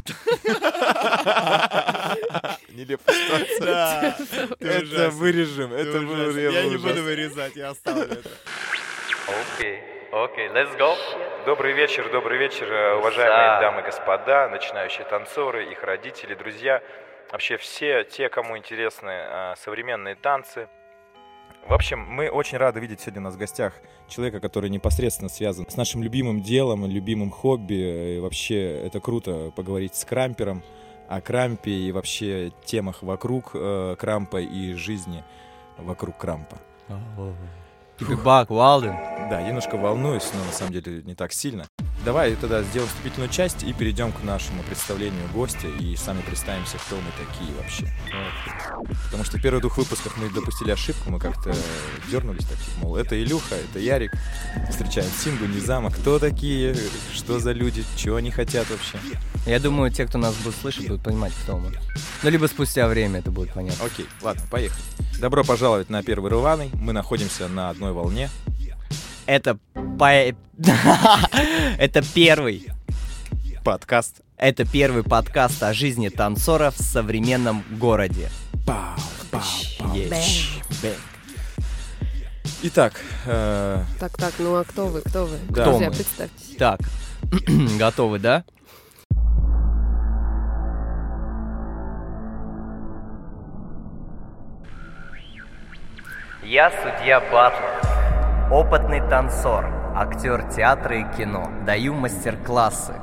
[2.70, 4.48] Нелепая ситуация.
[4.60, 6.52] Это вырежем, это вырежем.
[6.52, 8.28] Я не буду вырезать, я оставлю это.
[9.56, 9.80] Окей,
[10.12, 10.94] окей, let's go.
[11.46, 16.82] Добрый вечер, добрый вечер, э, уважаемые дамы и господа, начинающие танцоры, их родители, друзья.
[17.30, 20.68] Вообще все те, кому интересны э, современные танцы.
[21.68, 23.74] В общем, мы очень рады видеть сегодня у нас в гостях
[24.08, 28.16] человека, который непосредственно связан с нашим любимым делом, любимым хобби.
[28.16, 30.62] И вообще это круто поговорить с крампером
[31.08, 35.24] о крампе и вообще темах вокруг э, крампа и жизни
[35.76, 36.58] вокруг крампа.
[38.24, 38.96] Бак, Валден.
[39.30, 41.66] Да, немножко волнуюсь, но на самом деле не так сильно.
[42.04, 46.96] Давай тогда сделаем вступительную часть и перейдем к нашему представлению гостя и сами представимся, кто
[46.96, 47.92] мы такие вообще.
[49.04, 51.54] Потому что в первых двух выпусках мы допустили ошибку, мы как-то
[52.10, 54.12] дернулись так, мол, это Илюха, это Ярик,
[54.70, 56.74] встречаем Сингу, Низама, кто такие,
[57.12, 58.98] что за люди, чего они хотят вообще.
[59.46, 61.70] Я думаю, те, кто нас будет слышать, будут понимать, кто мы.
[62.22, 63.84] Ну, либо спустя время это будет понятно.
[63.84, 64.82] Окей, ладно, поехали.
[65.20, 66.70] Добро пожаловать на первый рваный.
[66.72, 68.30] Мы находимся на одной волне.
[69.26, 69.58] Это
[69.98, 70.10] по...
[71.78, 72.66] Это первый
[73.64, 74.22] Подкаст.
[74.38, 78.30] Это первый подкаст о жизни танцора в современном городе.
[78.66, 78.96] Пау,
[79.30, 79.42] пау,
[79.78, 79.94] пау.
[79.94, 80.62] Есть.
[80.80, 80.96] Бэнг.
[82.62, 82.94] Итак,
[83.26, 85.36] э, Так, так, ну а кто вы, кто вы?
[85.48, 85.62] Да.
[85.62, 85.94] Кто Друзья, мы?
[85.94, 86.56] представьтесь.
[86.58, 86.80] Так,
[87.78, 88.44] готовы, да?
[96.50, 102.94] Я судья Батлер, опытный танцор, актер театра и кино, даю мастер-классы.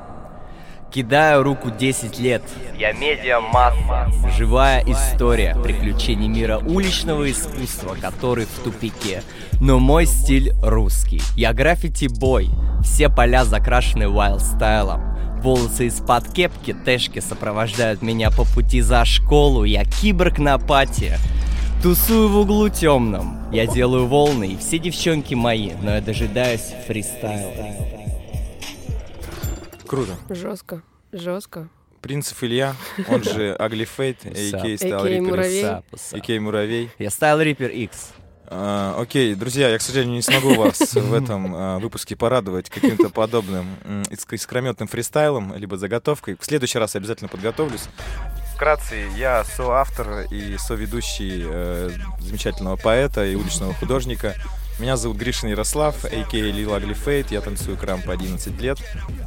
[0.92, 2.42] Кидаю руку 10 лет.
[2.78, 4.12] Я медиа-масса.
[4.36, 9.24] Живая история приключений мира уличного искусства, который в тупике.
[9.62, 11.22] Но мой стиль русский.
[11.38, 12.50] Я граффити-бой.
[12.84, 15.40] Все поля закрашены wild-стайлом.
[15.40, 19.64] Волосы из-под кепки, тэшки сопровождают меня по пути за школу.
[19.64, 21.14] Я киборг на пати.
[21.82, 23.38] Тусую в углу темном.
[23.52, 27.54] Я делаю волны, и все девчонки мои, но я дожидаюсь фристайла.
[29.86, 30.18] круто.
[30.30, 31.70] Жестко, жестко.
[32.02, 32.76] Принцев Илья,
[33.08, 34.74] он же Ugly Fate, а.к.a.
[34.76, 36.38] Style A.K.A.
[36.38, 36.90] Reaper, Муравей.
[36.98, 38.12] Я Style Reaper X.
[38.50, 43.10] А, окей, друзья, я, к сожалению, не смогу вас в этом а, выпуске порадовать каким-то
[43.10, 43.68] подобным
[44.32, 46.38] искрометным фристайлом, либо заготовкой.
[46.40, 47.84] В следующий раз обязательно подготовлюсь.
[48.58, 54.34] Вкратце, я соавтор и соведущий э, замечательного поэта и уличного художника.
[54.80, 56.38] Меня зовут Гришин Ярослав, а.к.а.
[56.38, 57.28] Ugly Fate.
[57.30, 58.80] Я танцую крам по 11 лет.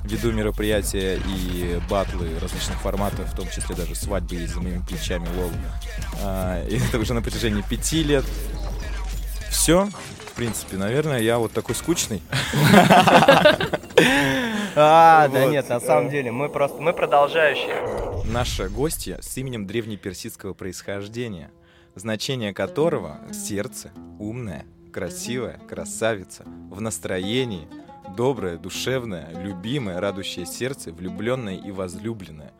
[0.04, 5.28] Веду мероприятия и батлы различных форматов, в том числе даже свадьбы и за моими плечами
[5.36, 5.52] лол.
[6.24, 8.24] А, и это уже на протяжении пяти лет.
[9.48, 9.88] Все,
[10.26, 12.20] в принципе, наверное, я вот такой скучный.
[14.76, 18.24] А, да нет, на самом деле, мы просто, мы продолжающие.
[18.24, 21.50] Наша гостья с именем древнеперсидского происхождения,
[21.94, 27.66] значение которого сердце, умная, красивая, красавица, в настроении,
[28.16, 32.52] добрая, душевная, любимая, радующее сердце, влюбленная и возлюбленная.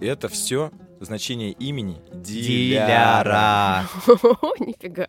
[0.00, 0.70] И это все
[1.00, 3.86] значение имени Диляра.
[4.04, 4.36] Диляра.
[4.42, 5.08] О, нифига.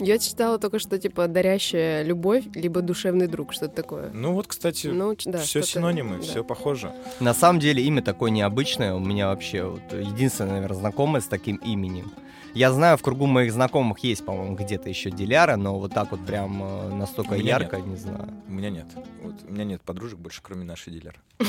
[0.00, 4.10] Я читала только что, типа, дарящая любовь, либо душевный друг, что-то такое.
[4.12, 6.22] Ну вот, кстати, Ну, да, все синонимы, да.
[6.22, 6.92] все похоже.
[7.20, 8.94] На самом деле имя такое необычное.
[8.94, 12.10] У меня вообще вот единственное, наверное, знакомое с таким именем.
[12.52, 16.26] Я знаю, в кругу моих знакомых есть, по-моему, где-то еще Диляра, но вот так вот
[16.26, 18.28] прям э, настолько ярко, не знаю.
[18.48, 18.86] У меня нет.
[19.22, 21.14] Вот, у меня нет подружек больше, кроме нашей дилера.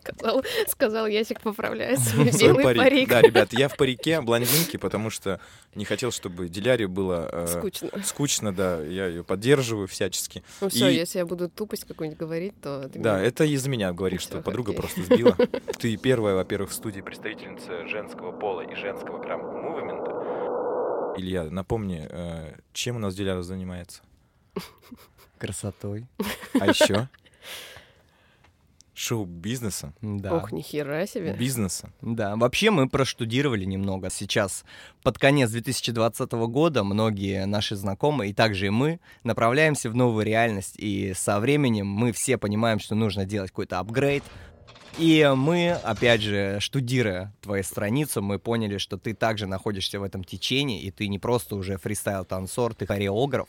[0.00, 3.08] Сказал, сказал Ясик, поправляя свой Свой белый парик.
[3.08, 5.40] Да, ребят, я в парике блондинки, потому что
[5.76, 7.90] не хотел, чтобы Диляре было э, Скучно.
[8.04, 8.82] скучно, да.
[8.82, 10.42] Я ее поддерживаю всячески.
[10.60, 12.88] Ну все, И- если я буду тупость какую-нибудь говорить, то...
[12.88, 15.36] ты Да, меня- это из-за меня говоришь, что Всё, подруга просто сбила.
[15.78, 21.14] Ты первая, во-первых, в студии представительница женского пола и женского крам-мувмента.
[21.18, 24.02] Илья, напомни, э, чем у нас Диляра занимается?
[25.38, 26.06] Красотой.
[26.58, 27.08] А еще?
[28.98, 30.34] Шоу-бизнесом, Да.
[30.34, 31.34] Ох, нихера себе.
[31.34, 31.92] бизнесом.
[32.00, 34.08] Да, вообще мы проштудировали немного.
[34.08, 34.64] Сейчас,
[35.02, 40.76] под конец 2020 года, многие наши знакомые, и также и мы, направляемся в новую реальность.
[40.78, 44.24] И со временем мы все понимаем, что нужно делать какой-то апгрейд.
[44.96, 50.24] И мы, опять же, штудируя твою страницу, мы поняли, что ты также находишься в этом
[50.24, 53.48] течении, и ты не просто уже фристайл-танцор, ты хореограф,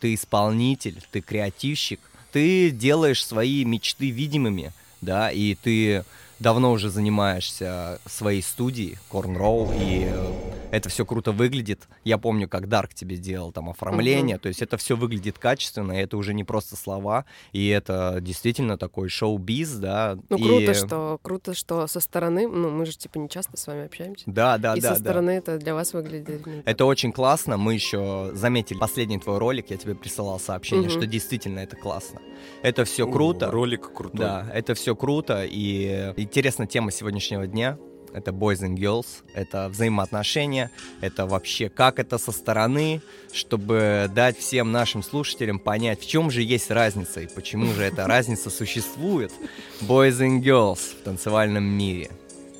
[0.00, 2.00] ты исполнитель, ты креативщик,
[2.32, 6.04] ты делаешь свои мечты видимыми, да, и ты
[6.40, 10.32] давно уже занимаешься своей студией, Корнроу, и э,
[10.70, 11.88] это все круто выглядит.
[12.04, 15.96] Я помню, как Дарк тебе делал там оформление, то есть это все выглядит качественно, и
[16.02, 20.18] это уже не просто слова, и это действительно такой шоу-биз, да.
[20.30, 23.66] Ну, и- круто, что круто, что со стороны, ну, мы же типа не часто с
[23.66, 24.24] вами общаемся.
[24.26, 25.10] Да, да, и да, со да.
[25.10, 26.46] стороны это для вас выглядит.
[26.46, 27.56] ну, Это очень классно.
[27.58, 30.98] Мы еще заметили последний твой ролик, я тебе присылал сообщение, Мгм.
[30.98, 32.20] что действительно это классно.
[32.62, 33.50] Это все О, круто.
[33.50, 34.20] Ролик крутой.
[34.20, 35.44] Да, это все круто.
[35.44, 37.76] И интересная тема сегодняшнего дня.
[38.12, 44.70] Это boys and girls, это взаимоотношения, это вообще как это со стороны, чтобы дать всем
[44.70, 49.32] нашим слушателям понять, в чем же есть разница и почему же эта разница существует.
[49.80, 52.10] Boys and girls в танцевальном мире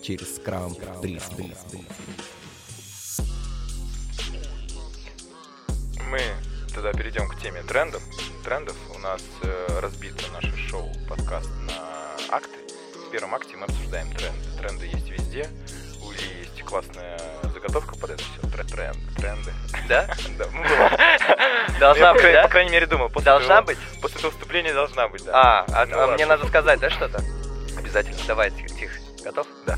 [0.02, 3.26] через крам, приз, приз, приз.
[6.11, 6.20] Мы
[6.75, 8.02] тогда перейдем к теме трендов.
[8.44, 12.60] Трендов у нас э, разбито наше шоу, подкаст на акты.
[13.11, 14.39] В первом акте мы обсуждаем тренды.
[14.57, 15.49] Тренды есть везде.
[16.01, 18.41] У Ильи есть классная заготовка под это все.
[18.73, 19.53] Тренд, тренды.
[19.89, 20.07] Да?
[20.39, 21.79] Да, ну, было.
[21.81, 22.43] Должна быть, да?
[22.45, 23.09] По крайней мере, думал.
[23.09, 23.79] после Должна быть?
[24.01, 25.33] После этого выступления должна быть, да.
[25.35, 27.21] А, а, Ну а мне надо сказать, да, что-то?
[27.77, 28.17] Обязательно.
[28.29, 28.95] Давай, тихо, тихо.
[29.25, 29.49] Готов?
[29.67, 29.77] Да.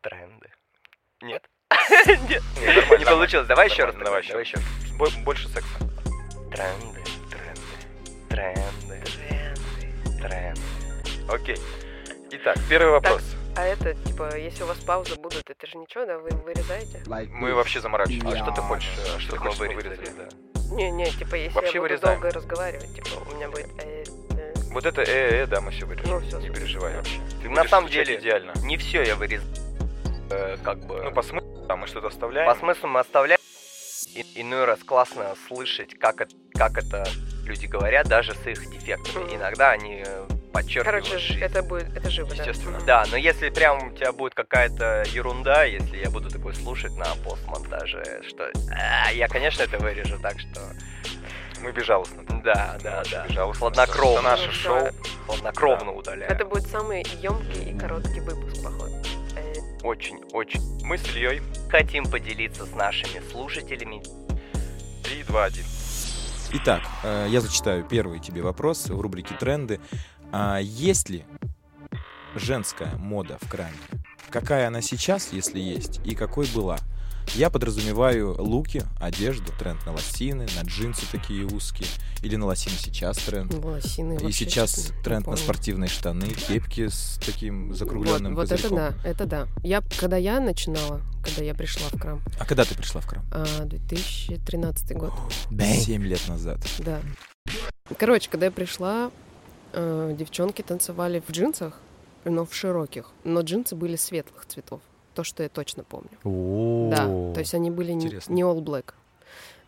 [0.00, 0.48] Тренды.
[1.22, 1.42] Нет?
[2.06, 2.42] Нет,
[3.00, 3.48] Не, получилось.
[3.48, 3.96] Давай еще раз.
[3.96, 4.58] Давай еще.
[5.24, 5.76] Больше секса.
[6.52, 6.97] Тренды,
[11.28, 11.56] Окей.
[12.30, 13.22] Итак, первый вопрос.
[13.56, 17.02] А это, типа, если у вас паузы будут, это же ничего, да, вы вырезаете?
[17.32, 18.28] Мы вообще заморачиваемся.
[18.40, 20.10] А что ты хочешь, э, что ты мы хочешь, чтобы вырезали?
[20.16, 20.74] да.
[20.76, 22.20] Не-не, типа, если Вообще я буду вырезаем.
[22.20, 23.68] долго разговаривать, типа, у меня будет...
[23.82, 25.06] э, э, Вот это э,
[25.42, 26.10] э, да, мы все вырежем.
[26.10, 27.18] Ну, всё, не переживай вообще.
[27.42, 28.52] Ты На самом деле- идеально.
[28.62, 29.48] Не все я вырезал.
[30.30, 31.02] Э, Как бы...
[31.02, 32.48] Ну, по смыслу, да, мы что-то оставляем.
[32.52, 33.40] По смыслу мы оставляем.
[34.14, 37.04] И- иной раз классно слышать, как это, как это
[37.44, 39.34] люди говорят, даже с их дефектами.
[39.34, 40.04] Иногда они
[40.52, 42.34] подчеркивают Короче, это будет, это живо, да.
[42.36, 42.76] Естественно.
[42.78, 42.86] Мгм.
[42.86, 47.06] Да, но если прям у тебя будет какая-то ерунда, если я буду такой слушать на
[47.24, 50.60] постмонтаже, что а, я, конечно, это вырежу, так что
[51.60, 52.22] Мы безжалостны.
[52.44, 53.26] да, да, да.
[53.26, 53.58] безжалостно.
[53.60, 54.18] Хладнокровно.
[54.18, 54.80] Это наше шоу.
[54.84, 54.92] да.
[55.26, 56.30] Хладнокровно удаляю.
[56.30, 58.92] Это будет самый емкий и короткий выпуск, походу.
[59.36, 60.60] Э, очень, очень.
[60.84, 61.42] Мы с Ильей.
[61.70, 64.02] Хотим поделиться с нашими слушателями.
[65.04, 65.64] 3, 2, 1.
[66.50, 69.80] Итак, э, я зачитаю первый тебе вопрос в рубрике «Тренды».
[70.32, 71.24] А есть ли
[72.34, 73.76] женская мода в краме?
[74.30, 76.78] Какая она сейчас, если есть, и какой была?
[77.34, 81.86] Я подразумеваю луки, одежду, тренд на лосины, на джинсы такие узкие,
[82.22, 83.52] или на лосины сейчас тренд.
[83.52, 88.76] лосины И сейчас тренд на спортивные штаны, кепки с таким Вот, закругленным вот это козырьком.
[88.78, 89.48] да, это да.
[89.62, 93.22] Я, когда я начинала, когда я пришла в Крам, А когда ты пришла в крам?
[93.30, 95.12] а, 2013 год,
[95.50, 96.60] Семь лет назад.
[96.78, 97.00] да.
[97.98, 99.10] Короче, когда я пришла,
[99.72, 101.80] э, девчонки танцевали в джинсах,
[102.24, 104.80] но в широких, но джинсы были светлых цветов.
[105.14, 106.10] То, что я точно помню.
[106.90, 108.32] Да, то есть они были не, Интересно.
[108.32, 108.94] не all black.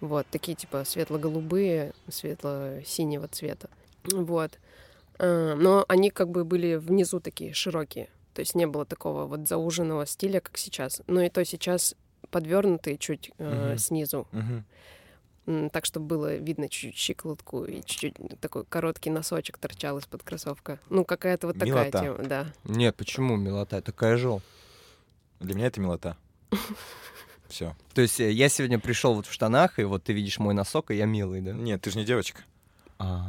[0.00, 3.68] Вот, такие типа светло-голубые, светло-синего цвета.
[4.04, 4.58] Вот.
[5.18, 8.08] А, Но они как бы были внизу такие широкие.
[8.34, 11.02] То есть не было такого вот зауженного стиля, как сейчас.
[11.06, 11.94] Ну и то сейчас
[12.30, 14.26] подвернутые чуть э, снизу.
[15.72, 20.78] Так, чтобы было видно чуть-чуть щиколотку и чуть-чуть такой короткий носочек торчал из-под кроссовка.
[20.90, 22.00] Ну, какая-то вот такая Милота.
[22.00, 22.46] тема, да.
[22.64, 23.80] Нет, почему милота?
[23.80, 24.42] Такая жел.
[25.40, 26.16] Для меня это милота.
[27.48, 27.74] Все.
[27.94, 30.90] То есть э, я сегодня пришел вот в штанах, и вот ты видишь мой носок,
[30.90, 31.52] и я милый, да?
[31.52, 32.42] Нет, ты же не девочка.
[32.98, 33.26] А.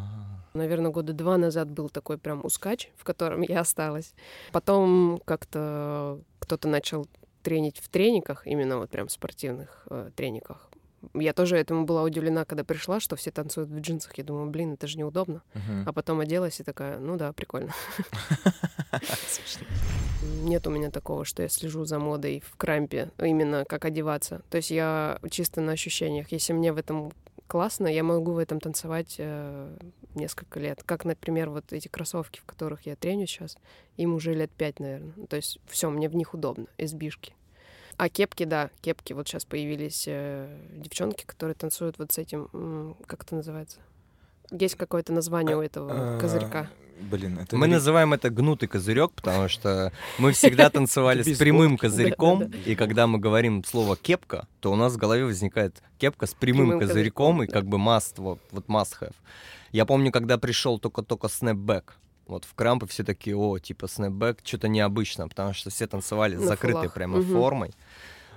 [0.54, 4.14] Наверное, года два назад был такой прям ускач, в котором я осталась.
[4.52, 7.08] Потом как-то кто-то начал
[7.42, 10.70] тренить в трениках, именно вот прям спортивных э, трениках.
[11.14, 14.18] Я тоже этому была удивлена, когда пришла, что все танцуют в джинсах.
[14.18, 15.42] Я думаю, блин, это же неудобно.
[15.54, 15.84] Мгм.
[15.88, 17.74] А потом оделась и такая, ну да, прикольно.
[20.44, 24.42] Нет у меня такого, что я слежу за модой в крампе, именно как одеваться.
[24.50, 26.32] То есть я чисто на ощущениях.
[26.32, 27.12] Если мне в этом
[27.48, 29.78] классно, я могу в этом танцевать э,
[30.16, 30.84] несколько лет.
[30.86, 33.58] Как, например, вот эти кроссовки, в которых я треню сейчас,
[33.98, 35.14] им уже лет пять, наверное.
[35.28, 37.34] То есть все, мне в них удобно, избишки.
[37.98, 39.14] А кепки, да, кепки.
[39.14, 43.80] Вот сейчас появились э, девчонки, которые танцуют вот с этим, как это называется?
[44.52, 46.68] Есть какое-то название у этого А, козырька.
[47.00, 52.52] Блин, это Мы называем это гнутый козырек, потому что мы всегда танцевали с прямым козырьком,
[52.66, 56.80] и когда мы говорим слово кепка, то у нас в голове возникает кепка с прямым
[56.80, 59.16] козырьком и как бы must, вот, вот must have.
[59.72, 61.96] Я помню, когда пришел только-только снэпбэк,
[62.28, 66.42] вот в крампы все такие, о, типа снэпбэк, что-то необычно, потому что все танцевали с
[66.42, 66.94] закрытой фулах.
[66.94, 67.34] прямо Мгм.
[67.34, 67.72] формой.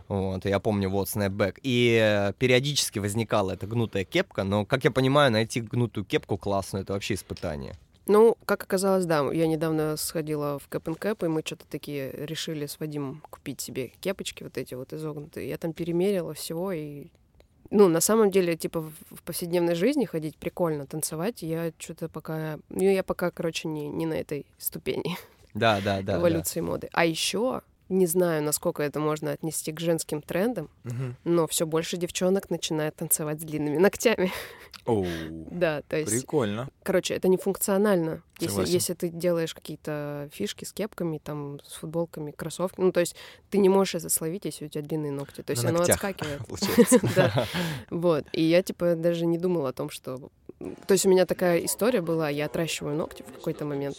[0.08, 1.60] Вот, я помню, вот, снэпбэк.
[1.62, 6.82] И э, периодически возникала эта гнутая кепка, но, как я понимаю, найти гнутую кепку классную,
[6.82, 7.76] это вообще испытание.
[8.06, 12.66] Ну, как оказалось, да, я недавно сходила в Кэп Кэп, и мы что-то такие решили
[12.66, 15.48] с Вадимом купить себе кепочки вот эти вот изогнутые.
[15.48, 17.06] Я там перемерила всего, и
[17.70, 22.58] ну, на самом деле, типа, в повседневной жизни ходить прикольно, танцевать, я что-то пока...
[22.68, 25.16] Ну, я пока, короче, не, не на этой ступени
[25.54, 26.18] Да, да, да.
[26.18, 26.88] эволюции моды.
[26.92, 27.62] А еще
[27.94, 31.16] не знаю, насколько это можно отнести к женским трендам, Мгм.
[31.24, 34.30] но все больше девчонок начинают танцевать с длинными ногтями.
[34.86, 35.06] Оу,
[35.50, 36.68] да, то есть, прикольно.
[36.82, 38.22] короче, это не функционально.
[38.40, 43.14] Если, если ты делаешь какие-то фишки с кепками, там, с футболками, кроссовками, ну, то есть
[43.48, 45.42] ты не можешь это словить, если у тебя длинные ногти.
[45.42, 46.46] То есть На оно ногтях, отскакивает.
[46.48, 47.00] Получается.
[47.16, 47.46] Да.
[47.90, 48.24] Вот.
[48.32, 50.30] И я, типа, даже не думала о том, что...
[50.58, 53.96] То есть у меня такая история была, я отращиваю ногти в какой-то момент.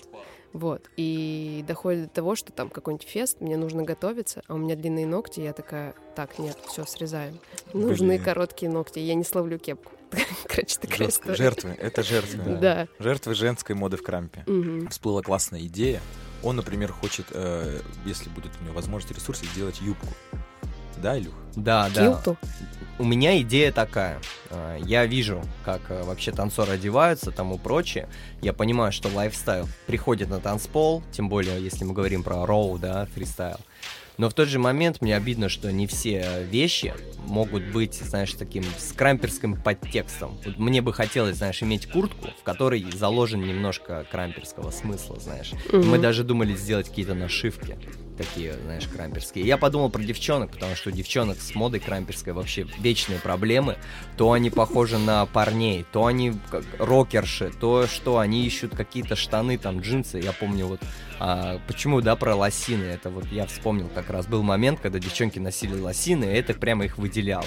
[0.54, 0.90] Вот.
[0.96, 5.06] И доходит до того, что там какой-нибудь фест, мне нужно готовиться, а у меня длинные
[5.06, 7.40] ногти, я такая, так, нет, все, срезаем.
[7.74, 8.24] Нужны Блин.
[8.24, 9.92] короткие ногти, я не словлю кепку.
[10.48, 11.34] Короче, такая Жестко.
[11.34, 11.36] история.
[11.38, 12.44] Жертвы, это жертвы.
[12.62, 12.88] Да.
[13.00, 14.46] Жертвы женской моды в крампе.
[14.90, 16.00] Всплыла классная идея.
[16.42, 20.08] Он, например, хочет, э, если будет у него возможность и ресурсы, сделать юбку.
[21.06, 21.34] Да, Илюх?
[21.56, 22.02] Да, да.
[22.02, 22.36] Килту?
[22.98, 24.20] У меня идея такая.
[24.50, 28.10] А, Я вижу, как э, вообще танцоры одеваются, тому прочее.
[28.42, 33.06] Я понимаю, что лайфстайл приходит на танцпол, тем более, если мы говорим про raw, да,
[33.14, 33.58] фристайл.
[34.18, 36.96] Но в тот же момент мне обидно, что не все вещи
[37.28, 40.40] могут быть, знаешь, таким скрамперским подтекстом.
[40.44, 45.52] Вот мне бы хотелось, знаешь, иметь куртку, в которой заложен немножко крамперского смысла, знаешь.
[45.72, 46.02] Мы Мгм.
[46.02, 47.78] даже думали сделать какие-то нашивки
[48.15, 49.45] такие, знаешь, крамперские.
[49.45, 53.77] Я подумал про девчонок, потому что девчонок с модой крамперской вообще вечные проблемы.
[54.17, 59.57] То они похожи на парней, то они как рокерши, то что они ищут какие-то штаны,
[59.57, 60.19] там, джинсы.
[60.19, 60.79] Я помню вот,
[61.19, 62.84] а, почему, да, про лосины.
[62.84, 66.86] Это вот я вспомнил как раз был момент, когда девчонки носили лосины, и это прямо
[66.86, 67.45] их выделяло.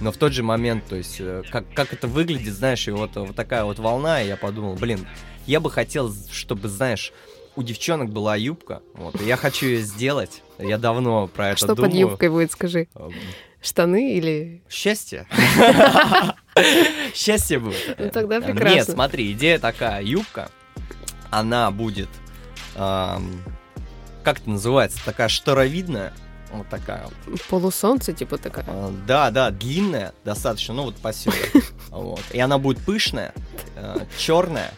[0.00, 3.16] Но в тот же момент, то есть, э, как, как это выглядит, знаешь, и вот,
[3.16, 5.06] вот такая вот волна, и я подумал, блин,
[5.46, 7.12] я бы хотел, чтобы, знаешь,
[7.56, 10.42] у девчонок была юбка, вот, и я хочу ее сделать.
[10.58, 11.90] Я давно про это Что думаю.
[11.90, 12.88] под юбкой будет, скажи?
[12.94, 13.12] Эм,
[13.62, 14.62] Штаны или...
[14.68, 15.26] Счастье.
[17.14, 17.96] Счастье будет.
[17.98, 18.94] Ну, тогда Нет, прекрасно.
[18.94, 20.02] смотри, идея такая.
[20.02, 20.50] Юбка,
[21.30, 22.08] она будет...
[22.74, 23.20] как
[24.24, 24.98] это называется?
[25.04, 26.12] Такая шторовидная.
[26.52, 27.08] Вот такая.
[27.26, 27.40] вот.
[27.48, 28.64] Полусолнце, типа такая.
[28.66, 31.12] А, Да, да, длинная достаточно, ну вот по.
[31.90, 32.22] Вот.
[32.32, 33.34] И она будет пышная,
[34.18, 34.72] черная,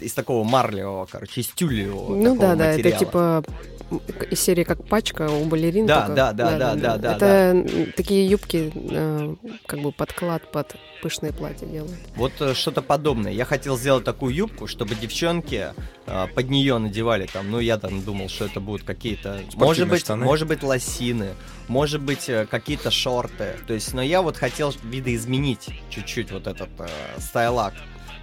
[0.00, 3.44] из такого марлевого, короче, из тюлевого Ну да, да, это типа
[4.30, 5.86] из серии как пачка у балерин.
[5.86, 9.34] Да, только- да, да, да, да, да, Это м, такие юбки, э,
[9.66, 11.92] как бы подклад под пышные платья делают.
[12.16, 13.32] Вот э, что-то подобное.
[13.32, 15.74] Я хотел сделать такую юбку, чтобы девчонки
[16.06, 17.50] э, под нее надевали там.
[17.50, 19.40] Ну, я там думал, что это будут какие-то.
[19.56, 20.24] Может быть, штаны.
[20.24, 21.30] может быть, лосины,
[21.68, 23.56] может быть, э, какие-то шорты.
[23.66, 26.86] То есть, но я вот хотел видоизменить чуть-чуть вот этот э,
[27.18, 27.74] стайлак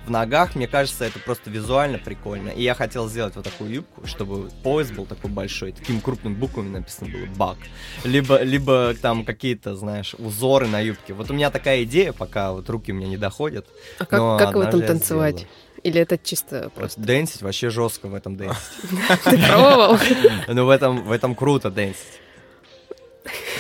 [0.10, 0.56] в ногах.
[0.56, 2.50] Мне кажется, это просто визуально прикольно.
[2.50, 6.70] И я хотел сделать вот такую юбку, чтобы пояс был такой большой, такими крупными буквами
[6.70, 7.58] написано было «бак».
[8.04, 11.14] Либо, либо там какие-то, знаешь, узоры на юбке.
[11.14, 13.68] Вот у меня такая идея, пока вот руки у меня не доходят.
[14.00, 15.48] А как, как в этом танцевать?
[15.84, 18.58] Или это чисто просто Дэнсить вообще жестко в этом дэнсить.
[19.24, 19.98] ты пробовал?
[20.48, 22.20] Ну, в этом, в этом круто дэнсить.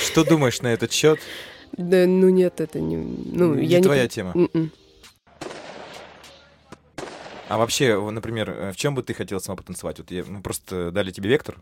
[0.03, 1.19] Что думаешь на этот счет?
[1.77, 2.97] Да, ну нет, это не...
[2.97, 3.83] Ну, Не я не...
[3.83, 4.31] твоя пон- тема.
[4.35, 4.71] М-м.
[7.49, 9.97] А вообще, например, э, в чем бы ты хотел сама потанцевать?
[9.99, 11.57] Вот я- мы просто дали тебе вектор,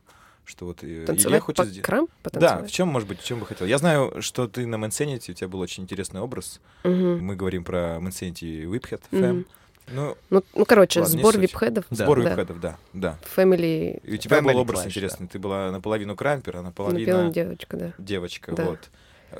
[0.46, 2.06] что вот э, Илья Танцевать хочет по крам?
[2.06, 2.70] Да, Потанцевать?
[2.70, 3.66] в чем, может быть, в чем бы хотел?
[3.68, 6.60] Я знаю, что ты на Мэнсенити, у тебя был очень интересный образ.
[6.84, 7.24] Мгм.
[7.26, 9.24] Мы говорим про Мэнсенити Whiphead Мгм.
[9.24, 9.46] Fam.
[9.90, 11.86] Ну, Ну, ну, короче, Ладно, сбор вип-хедов.
[11.90, 12.04] Да.
[12.04, 12.36] сбор Да.
[12.36, 13.18] Whiphead'ов, да, да.
[13.38, 14.02] Family...
[14.04, 15.28] И у тебя был Family образ Clash, интересный.
[15.28, 17.94] Ты была наполовину крампер, а наполовину Напевно, девочка, да.
[17.98, 18.52] девочка.
[18.52, 18.66] Да.
[18.66, 18.80] Вот.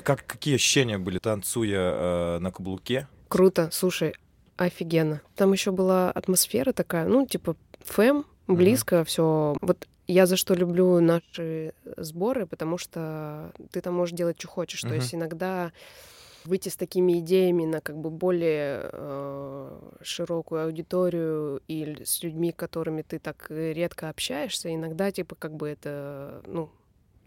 [0.04, 3.08] Как, какие ощущения были, танцуя э, на каблуке?
[3.28, 4.14] Круто, слушай,
[4.58, 5.22] офигенно.
[5.36, 9.56] Там еще была атмосфера такая, ну, типа, фэм, близко все.
[9.62, 14.82] Вот я за что люблю наши сборы, потому что ты там можешь делать, что хочешь.
[14.82, 14.96] То Мгм.
[14.96, 15.72] есть иногда
[16.46, 23.02] выйти с такими идеями на как бы более э, широкую аудиторию и с людьми, которыми
[23.02, 26.70] ты так редко общаешься, иногда типа как бы это, ну,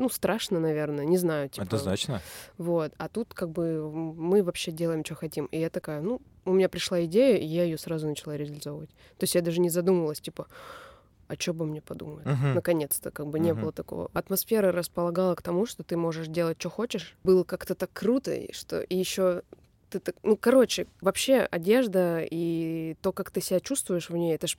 [0.00, 1.66] ну страшно, наверное, не знаю, типа.
[1.66, 2.21] Однозначно.
[2.59, 5.47] Вот, а тут как бы мы вообще делаем, что хотим.
[5.47, 8.90] И я такая, ну, у меня пришла идея, и я ее сразу начала реализовывать.
[9.19, 10.47] То есть я даже не задумывалась, типа,
[11.28, 12.26] а что бы мне подумать?
[12.26, 12.54] Мгм.
[12.54, 13.61] Наконец-то, как бы не Мгм.
[13.61, 14.11] было такого.
[14.14, 17.16] Атмосфера располагала к тому, что ты можешь делать, что хочешь.
[17.23, 19.42] Было как-то так круто, и что и еще
[19.90, 24.47] ты так, ну, короче, вообще одежда и то, как ты себя чувствуешь в ней, это
[24.47, 24.57] ж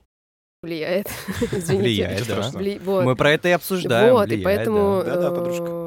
[0.66, 1.08] влияет.
[1.52, 1.76] Извините.
[1.76, 2.50] Влияет, да.
[2.54, 3.04] Вли- вот.
[3.04, 4.12] Мы про это и обсуждаем.
[4.14, 5.02] Вот, и влияет, поэтому...
[5.04, 5.16] да.
[5.16, 5.82] Да-да, э, подружка.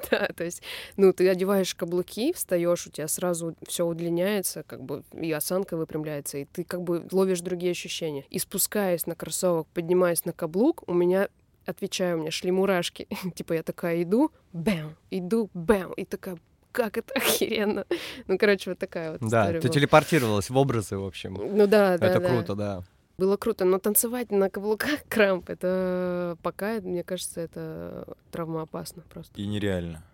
[0.10, 0.62] Да, то есть,
[0.96, 6.38] ну, ты одеваешь каблуки, встаешь, у тебя сразу все удлиняется, как бы и осанка выпрямляется,
[6.38, 8.24] и ты как бы ловишь другие ощущения.
[8.28, 11.28] И спускаясь на кроссовок, поднимаясь на каблук, у меня
[11.64, 13.06] отвечаю, у меня шли мурашки.
[13.36, 16.38] типа я такая иду, бэм, иду, бэм, и такая,
[16.72, 17.86] как это охеренно.
[18.26, 19.74] Ну, короче, вот такая вот Да, история ты была.
[19.74, 21.34] телепортировалась в образы, в общем.
[21.34, 22.28] Ну да, да, Это да.
[22.28, 22.84] круто, да.
[23.18, 29.40] Было круто, но танцевать на каблуках крамп, это пока, мне кажется, это травмоопасно просто.
[29.40, 30.04] И нереально.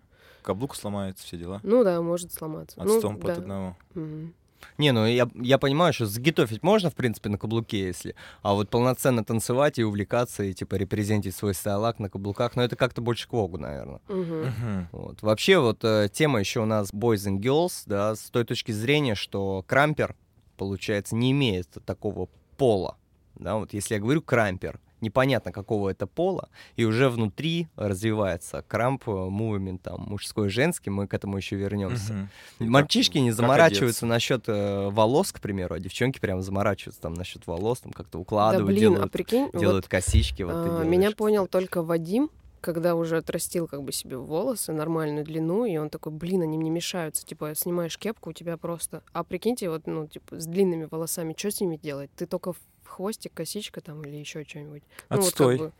[0.41, 1.59] Каблук сломается, все дела.
[1.63, 2.79] Ну да, может сломаться.
[2.79, 3.33] От ну, стомпа да.
[3.33, 3.77] одного.
[3.93, 4.33] Мгм.
[4.77, 8.15] Не, ну я, я понимаю, что загитовить можно, в принципе, на каблуке, если.
[8.41, 12.75] А вот полноценно танцевать и увлекаться, и типа репрезентить свой стайлак на каблуках, ну это
[12.75, 14.01] как-то больше к вогу, наверное.
[14.07, 14.41] Мгм.
[14.41, 14.87] Мгм.
[14.91, 15.21] Вот.
[15.21, 19.15] Вообще вот э, тема еще у нас Boys and Girls, да, с той точки зрения,
[19.15, 20.15] что крампер,
[20.57, 22.29] получается, не имеет такого
[22.63, 22.95] пола.
[23.35, 29.05] Да, вот если я говорю крампер, непонятно какого это пола, и уже внутри развивается крамп,
[29.07, 32.13] мувмент там мужской, женский, мы к этому еще вернемся.
[32.59, 32.69] Мгм.
[32.71, 37.81] Мальчишки не заморачиваются насчет э, волос, к примеру, а девчонки прям заморачиваются там насчет волос,
[37.81, 40.43] там как-то Да укладывают, блин, а делают, прикинь, вот, делают косички.
[40.43, 42.29] Вот а, делаешь, меня понял только Вадим,
[42.63, 46.69] когда уже отрастил как бы себе волосы, нормальную длину, и он такой, блин, они мне
[46.69, 47.25] мешаются.
[47.25, 49.03] Типа, снимаешь кепку, у тебя просто...
[49.11, 52.09] А прикиньте, вот, ну, типа, с длинными волосами, что с ними делать?
[52.15, 54.83] Ты только в хвостик, косичка там или еще что-нибудь.
[55.09, 55.57] Ну, вот как Отстой.
[55.57, 55.71] бы,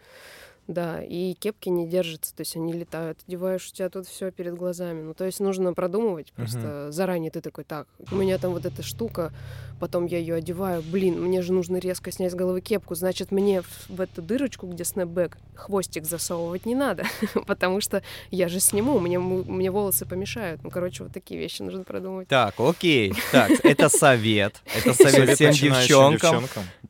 [0.67, 3.19] Да, и кепки не держатся, то есть они летают.
[3.27, 5.01] Одеваешь, у тебя тут все перед глазами.
[5.01, 6.31] Ну, то есть нужно продумывать.
[6.33, 9.33] Просто заранее ты такой, так, у меня там вот эта штука,
[9.79, 10.81] потом я ее одеваю.
[10.81, 12.95] Блин, мне же нужно резко снять с головы кепку.
[12.95, 17.03] Значит, мне в, в эту дырочку, где снэпбэк, хвостик засовывать не надо,
[17.45, 18.01] потому что
[18.31, 20.63] я же сниму, мне, мне волосы помешают.
[20.63, 22.29] Ну, короче, вот такие вещи нужно продумать.
[22.29, 23.13] Так, окей.
[23.33, 24.61] Так, это совет.
[24.73, 26.45] Это совет всем девчонкам.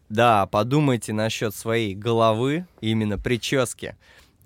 [0.10, 3.96] Да, подумайте насчет своей головы, именно прически.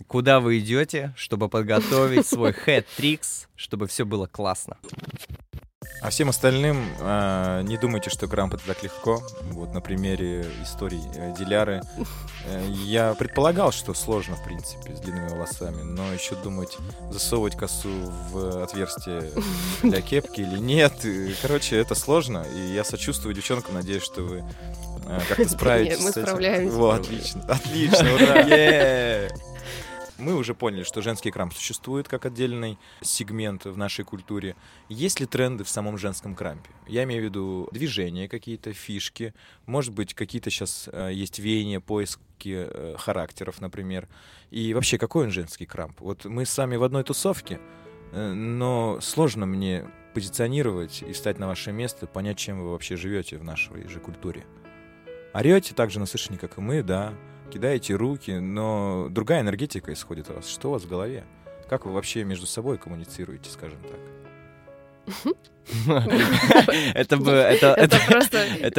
[0.08, 4.78] Куда вы идете, чтобы подготовить свой head-трикс, чтобы все было классно.
[6.00, 9.22] А всем остальным а, не думайте, что крамп это так легко.
[9.52, 11.82] Вот на примере истории э, Диляры.
[12.46, 16.78] э, я предполагал, что сложно, в принципе, с длинными волосами, но еще думать,
[17.12, 17.90] засовывать косу
[18.32, 19.32] в отверстие
[19.82, 21.04] для кепки или нет.
[21.04, 24.44] И, Короче, это сложно, и я сочувствую девчонкам, надеюсь, что вы
[25.08, 26.22] э, как-то справитесь мы с этим.
[26.28, 26.78] справляемся.
[26.78, 29.28] Во, отлично, отлично, ура!
[30.20, 34.56] Мы уже поняли, что женский крамп существует как отдельный сегмент в нашей культуре.
[34.90, 36.72] Есть ли тренды в самом женском крампе?
[36.88, 39.36] Я имею в виду движения какие-то, фишки.
[39.68, 44.08] Может быть, какие-то сейчас есть веяния, поиски э, характеров, например.
[44.50, 46.00] И вообще, какой он женский крамп?
[46.00, 47.60] Вот мы с вами в одной тусовке,
[48.12, 53.38] э, но сложно мне позиционировать и встать на ваше место, понять, чем вы вообще живете
[53.38, 54.48] в нашей же культуре.
[55.34, 57.14] Орете так же насыщенно, как и мы, да,
[57.48, 60.48] кидаете руки, но другая энергетика исходит от вас.
[60.48, 61.24] Что у вас в голове?
[61.70, 64.00] Как вы вообще между собой коммуницируете, скажем так?
[66.94, 67.18] Это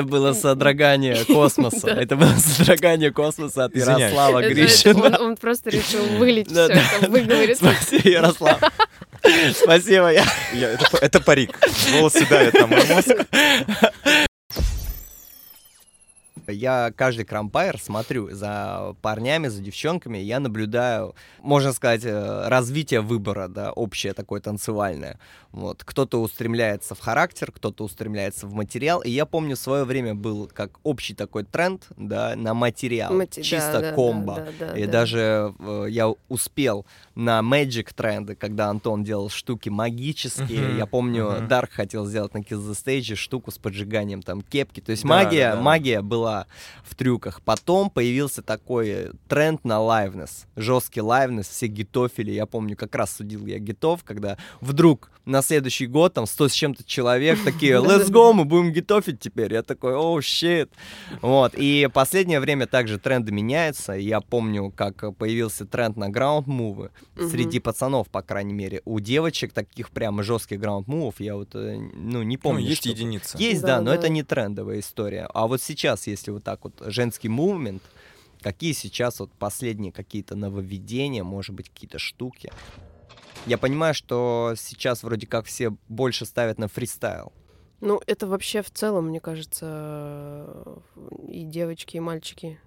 [0.02, 1.88] было содрогание космоса.
[1.88, 3.76] Это было содрогание космоса от.
[3.76, 5.18] Ярослава Гришина.
[5.20, 6.68] Он, просто решил вылить все
[7.08, 7.58] выговорить.
[7.58, 8.60] Спасибо, Ярослав.
[9.52, 10.12] Спасибо,
[11.00, 11.58] это парик.
[11.92, 13.14] Волосы давят на мой мозг.
[16.52, 23.48] Я каждый крампайр смотрю за парнями, за девчонками, я наблюдаю, можно сказать, э, развитие выбора,
[23.48, 25.18] да, общее такое танцевальное.
[25.52, 25.82] Вот.
[25.84, 29.00] Кто-то устремляется в характер, кто-то устремляется в материал.
[29.00, 33.12] И я помню, в свое время был как общий такой тренд, да, на материал.
[33.12, 34.36] Мати- да, Чисто да, комбо.
[34.58, 34.92] да, да, И да.
[34.92, 40.68] даже э, я успел на Magic тренды, когда Антон делал штуки магические.
[40.68, 41.48] Мгм, Я помню, мгм.
[41.48, 44.80] Дарк хотел сделать на Kiss the Stage штуку с поджиганием там кепки.
[44.80, 45.62] То есть Да, магия, да, да.
[45.62, 46.37] магия была
[46.84, 47.40] в трюках.
[47.42, 50.46] Потом появился такой тренд на лайвнес.
[50.56, 52.30] Жесткий лайвнес, все гитофили.
[52.32, 56.52] Я помню, как раз судил я гитов, когда вдруг на следующий год там 100 с
[56.52, 59.52] чем-то человек такие, let's go, мы будем гитофить теперь.
[59.52, 60.70] Я такой, оу, щит.
[61.20, 61.52] Вот.
[61.54, 63.92] И последнее время также тренды меняются.
[63.92, 66.90] Я помню, как появился тренд на граунд-мувы.
[67.30, 68.80] Среди пацанов, по крайней мере.
[68.84, 72.64] У девочек таких прямо жестких граунд-мувов я вот, э, ну, не Ну, помню.
[72.64, 73.36] есть чтобы- единицы.
[73.38, 73.96] Есть, Да, да, но да.
[73.96, 75.28] это не трендовая история.
[75.34, 77.82] А вот сейчас, если вот так вот женский мувмент,
[78.40, 82.52] какие сейчас вот последние какие-то нововведения, может быть, какие-то штуки?
[83.46, 87.32] Я понимаю, что сейчас вроде как все больше ставят на фристайл.
[87.80, 90.80] Ну, это вообще в целом, мне кажется,
[91.28, 92.60] и девочки, и мальчики.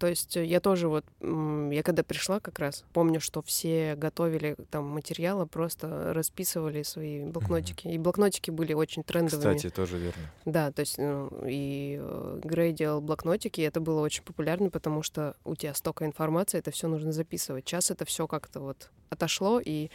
[0.00, 4.56] То есть э, я тоже вот, я когда пришла как раз, помню, что все готовили
[4.70, 7.86] там материалы, просто расписывали свои блокнотики.
[7.86, 9.56] И блокнотики были очень трендовыми.
[9.56, 10.22] Кстати, тоже верно.
[10.46, 15.02] Да, то есть ну, и э, Грей делал блокнотики, и это было очень популярно, потому
[15.02, 17.68] что у тебя столько информации, это все нужно записывать.
[17.68, 19.90] Сейчас это все как-то вот отошло, и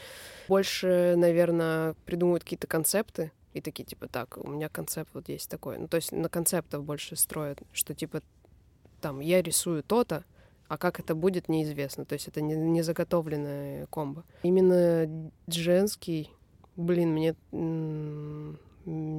[0.47, 5.79] больше, наверное, придумывают какие-то концепты, и такие, типа, так, у меня концепт вот есть такой.
[5.79, 8.21] Ну, то есть на концептов больше строят, что, типа,
[9.05, 10.23] там, я рисую то-то,
[10.67, 12.05] а как это будет, неизвестно.
[12.05, 14.23] То есть это не, не заготовленная комбо.
[14.41, 16.31] Именно женский,
[16.75, 17.35] блин, мне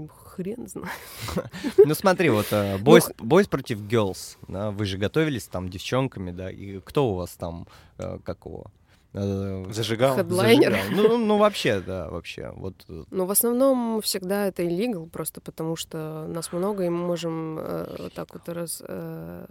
[0.08, 0.90] хрен знает.
[1.76, 6.50] Ну смотри, вот э, бойс, бойс против girls, да, вы же готовились там девчонками, да,
[6.50, 7.68] и кто у вас там,
[7.98, 8.72] э, какого?
[9.12, 10.16] Э, Зажигал.
[10.16, 10.72] Хедлайнер.
[10.72, 10.96] зажигал?
[11.10, 12.74] Ну, ну вообще, да, вообще, вот.
[12.88, 17.96] Но в основном всегда это illegal, просто потому что нас много, и мы можем э,
[18.00, 18.82] вот так вот раз...
[18.84, 19.46] э,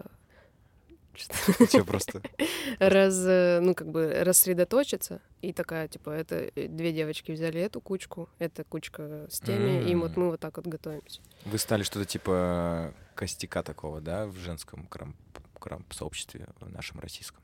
[1.72, 2.22] Че просто?
[2.80, 7.82] раз, э, ну, как бы рассредоточиться, и такая, типа, это э, две девочки взяли эту
[7.82, 11.22] кучку, эта кучка с теми, и вот мы вот так вот готовимся.
[11.46, 15.16] Вы стали что-то типа костяка такого, да, в женском крамп,
[15.60, 17.42] крамп-сообществе в нашем российском?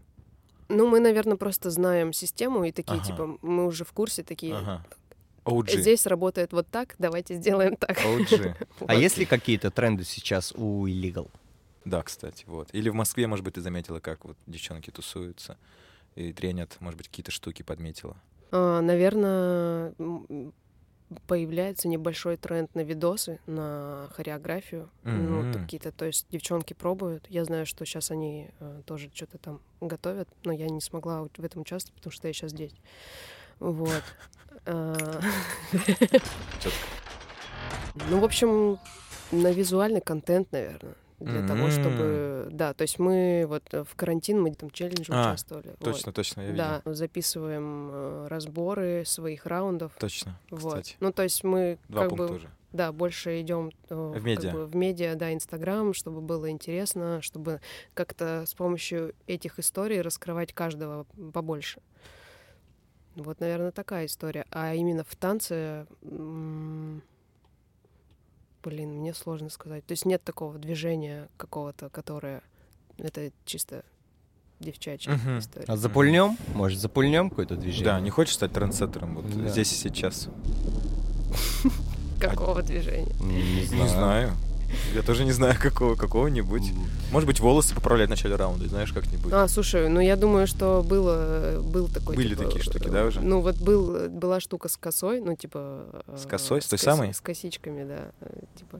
[0.69, 3.05] Ну, мы, наверное, просто знаем систему, и такие, Ага.
[3.05, 4.85] типа, мы уже в курсе, такие, Ага.
[5.43, 5.81] OG.
[5.81, 7.97] здесь работает вот так, давайте сделаем так.
[7.97, 8.55] OG.
[8.87, 11.29] А есть ли какие-то тренды сейчас у illegal?
[11.85, 12.69] Да, кстати, вот.
[12.73, 15.57] Или в Москве, может быть, ты заметила, как вот девчонки тусуются
[16.15, 18.17] и тренят, может быть, какие-то штуки подметила.
[18.51, 19.93] А, Наверное,
[21.27, 24.89] появляется небольшой тренд на видосы, на хореографию.
[25.03, 25.53] Ну, Мгм.
[25.53, 27.25] какие-то, то есть девчонки пробуют.
[27.29, 31.43] Я знаю, что сейчас они э, тоже что-то там готовят, но я не смогла в
[31.43, 32.75] этом участвовать, потому что я сейчас здесь.
[33.59, 34.03] Вот.
[34.65, 35.19] А.
[38.09, 38.77] Ну, в общем,
[39.31, 40.95] на визуальный контент, наверное.
[41.21, 41.71] Для того, М.
[41.71, 42.47] чтобы...
[42.51, 45.67] Да, то есть мы вот э, в карантин, мы там челлендже А, участвовали.
[45.67, 45.79] вот.
[45.79, 46.57] Точно, точно, я видел.
[46.57, 49.91] Да, записываем э, разборы своих раундов.
[49.99, 50.59] Точно, Вот.
[50.79, 50.95] кстати.
[50.99, 52.49] Ну, то есть мы Два как пункта бы, уже.
[52.73, 54.51] да, больше идем В медиа.
[54.65, 57.61] в медиа, да, Инстаграм, чтобы было интересно, чтобы
[57.93, 61.81] как-то с помощью этих историй раскрывать каждого побольше.
[63.15, 64.45] Вот, наверное, такая история.
[64.51, 65.85] А именно в танце,
[68.63, 69.85] блин, мне сложно сказать.
[69.85, 72.41] То есть нет такого движения какого-то, которое
[72.97, 73.83] это чисто
[74.59, 75.39] девчачья Мгм.
[75.39, 75.65] история.
[75.67, 76.37] А запульнем?
[76.53, 77.85] Может, запульнем какое-то движение?
[77.85, 79.49] Да, не хочешь стать трендсеттером вот Да.
[79.49, 80.27] здесь и сейчас?
[82.19, 83.11] Какого движения?
[83.19, 84.31] М, Не знаю.
[84.95, 86.71] Я тоже не знаю какого, какого-нибудь.
[87.11, 89.31] Может быть, волосы поправлять в начале раунда, знаешь, как-нибудь.
[89.33, 92.15] А, слушай, ну я думаю, что было, был такой...
[92.15, 93.21] Были типа, такие штуки, да, уже?
[93.21, 95.85] Ну вот был, была штука с косой, ну типа...
[96.15, 96.61] С э, косой?
[96.61, 97.13] С той коси- самой?
[97.13, 98.11] С косичками, да.
[98.21, 98.79] э, Типа...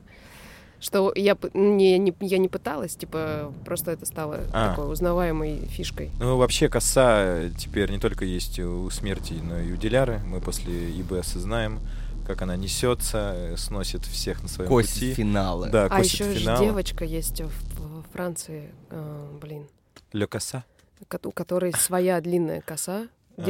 [0.80, 4.70] Что я, не, не, я не пыталась, типа, просто это стало А.
[4.70, 6.10] такой узнаваемой фишкой.
[6.18, 10.20] Ну, вообще, коса теперь не только есть у смерти, но и у Диляры.
[10.26, 11.78] Мы после ИБС знаем,
[12.26, 15.14] как она несется, э, сносит всех на своем Кость пути.
[15.14, 15.68] финала.
[15.68, 16.62] Да, а косит еще же финал.
[16.62, 19.66] девочка есть в, в Франции, э, блин,
[20.12, 20.64] Ле коса.
[21.08, 23.08] ко- у которой своя длинная коса.
[23.36, 23.42] А.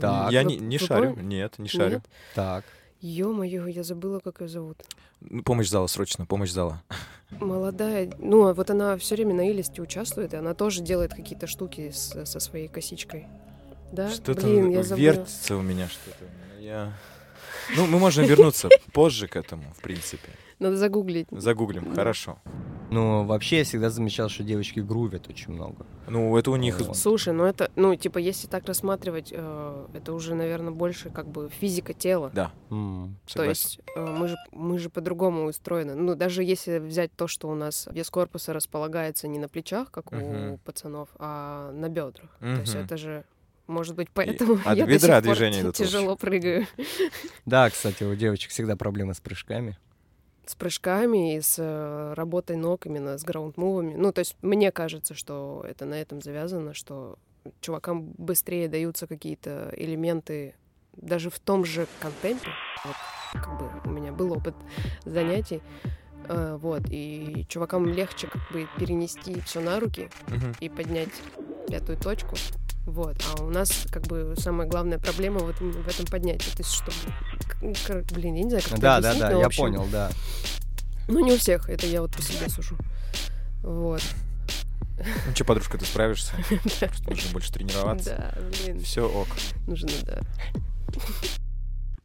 [0.00, 0.32] Так.
[0.32, 1.16] Я вы- не, не вы шарю.
[1.16, 1.94] Нет, не шарю.
[1.96, 2.04] Нет?
[2.34, 2.64] Так.
[3.00, 4.78] Ё-моё, я забыла, как ее зовут.
[5.44, 6.82] Помощь зала, срочно, помощь зала.
[7.38, 11.46] Молодая, ну а вот она все время на Илисте участвует, и она тоже делает какие-то
[11.46, 13.26] штуки с- со своей косичкой.
[13.92, 14.10] Да?
[14.10, 15.04] Что-то Блин, я забыла.
[15.04, 16.24] вертится у меня что-то.
[16.60, 16.92] Я...
[17.76, 20.28] Ну, мы можем вернуться позже к этому, в принципе.
[20.58, 21.26] Надо загуглить.
[21.30, 22.38] Загуглим, хорошо.
[22.90, 25.86] Ну, вообще, я всегда замечал, что девочки грувят очень много.
[26.06, 26.80] Ну, это у них...
[26.94, 31.48] Слушай, ну это, ну типа, если так рассматривать, э, это уже, наверное, больше как бы
[31.48, 32.30] физика тела.
[32.32, 32.52] Да.
[32.68, 33.48] То согласен.
[33.48, 35.94] есть э, мы же мы же по-другому устроены.
[35.94, 40.12] Ну даже если взять то, что у нас вес корпуса располагается не на плечах, как
[40.12, 42.30] у пацанов, а на бедрах.
[42.40, 43.24] То есть это же
[43.66, 46.66] может быть поэтому от я до бедра сих пор тяжело прыгаю
[47.46, 49.76] Да, кстати, у девочек всегда проблемы с прыжками.
[50.46, 53.94] с прыжками и с э, работой ног именно с граунд-мувами.
[53.94, 57.18] Ну то есть мне кажется, что это на этом завязано, что
[57.60, 60.54] чувакам быстрее даются какие-то элементы
[60.96, 62.48] даже в том же контемпе.
[62.84, 62.94] Вот,
[63.32, 64.54] как бы у меня был опыт
[65.04, 65.60] занятий.
[66.28, 70.54] э, вот, и чувакам легче как бы перенести все на руки Мгм.
[70.60, 71.10] и поднять
[71.68, 72.36] пятую точку.
[72.86, 73.16] Вот.
[73.36, 76.50] А у нас, как бы, самая главная проблема в этом, в этом поднятии.
[76.50, 79.86] То есть, кор- Блин, я не знаю, как это Да, да, да, я общем, понял,
[79.90, 80.10] да.
[81.08, 82.76] Ну, не у всех, это я вот по себе сужу.
[83.62, 84.02] Вот.
[84.98, 86.32] Ну что, подружка, ты справишься?
[86.78, 88.16] Просто нужно больше тренироваться.
[88.36, 89.28] Да, блин, Все ок.
[89.66, 90.20] нужно, да.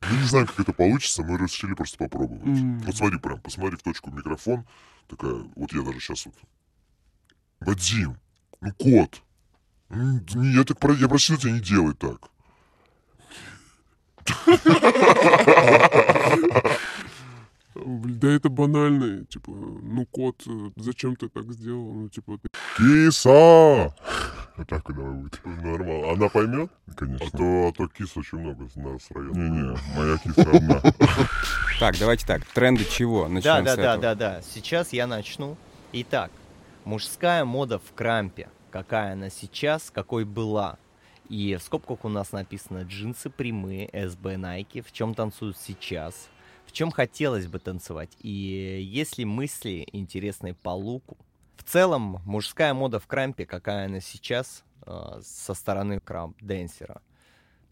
[0.09, 2.41] Мы не знаем, как это получится, мы решили просто попробовать.
[2.85, 4.65] Вот смотри, прям, посмотри в точку микрофон.
[5.07, 6.35] Такая, вот я даже сейчас вот.
[7.59, 8.17] Вадим,
[8.61, 9.21] Ну, кот.
[9.89, 12.29] Я, так, про- я просил тебя не делать так.
[17.75, 20.43] Блин, Да это банально, типа, ну кот,
[20.75, 21.93] зачем ты так сделал?
[21.93, 23.93] Ну, типа, ты Киса!
[24.57, 25.39] Вот так давай будет.
[25.45, 26.11] Нормально.
[26.11, 26.69] Она поймет?
[26.97, 27.25] Конечно.
[27.33, 29.49] А то, а то кис очень много нас районе.
[29.49, 30.81] Не-не, моя киса одна.
[31.79, 32.43] Так, давайте так.
[32.47, 33.23] Тренды чего?
[33.23, 34.01] Да, Начнем да, с да, этого.
[34.01, 34.41] да, да.
[34.41, 35.55] Сейчас я начну.
[35.93, 36.29] Итак,
[36.83, 38.49] мужская мода в крампе.
[38.71, 40.77] Какая она сейчас, какой была.
[41.27, 46.27] И в скобках у нас написано джинсы прямые, SB Nike, в чем танцуют сейчас,
[46.65, 48.09] в чем хотелось бы танцевать.
[48.19, 51.17] И есть ли мысли интересные по луку.
[51.55, 57.01] В целом, мужская мода в крампе, какая она сейчас, э, со стороны крамп-денсера.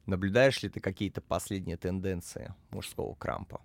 [0.05, 3.61] Наблюдаешь ли ты какие-то последние тенденции мужского крампа?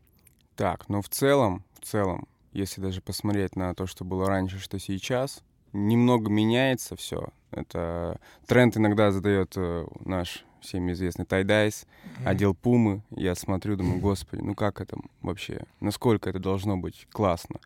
[0.56, 4.78] Так, ну в целом, в целом, если даже посмотреть на то, что было раньше, что
[4.78, 5.42] сейчас,
[5.72, 7.28] немного меняется все.
[7.50, 11.86] Это тренд иногда задает э, наш всем известный Тайдайс,
[12.24, 13.02] отдел Пумы.
[13.10, 15.62] Я смотрю, думаю, господи, ну как это вообще?
[15.80, 17.60] Насколько это должно быть классно?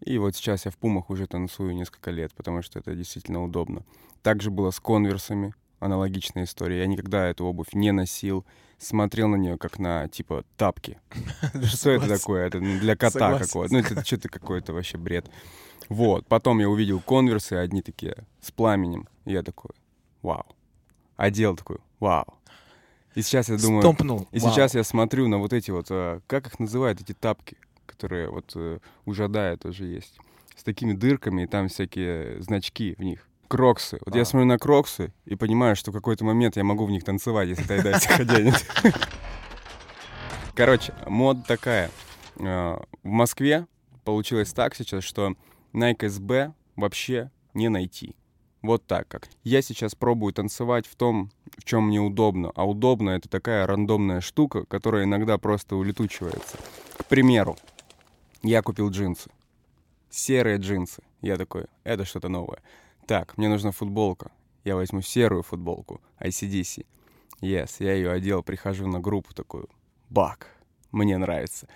[0.00, 3.82] И вот сейчас я в Пумах уже танцую несколько лет, потому что это действительно удобно.
[4.22, 6.80] Также было с конверсами, аналогичная история.
[6.80, 8.44] Я никогда эту обувь не носил,
[8.78, 10.98] смотрел на нее как на, типа, тапки.
[11.64, 12.46] Что это такое?
[12.46, 13.72] Это для кота какого-то.
[13.72, 15.30] Ну, это что-то какой-то вообще бред.
[15.88, 16.26] Вот.
[16.26, 19.08] Потом я увидел конверсы, одни такие с пламенем.
[19.24, 19.70] И я такой,
[20.22, 20.44] вау.
[21.16, 22.26] Одел такой, вау.
[23.14, 23.82] И сейчас я думаю...
[23.82, 24.26] Стомпнул.
[24.32, 24.52] И Вау.
[24.52, 27.56] сейчас я смотрю на вот эти вот, а, как их называют, эти тапки,
[27.86, 30.18] которые вот э, у Жадая тоже есть.
[30.56, 33.28] С такими дырками, и там всякие значки в них.
[33.46, 34.00] Кроксы.
[34.04, 34.24] Вот я А.
[34.24, 37.62] смотрю на кроксы и понимаю, что в какой-то момент я могу в них танцевать, если
[37.62, 38.66] Тайдайс их оденет.
[40.54, 41.90] Короче, мода такая.
[42.40, 43.66] Э, В Москве
[44.04, 45.34] получилось так сейчас, что
[45.74, 48.14] Nike SB вообще не найти.
[48.62, 49.28] Вот так как.
[49.42, 52.52] Я сейчас пробую танцевать в том, в чем мне удобно.
[52.54, 56.56] А удобно это такая рандомная штука, которая иногда просто улетучивается.
[56.96, 57.56] К примеру,
[58.42, 59.30] я купил джинсы.
[60.08, 61.02] Серые джинсы.
[61.20, 62.62] Я такой, это что-то новое.
[63.06, 64.30] Так, мне нужна футболка.
[64.62, 66.00] Я возьму серую футболку.
[66.20, 66.86] ICDC.
[67.40, 69.68] Yes, я ее одел, прихожу на группу такую.
[70.08, 70.46] Бак.
[70.92, 71.68] Мне нравится.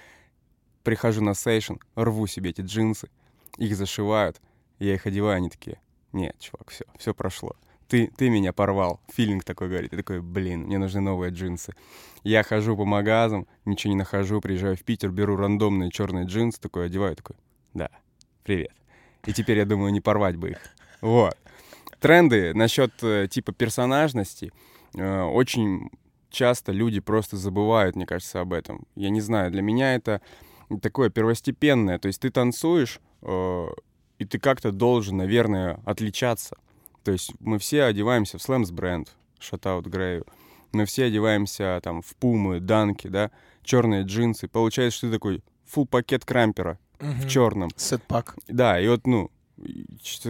[0.85, 3.11] Прихожу на сейшн, рву себе эти джинсы.
[3.59, 4.40] Их зашивают.
[4.79, 5.81] Я их одеваю, они такие,
[6.12, 7.57] нет, чувак, все, все прошло.
[7.88, 9.01] Ты, ты меня порвал.
[9.14, 9.92] Филинг такой говорит.
[9.92, 11.75] Я такой, блин, мне нужны новые джинсы.
[12.23, 16.87] Я хожу по магазам, ничего не нахожу, приезжаю в Питер, беру рандомные черные джинсы, такой
[16.87, 17.37] одеваю, такой,
[17.75, 17.88] да,
[18.44, 18.73] привет.
[19.25, 20.59] И теперь я думаю, не порвать бы их.
[21.01, 21.37] Вот.
[22.01, 24.53] Тренды насчет э, типа персонажности.
[24.94, 25.90] э, очень
[26.31, 28.87] часто люди просто забывают, мне кажется, об этом.
[28.94, 30.21] Я не знаю, для меня это
[30.83, 31.99] такое первостепенное.
[31.99, 36.57] То есть ты танцуешь, и ты как-то должен, наверное, отличаться.
[37.04, 40.26] То есть мы все одеваемся в Slams бренд, шатаут Грею.
[40.72, 43.31] Мы все одеваемся там в пумы, данки, да,
[43.62, 44.48] черные джинсы.
[44.48, 47.70] Получается, что ты такой full пакет крампера в черном.
[47.76, 48.37] Сетпак.
[48.48, 49.31] Да, и вот, ну,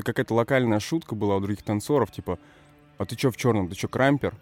[0.04, 2.38] какая-то локальная шутка была у других танцоров, типа,
[2.98, 4.34] а ты чё в черном, ты чё, крампер?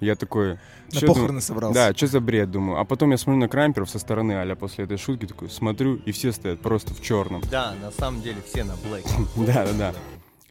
[0.00, 0.58] Я такой...
[0.92, 1.74] На «Чё похороны ты- собрался.
[1.74, 2.80] Да, что за бред, думаю.
[2.80, 6.10] А потом я смотрю на крамперов со стороны, аля после этой шутки, такой, смотрю, и
[6.12, 7.42] все стоят просто в черном.
[7.50, 9.04] Да, на самом деле все на блэк.
[9.46, 9.94] Да, да, да.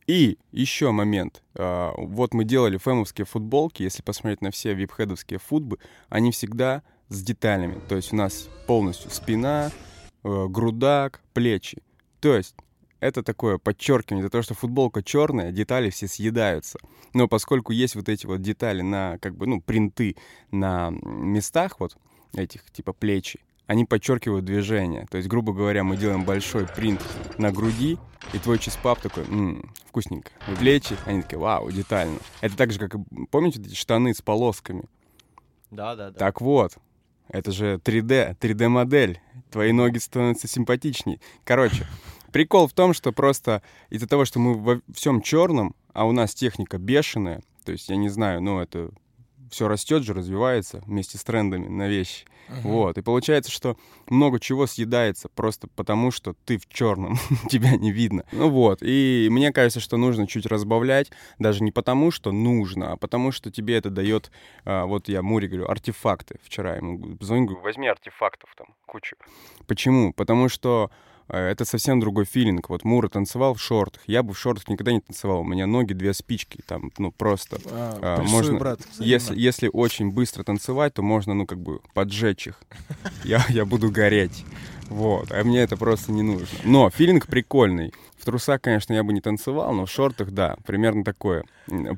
[0.05, 1.41] И еще момент.
[1.55, 3.81] А, Вот мы делали фэмовские футболки.
[3.83, 7.79] Если посмотреть на все випхедовские футбы, они всегда с деталями.
[7.89, 9.71] То есть у нас полностью спина,
[10.23, 11.81] э, грудак, плечи.
[12.21, 12.55] То есть
[12.99, 16.79] это такое подчеркивание, за то, что футболка черная, детали все съедаются.
[17.13, 20.15] Но поскольку есть вот эти вот детали на, как бы, ну, принты
[20.51, 21.97] на местах вот
[22.33, 25.05] этих, типа, плечи, они подчеркивают движение.
[25.09, 27.01] То есть, грубо говоря, мы делаем большой принт
[27.37, 27.97] на груди,
[28.33, 30.31] и твой чиспап такой, «М, вкусненько.
[30.51, 32.19] И плечи, они такие, вау, детально.
[32.41, 32.99] Это так же, как,
[33.31, 34.83] помните эти штаны с полосками?
[35.71, 36.17] Да, да, да.
[36.17, 36.77] Так вот,
[37.29, 39.21] это же 3D, 3D-модель.
[39.51, 41.21] Твои ноги становятся симпатичней.
[41.43, 41.87] Короче,
[42.31, 46.33] прикол в том, что просто из-за того, что мы во всем черном, а у нас
[46.33, 48.89] техника бешеная, то есть, я не знаю, ну, это
[49.51, 52.25] все растет же, развивается вместе с трендами на вещи.
[52.63, 52.97] Вот.
[52.97, 53.77] И получается, что
[54.09, 57.17] много чего съедается просто потому, что ты в черном,
[57.49, 58.25] тебя не видно.
[58.31, 58.79] Ну вот.
[58.81, 63.51] И мне кажется, что нужно чуть разбавлять, даже не потому, что нужно, а потому, что
[63.51, 64.31] тебе это дает,
[64.65, 66.39] а, вот я Муре говорю, артефакты.
[66.43, 69.15] Вчера ему звоню, говорю, возьми артефактов там кучу.
[69.67, 70.13] Почему?
[70.13, 70.89] Потому что
[71.37, 72.69] это совсем другой филинг.
[72.69, 74.01] Вот Мура танцевал в шортах.
[74.07, 75.41] Я бы в шортах никогда не танцевал.
[75.41, 77.59] У меня ноги две спички, там, ну, просто.
[77.65, 78.79] А, А, можно- брат.
[78.99, 82.59] Если, если очень быстро танцевать, то можно, ну, как бы, поджечь их.
[83.23, 84.43] Я, я буду гореть.
[84.89, 85.31] Вот.
[85.31, 86.47] А мне это просто не нужно.
[86.63, 87.93] Но филинг прикольный.
[88.17, 91.45] В трусах, конечно, я бы не танцевал, но в шортах, да, примерно такое,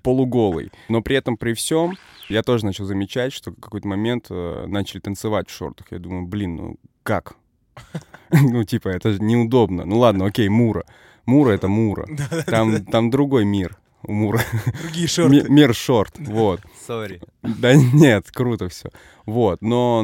[0.04, 0.72] полуголый.
[0.89, 1.98] Но при этом, при всем,
[2.30, 5.88] я тоже начал замечать, что в какой-то момент э, начали танцевать в шортах.
[5.91, 7.36] Я думаю, блин, ну как?
[8.32, 9.86] Ну, типа, это же неудобно.
[9.86, 10.86] Ну ладно, окей, Мура.
[11.26, 12.08] Мура— это Мура.
[12.46, 14.42] Там, там другой мир у Мура.
[14.82, 15.50] Другие Ми- шорты.
[15.50, 16.62] Мир шорт, вот.
[16.88, 17.22] Сори.
[17.42, 18.90] Да нет, круто все.
[19.26, 20.04] Вот, но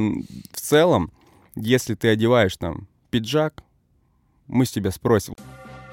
[0.52, 1.12] в целом,
[1.56, 3.64] если ты одеваешь там пиджак,
[4.48, 5.36] мы с тебя спросим.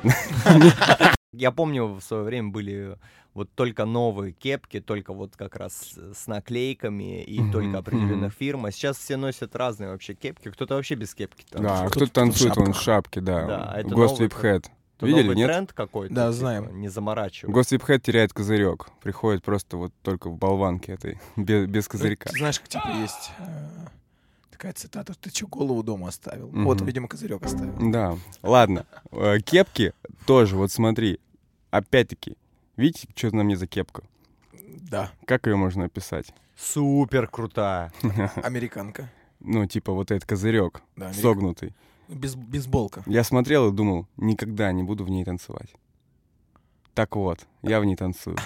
[1.36, 2.96] Я помню, в свое время были
[3.34, 8.38] вот только новые кепки, только вот как раз с наклейками и Мгм, только определенных мгм.
[8.38, 8.66] фирм.
[8.66, 10.50] А сейчас все носят разные вообще кепки.
[10.50, 11.90] Кто-то вообще без кепки Да, танцует.
[11.90, 13.46] кто-то танцует, в он в шапке, да.
[13.46, 14.66] Да, а это Ghost новый Whip Head.
[14.96, 15.48] Это Видели, новый нет?
[15.48, 16.14] тренд какой-то.
[16.14, 16.80] Да, типа, знаем.
[16.80, 17.52] Не заморачивай.
[17.52, 18.86] Ghost Whip Head теряет козырек.
[19.02, 22.30] Приходит просто вот только в болванке этой, без, без козырька.
[22.30, 23.68] Ты знаешь, как типа есть э,
[24.52, 26.48] такая цитата, ты что, голову дома оставил?
[26.50, 26.64] Мгм.
[26.66, 27.90] Вот, видимо, козырек оставил.
[27.90, 28.86] Да, ладно.
[29.10, 29.92] Э, Кепки
[30.26, 31.18] тоже, вот смотри.
[31.74, 32.36] Опять-таки,
[32.76, 34.04] видите, что на мне за кепка?
[34.52, 36.32] Да, Как ее можно описать?
[36.56, 37.92] Супер крутая.
[38.44, 39.10] американка.
[39.40, 41.74] Ну, типа вот этот козырек, Да, согнутый.
[42.06, 43.02] Без, бейсболка.
[43.06, 45.74] Я смотрел и думал, никогда не буду в ней танцевать.
[46.94, 48.36] Так вот, я в ней танцую.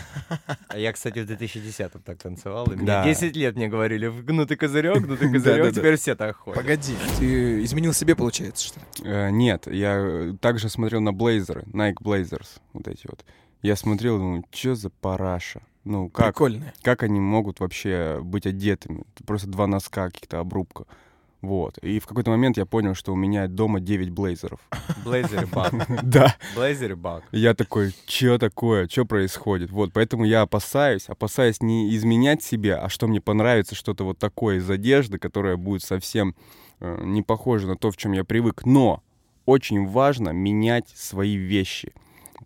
[0.68, 2.66] А я, кстати, в 2010-м так танцевал.
[2.72, 3.04] И мне Да.
[3.04, 5.54] 10 лет мне говорили, гнутый козырек, гнутый Да-да-да.
[5.56, 6.58] козырек, теперь все так ходят.
[6.60, 8.86] Погоди, ты изменил себе, получается, что ли?
[9.04, 13.22] Э, нет, я э, также смотрел на блейзеры, Nike Blazers, вот эти вот.
[13.60, 15.60] Я смотрел думаю, что за параша?
[15.84, 16.36] Ну, как,
[16.82, 19.04] как они могут вообще быть одетыми?
[19.14, 20.84] Это Просто два носка, каких-то обрубка.
[21.40, 21.78] Вот.
[21.78, 24.60] И в какой-то момент я понял, что у меня дома 9 блейзеров.
[25.04, 25.72] Блейзер и баг.
[26.02, 26.34] Да.
[26.56, 27.24] Блейзер и баг.
[27.30, 29.70] Я такой, что такое, что происходит?
[29.70, 34.56] Вот, поэтому я опасаюсь, опасаюсь не изменять себе, а что мне понравится что-то вот такое
[34.56, 36.34] из одежды, которое будет совсем
[36.80, 38.64] э, не похоже на то, в чем я привык.
[38.64, 39.02] Но
[39.46, 41.92] очень важно менять свои вещи,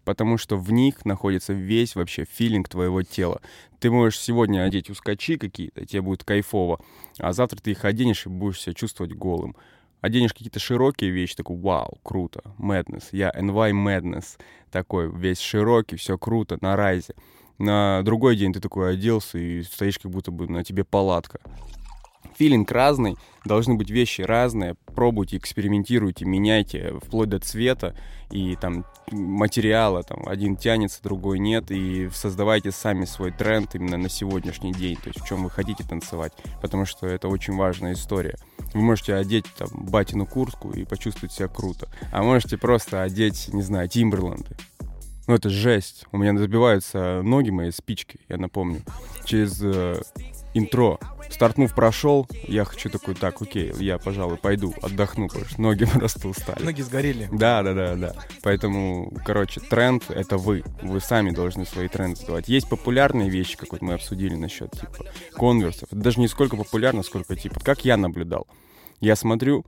[0.04, 3.40] потому что в них находится весь вообще филинг твоего тела.
[3.80, 6.80] Ты можешь сегодня одеть ускочи какие-то, тебе будет кайфово,
[7.18, 9.56] а завтра ты их оденешь и будешь себя чувствовать голым.
[10.00, 14.38] Оденешь какие-то широкие вещи, такой, вау, круто, madness, я NY madness,
[14.70, 17.14] такой весь широкий, все круто, на райзе.
[17.58, 21.40] На другой день ты такой оделся и стоишь, как будто бы на тебе палатка.
[22.36, 24.74] Филинг разный, должны быть вещи разные.
[24.94, 27.94] Пробуйте, экспериментируйте, меняйте, вплоть до цвета
[28.30, 30.02] и там материала.
[30.02, 31.70] Там один тянется, другой нет.
[31.70, 34.96] И создавайте сами свой тренд именно на сегодняшний день.
[34.96, 36.32] То есть в чем вы хотите танцевать.
[36.60, 38.36] Потому что это очень важная история.
[38.74, 41.88] Вы можете одеть там батину куртку и почувствовать себя круто.
[42.10, 44.56] А можете просто одеть, не знаю, Тимберленды.
[45.28, 46.06] Ну, это жесть.
[46.10, 48.80] У меня забиваются ноги мои спички, я напомню.
[49.24, 50.02] Через э,
[50.54, 50.98] интро.
[51.30, 56.28] Стартнув прошел, я хочу такой, так, окей, я, пожалуй, пойду, отдохну, потому что ноги просто
[56.28, 56.62] устали.
[56.62, 57.28] Ноги сгорели.
[57.32, 58.14] Да, да, да, да.
[58.42, 60.62] Поэтому, короче, тренд— это вы.
[60.82, 62.48] Вы сами должны свои тренды создавать.
[62.48, 65.88] Есть популярные вещи, как вот мы обсудили насчет, типа, конверсов.
[65.90, 68.46] Это даже не сколько популярно, сколько, типа, как я наблюдал.
[69.00, 69.64] Я смотрю,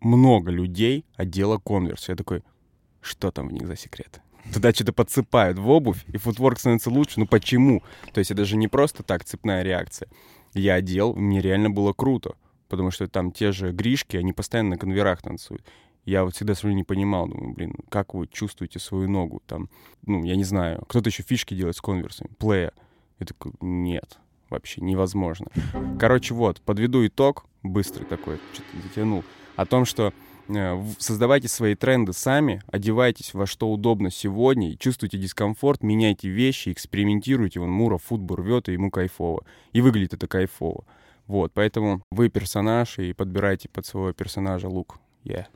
[0.00, 2.08] много людей одела конверс.
[2.08, 2.42] Я такой,
[3.00, 4.20] что там в них за секрет?
[4.52, 7.20] Туда что-то подсыпают в обувь, и футворк становится лучше.
[7.20, 7.82] Ну почему?
[8.12, 10.08] То есть это же не просто так цепная реакция.
[10.54, 12.34] Я одел, мне реально было круто.
[12.68, 15.62] Потому что там те же Гришки, они постоянно на конверах танцуют.
[16.04, 19.42] Я вот всегда смотрю, не понимал, думаю, блин, как вы чувствуете свою ногу?
[19.46, 19.68] Там,
[20.04, 22.72] ну, я не знаю, кто-то еще фишки делает с конверсами, плея.
[23.20, 24.18] Я такой, нет,
[24.50, 25.46] вообще невозможно.
[26.00, 29.22] Короче, вот, подведу итог, быстрый такой, что-то затянул,
[29.54, 30.12] о том, что
[30.98, 37.60] создавайте свои тренды сами, одевайтесь во что удобно сегодня, чувствуйте дискомфорт, меняйте вещи, экспериментируйте.
[37.60, 39.44] Вон Мура футбол рвет, и ему кайфово.
[39.72, 40.84] И выглядит это кайфово.
[41.26, 44.98] Вот, поэтому вы персонаж, и подбирайте под своего персонажа лук.
[45.24, 45.46] Yeah.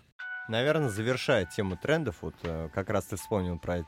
[0.48, 3.84] Наверное, завершая тему трендов, вот э, как раз ты вспомнил про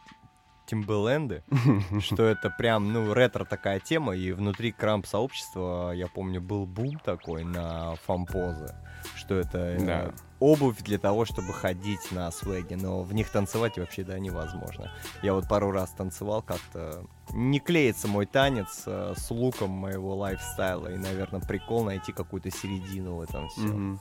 [0.68, 1.42] Тимберленды,
[2.00, 7.42] что это прям, ну, ретро такая тема, и внутри крамп-сообщества, я помню, был бум такой
[7.44, 8.74] на фампозы,
[9.16, 10.12] что это э, Да.
[10.40, 14.92] обувь для того, чтобы ходить на свеге, но в них танцевать вообще, да, невозможно.
[15.22, 20.92] Я вот пару раз танцевал как-то, не клеится мой танец э, с луком моего лайфстайла,
[20.92, 24.00] и, наверное, прикол найти какую-то середину в этом всем, Мгм.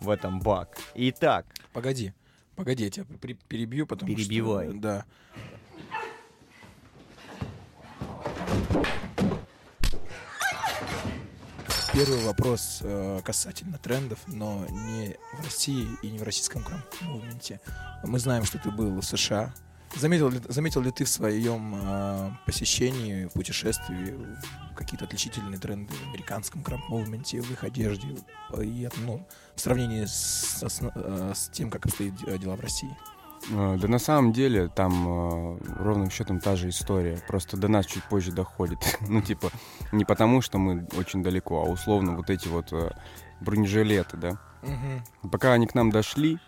[0.00, 0.76] в этом баг.
[0.94, 2.12] Итак, Погоди,
[2.56, 4.70] погоди, я тебя при- перебью, потому Перебивай.
[4.70, 4.78] что...
[4.78, 5.04] Да.
[11.92, 17.60] Первый вопрос э, касательно трендов, но не в России и не в российском крам-мувменте.
[18.04, 19.52] Мы знаем, что ты был в США.
[19.96, 24.16] Заметил ли, заметил ли ты в своем э, посещении, путешествии
[24.74, 28.16] какие-то отличительные тренды в американском крам-мувменте, в их одежде,
[28.54, 32.60] э, и, ну, в сравнении с, с- э, с тем, как обстоят де- дела в
[32.60, 32.96] России?
[33.50, 37.18] Э, Да на самом деле там э, ровным счетом та же история.
[37.26, 38.78] Просто до нас чуть позже доходит.
[39.08, 39.50] ну, типа,
[39.92, 42.90] не потому, что мы очень далеко, а условно вот эти вот э,
[43.40, 44.38] бронежилеты, да.
[44.62, 45.30] Мгм.
[45.30, 46.38] Пока они к нам дошли,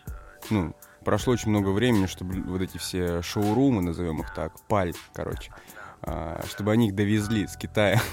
[0.51, 0.75] ну,
[1.05, 5.53] прошло очень много времени, чтобы вот эти все шоурумы, назовем их так, паль, короче,
[6.47, 8.01] чтобы они их довезли с Китая.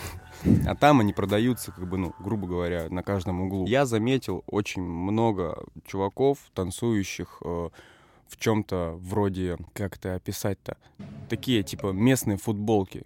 [0.66, 3.68] А там они продаются, как бы, ну, грубо говоря, на каждом углу.
[3.68, 7.44] Я заметил очень много чуваков, танцующих
[8.32, 10.78] в чем-то вроде, как это описать-то,
[11.30, 13.04] такие, типа, местные футболки.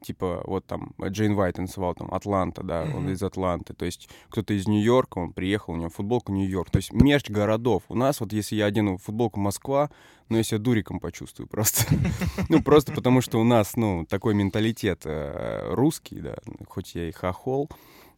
[0.00, 3.12] Типа, вот там Джейн Вайт танцевал, там, Атланта, да, он Мгм.
[3.12, 3.74] из Атланты.
[3.74, 6.70] То есть кто-то из Нью-Йорка, он приехал, у него футболка Нью-Йорк.
[6.70, 7.82] То есть мерч городов.
[7.88, 9.90] У нас вот, если я одену футболку Москва,
[10.28, 11.84] ну, я себя дуриком почувствую просто.
[12.48, 16.36] Ну, просто потому что у нас, ну, такой менталитет э, русский, да,
[16.68, 17.68] хоть я и хохол.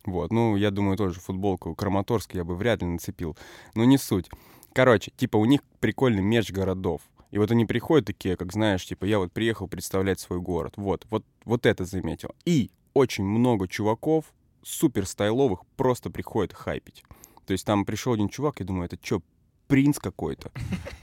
[0.05, 3.37] Вот, ну, я думаю, тоже футболку Краматорск я бы вряд ли нацепил.
[3.75, 4.29] Но не суть.
[4.73, 7.03] Короче, типа у них прикольный мерч городов.
[7.31, 10.75] И вот они приходят такие, как знаешь, типа, я вот приехал представлять свой город.
[10.77, 12.31] Вот, вот, вот это заметил.
[12.45, 14.25] И очень много чуваков
[14.63, 17.05] супер стайловых просто приходят хайпить.
[17.47, 19.23] То есть там пришел один чувак, я думаю, это что,
[19.69, 20.51] принц какой-то?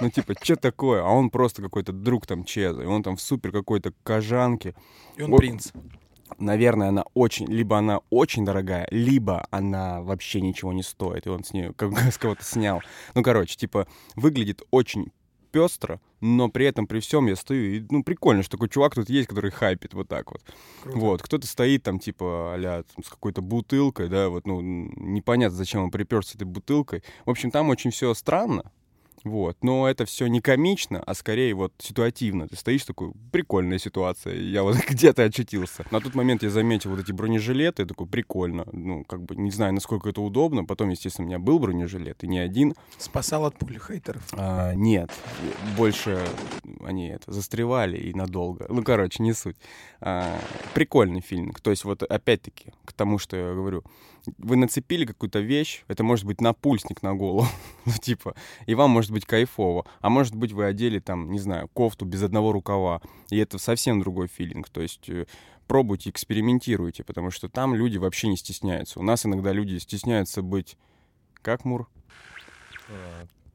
[0.01, 1.01] Ну, типа, что такое?
[1.01, 4.75] А он просто какой-то друг там Чеза, и он там в супер какой-то кожанке.
[5.15, 5.37] И он Вот.
[5.37, 5.71] принц.
[6.39, 11.43] Наверное, она очень, либо она очень дорогая, либо она вообще ничего не стоит, и он
[11.43, 12.81] с нее как с кого-то снял.
[13.15, 15.11] Ну, короче, типа, выглядит очень
[15.51, 19.09] пестро, но при этом, при всем я стою, и, ну, прикольно, что такой чувак тут
[19.09, 20.41] есть, который хайпит вот так вот.
[20.83, 20.97] Круто.
[20.97, 25.91] Вот, кто-то стоит там, типа, а с какой-то бутылкой, да, вот, ну, непонятно, зачем он
[25.91, 27.03] приперся этой бутылкой.
[27.25, 28.71] В общем, там очень все странно,
[29.23, 32.47] вот, но это все не комично, а скорее вот ситуативно.
[32.47, 35.85] Ты стоишь такой, прикольная ситуация, я вот где-то очутился.
[35.91, 39.51] На тот момент я заметил вот эти бронежилеты, я такой, прикольно, ну, как бы, не
[39.51, 40.65] знаю, насколько это удобно.
[40.65, 42.73] Потом, естественно, у меня был бронежилет, и не один.
[42.97, 44.23] Спасал от пули хейтеров.
[44.33, 45.11] А, нет,
[45.77, 46.25] больше
[46.83, 48.65] они это застревали и надолго.
[48.69, 49.57] Ну, короче, не суть.
[49.99, 50.39] А,
[50.73, 51.59] прикольный фильмик.
[51.59, 53.83] То есть вот опять-таки к тому, что я говорю.
[54.37, 57.47] Вы нацепили какую-то вещь, это может быть напульсник на голову,
[57.85, 59.85] ну, типа, и вам может быть кайфово.
[60.01, 63.99] А может быть вы одели там, не знаю, кофту без одного рукава, и это совсем
[63.99, 64.69] другой филинг.
[64.69, 65.25] То есть э,
[65.67, 68.99] пробуйте, экспериментируйте, потому что там люди вообще не стесняются.
[68.99, 70.77] У нас иногда люди стесняются быть...
[71.41, 71.87] Как, Мур?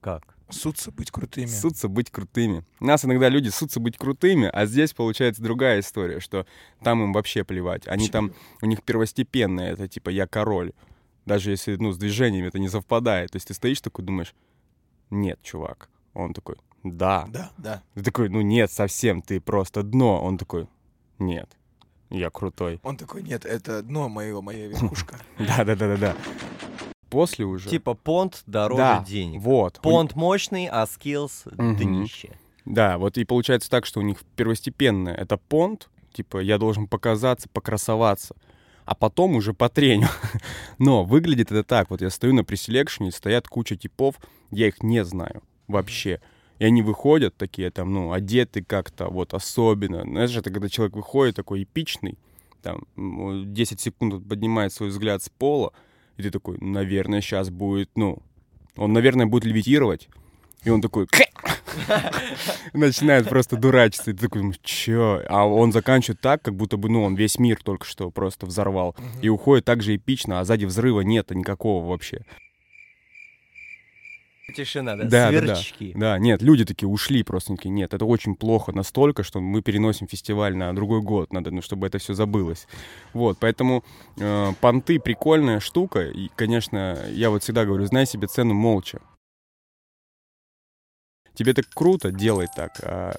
[0.01, 0.32] Как?
[0.53, 1.47] Сутся быть крутыми.
[1.47, 2.65] Ссутся быть крутыми.
[2.81, 6.47] Нас иногда люди ссутся быть крутыми, а здесь получается другая история, что
[6.83, 7.87] там им вообще плевать.
[7.89, 10.73] Они там, у них первостепенное, это типа я король.
[11.25, 13.31] Даже если, ну, с движениями это не совпадает.
[13.31, 14.35] То есть ты стоишь такой, думаешь,
[15.11, 15.89] нет, чувак.
[16.15, 17.27] Он такой, да.
[17.29, 17.83] Да, да.
[17.95, 20.23] Ты такой, ну нет, совсем, ты просто дно.
[20.23, 20.69] Он такой,
[21.19, 21.57] нет,
[22.11, 22.81] я крутой.
[22.83, 25.19] Он такой, нет, это дно моего, моя верхушка.
[25.39, 26.17] Да-да-да-да-да.
[27.13, 27.69] После уже...
[27.71, 29.41] Типа понт дороже да, денег.
[29.43, 29.79] вот.
[29.79, 31.77] У- Понт мощный, а скиллс Мгм.
[31.77, 32.31] днище.
[32.65, 37.49] Да, вот и получается так, что у них первостепенное это понт, типа я должен показаться,
[37.53, 38.35] покрасоваться,
[38.85, 40.09] а потом уже по треню.
[40.79, 44.17] Но выглядит это так, вот я стою на преселекшене, стоят куча типов,
[44.51, 46.21] я их не знаю вообще.
[46.59, 50.03] И они выходят такие там, ну, одеты как-то вот особенно.
[50.03, 52.17] Знаешь, это когда человек выходит такой эпичный,
[52.63, 55.73] там, м, 10 секунд поднимает свой взгляд с пола,
[56.23, 58.23] и ты такой, наверное, сейчас будет, ну,
[58.77, 60.09] он, наверное, будет левитировать,
[60.65, 61.07] и он такой...
[62.73, 64.11] Начинает просто дурачиться.
[64.11, 65.23] И ты такой, чё?
[65.29, 68.95] А он заканчивает так, как будто бы, ну, он весь мир только что просто взорвал.
[69.23, 72.25] И уходит так же эпично, а сзади взрыва нет никакого вообще.
[74.53, 75.05] Тишина, да?
[75.05, 75.55] Да, да, да.
[75.57, 75.93] Сверчки.
[75.97, 80.07] Да, нет, люди такие ушли просто, такие, нет, это очень плохо настолько, что мы переносим
[80.07, 82.67] фестиваль на другой год, надо, ну, чтобы это все забылось.
[83.13, 83.85] Вот, поэтому
[84.19, 89.01] э, понты прикольная штука, и, конечно, я вот всегда говорю, знай себе цену молча.
[91.35, 92.73] Тебе так круто, делай так.
[92.83, 93.15] а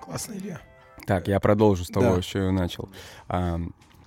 [0.00, 0.60] Классно, Илья.
[1.06, 2.22] Так, я продолжу с того, Да.
[2.22, 2.88] что я начал.
[3.28, 3.60] А,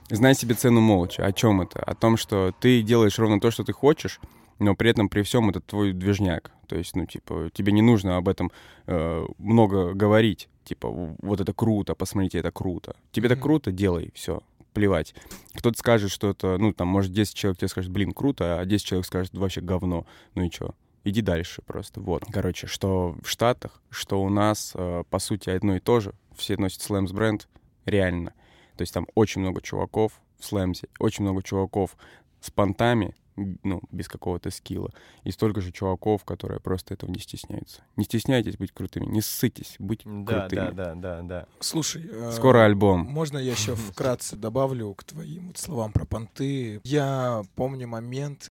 [0.10, 1.24] знай себе цену молча.
[1.26, 1.80] О чем это?
[1.84, 4.20] О том, что ты делаешь ровно то, что ты хочешь,
[4.60, 6.51] но при этом при всем это твой движняк.
[6.68, 8.51] То есть, ну, типа, тебе не нужно об этом
[8.86, 10.49] э, много говорить.
[10.64, 12.95] Типа, вот это круто, посмотрите, это круто.
[13.12, 13.43] Тебе так Мгм.
[13.43, 14.41] круто, делай, все.
[14.74, 15.16] Плевать.
[15.55, 18.86] Кто-то скажет, что это, ну, там, может, 10 человек тебе скажет, блин, круто, а 10
[18.86, 20.05] человек скажет, вообще говно.
[20.36, 20.76] Ну и что?
[21.03, 22.01] Иди дальше просто.
[22.01, 22.24] Вот.
[22.32, 26.14] Короче, что в Штатах, что у нас, э, по сути, одно и то же.
[26.36, 27.47] Все носят Slams бренд.
[27.86, 28.34] Реально.
[28.78, 31.97] То есть там очень много чуваков в Слэмсе, очень много чуваков
[32.39, 33.16] с понтами,
[33.63, 34.91] ну, без какого-то скилла.
[35.23, 37.81] И столько же чуваков, которые просто этого не стесняются.
[37.95, 40.71] Не стесняйтесь быть крутыми, не ссытесь быть Да, крутыми.
[40.71, 41.45] да, да, да, да.
[41.59, 43.01] Слушай, э, Скоро альбом.
[43.01, 46.81] Можно я еще вкратце добавлю к твоим вот словам про понты?
[46.83, 48.49] Я помню момент,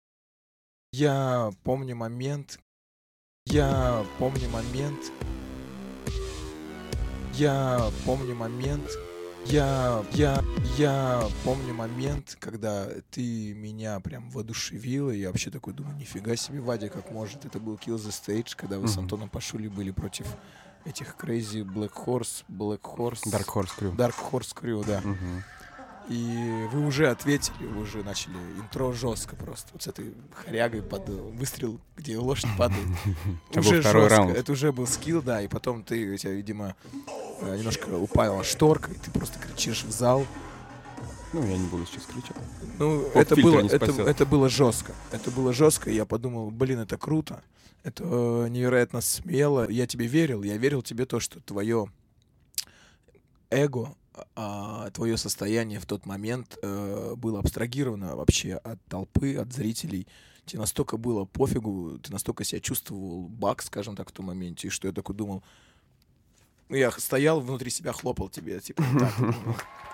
[0.91, 2.59] я помню момент,
[3.45, 5.11] Я помню момент.
[7.33, 8.89] Я помню момент.
[9.45, 10.43] Я, я,
[10.77, 16.59] я помню момент, когда ты меня прям воодушевила, и я вообще такой думаю, нифига себе,
[16.61, 17.45] Вадя, как может.
[17.45, 19.03] Это был Kill the Stage, когда вы с Мгм.
[19.03, 20.27] Антоном Пашули были против
[20.85, 23.23] этих Crazy Black Horse, Black Horse...
[23.25, 23.95] Dark Horse Crew.
[23.95, 25.01] Dark Horse Crew, да.
[25.03, 25.43] Мгм.
[26.09, 29.69] И вы уже ответили, вы уже начали интро жестко просто.
[29.73, 32.87] Вот с этой хорягой под выстрел, где лошадь падает.
[33.51, 34.17] Это был уже второй жестко.
[34.17, 34.37] раунд.
[34.37, 35.41] Это уже был скилл, да.
[35.41, 36.75] И потом ты, у тебя, видимо,
[37.41, 40.25] немножко упала шторка, и ты просто кричишь в зал.
[41.31, 42.37] Ну, я не буду сейчас кричать.
[42.79, 44.93] Ну, это было, это, это было жестко.
[45.11, 47.43] Это было жестко, и я подумал, блин, это круто.
[47.83, 49.69] Это э, невероятно смело.
[49.69, 51.87] Я тебе верил, я верил тебе то, что твое
[53.49, 53.95] эго,
[54.35, 60.07] а, твое состояние в тот момент э, было абстрагировано вообще от толпы, от зрителей.
[60.45, 64.87] Тебе настолько было пофигу, ты настолько себя чувствовал баг, скажем так, в том моменте, что
[64.87, 65.43] я такой думал,
[66.69, 69.33] я стоял внутри себя, хлопал тебе, типа, так, ну,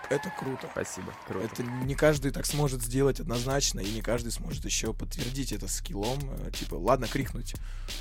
[0.09, 0.69] это круто.
[0.71, 1.13] Спасибо.
[1.27, 1.45] Круто.
[1.45, 6.19] Это не каждый так сможет сделать однозначно, и не каждый сможет еще подтвердить это скиллом.
[6.45, 7.55] э, Типа, ладно, крикнуть,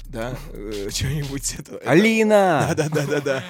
[0.07, 1.77] да, э, что-нибудь это.
[1.77, 2.75] это- Алина!
[2.77, 3.45] Да, да, да, да, да.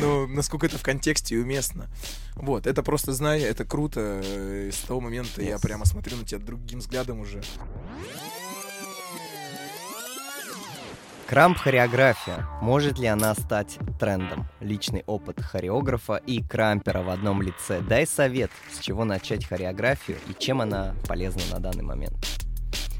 [0.00, 1.86] Ну, насколько это в контексте и уместно.
[2.34, 4.20] Вот, это просто знай, это круто.
[4.24, 7.42] э, и С того момента я прямо смотрю на тебя другим взглядом уже.
[11.28, 12.46] Крамп-хореография.
[12.62, 14.46] Может ли она стать трендом?
[14.60, 17.80] Личный опыт хореографа и крампера в одном лице.
[17.80, 22.14] Дай совет, с чего начать хореографию и чем она полезна на данный момент.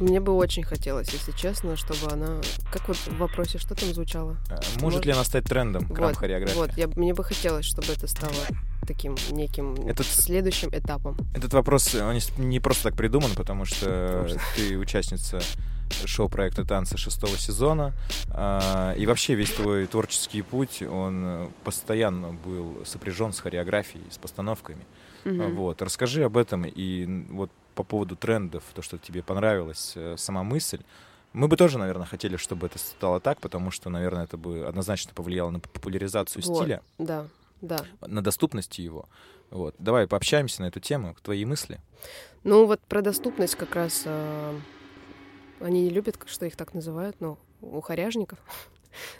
[0.00, 2.40] Мне бы очень хотелось, если честно, чтобы она...
[2.72, 4.36] Как вот в вопросе, что там звучало?
[4.50, 6.56] Э, Может ли она стать трендом, крам Вот?
[6.56, 8.32] Вот, я, мне бы хотелось, чтобы это стало
[8.86, 11.16] таким неким Этот- следующим этапом.
[11.34, 15.40] Этот вопрос, он не просто так придуман, потому что Потому ты участница
[16.04, 17.92] шоу-проекта «Танцы» шестого сезона,
[18.30, 24.18] а, и вообще весь твой творческий путь, он э, постоянно был сопряжен с хореографией, с
[24.18, 24.84] постановками.
[25.24, 30.14] А, Вот, расскажи об этом и вот по поводу трендов, то, что тебе понравилась э,
[30.16, 30.80] сама мысль.
[31.32, 35.12] Мы бы тоже, наверное, хотели, чтобы это стало так, потому что, наверное, это бы однозначно
[35.14, 36.56] повлияло на популяризацию Вот.
[36.62, 37.26] стиля, Да,
[37.60, 37.84] да.
[38.06, 39.08] на доступность его.
[39.50, 39.74] Вот.
[39.78, 41.80] Давай пообщаемся на эту тему, твои мысли.
[42.44, 44.58] Ну вот про доступность как раз а,
[45.60, 48.38] они не любят, что их так называют, но у хоряжников.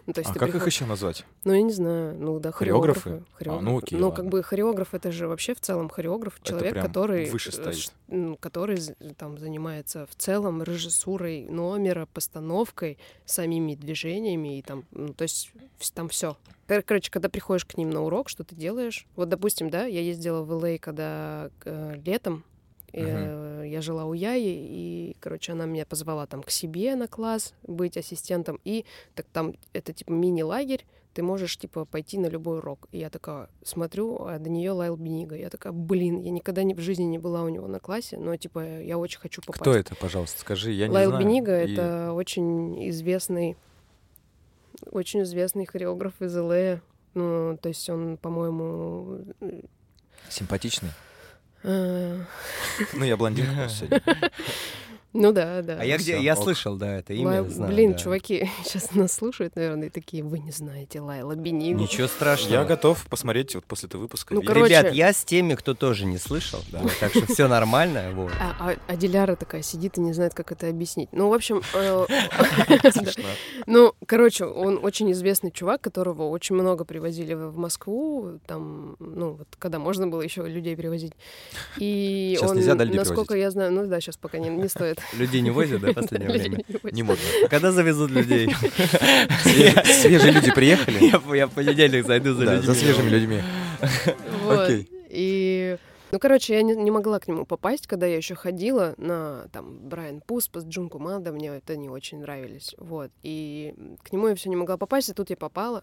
[0.07, 1.26] Ну, то есть а как их приходишь- еще назвать?
[1.45, 3.22] Ну, я не знаю, ну да, Хореографы?
[3.34, 3.51] хореографы.
[3.51, 4.16] А, ну окей, Ну, ладно.
[4.22, 7.76] как бы хореограф это же вообще в целом хореограф, Это человек, который выше э, стоит.
[7.76, 8.78] ш- м, который
[9.18, 15.53] там занимается в целом режиссурой номера, постановкой, самими движениями и там, ну, то есть
[15.93, 16.39] там все.
[16.66, 19.07] Короче, когда приходишь к ним на урок, что ты делаешь?
[19.14, 22.45] Вот, допустим, да, я ездила в Л.А., когда э, летом,
[22.93, 27.55] э, я жила у Яи, и, короче, она меня позвала там к себе на класс
[27.62, 28.84] быть ассистентом, и
[29.14, 30.84] так там это типа мини-лагерь,
[31.16, 32.89] ты можешь, типа, пойти на любой урок.
[32.93, 35.34] И я такая смотрю, а до нее Лайл Бенига.
[35.34, 38.37] Я такая, блин, я никогда не, в жизни не была у него на классе, но,
[38.37, 39.62] типа, я очень хочу попасть.
[39.62, 41.24] Кто это, пожалуйста, скажи, я не Лайл знаю.
[41.24, 43.57] Бенига И это очень известный,
[44.91, 46.82] очень известный хореограф из ЛА.
[47.14, 49.20] Ну, то есть он, по-моему,
[50.28, 50.91] Симпатичный.
[51.62, 52.18] Э,
[52.92, 54.02] Ну, я блондинка сегодня.
[55.16, 55.78] ну да, да.
[55.80, 56.18] А я где?
[56.20, 57.42] Я слышал, да, это имя.
[57.42, 57.98] Блин, да.
[57.98, 61.80] чуваки сейчас нас слушают, наверное, и такие, вы не знаете Лайла Бенигу.
[61.80, 62.54] Ничего страшного.
[62.60, 64.34] Я готов посмотреть вот после этого выпуска.
[64.34, 66.82] Ну, короче- Ребят, я с теми, кто тоже не слышал, Да.
[67.00, 68.04] так что все нормально.
[68.16, 68.32] Вот.
[68.40, 71.08] А, а- а Диляра такая сидит и не знает, как это объяснить.
[71.12, 72.06] Ну, в общем, э,
[73.66, 79.48] ну, короче, он очень известный чувак, которого очень много привозили в Москву, там, ну, вот
[79.58, 81.12] когда можно было еще людей привозить.
[81.78, 82.58] И он,
[82.94, 84.98] насколько я знаю, ну да, сейчас пока не стоит.
[85.12, 86.64] Людей не возят, да, в последнее время?
[86.92, 87.22] не модно.
[87.48, 88.48] Когда завезут людей?
[89.84, 91.04] Свежие люди приехали.
[91.36, 92.66] Я в- понедельник зайду за людьми.
[92.66, 93.42] за свежими людьми.
[94.44, 94.61] Вот.
[94.61, 94.88] Окей.
[95.09, 95.76] И
[96.12, 99.78] ну, короче, я не, не могла к нему попасть, когда я еще ходила на там
[99.88, 102.74] Брайан Пуспас, Джун Кумада, мне это не очень нравились.
[102.78, 103.11] Вот.
[103.22, 105.82] И к нему я все не могла попасть, и тут я попала.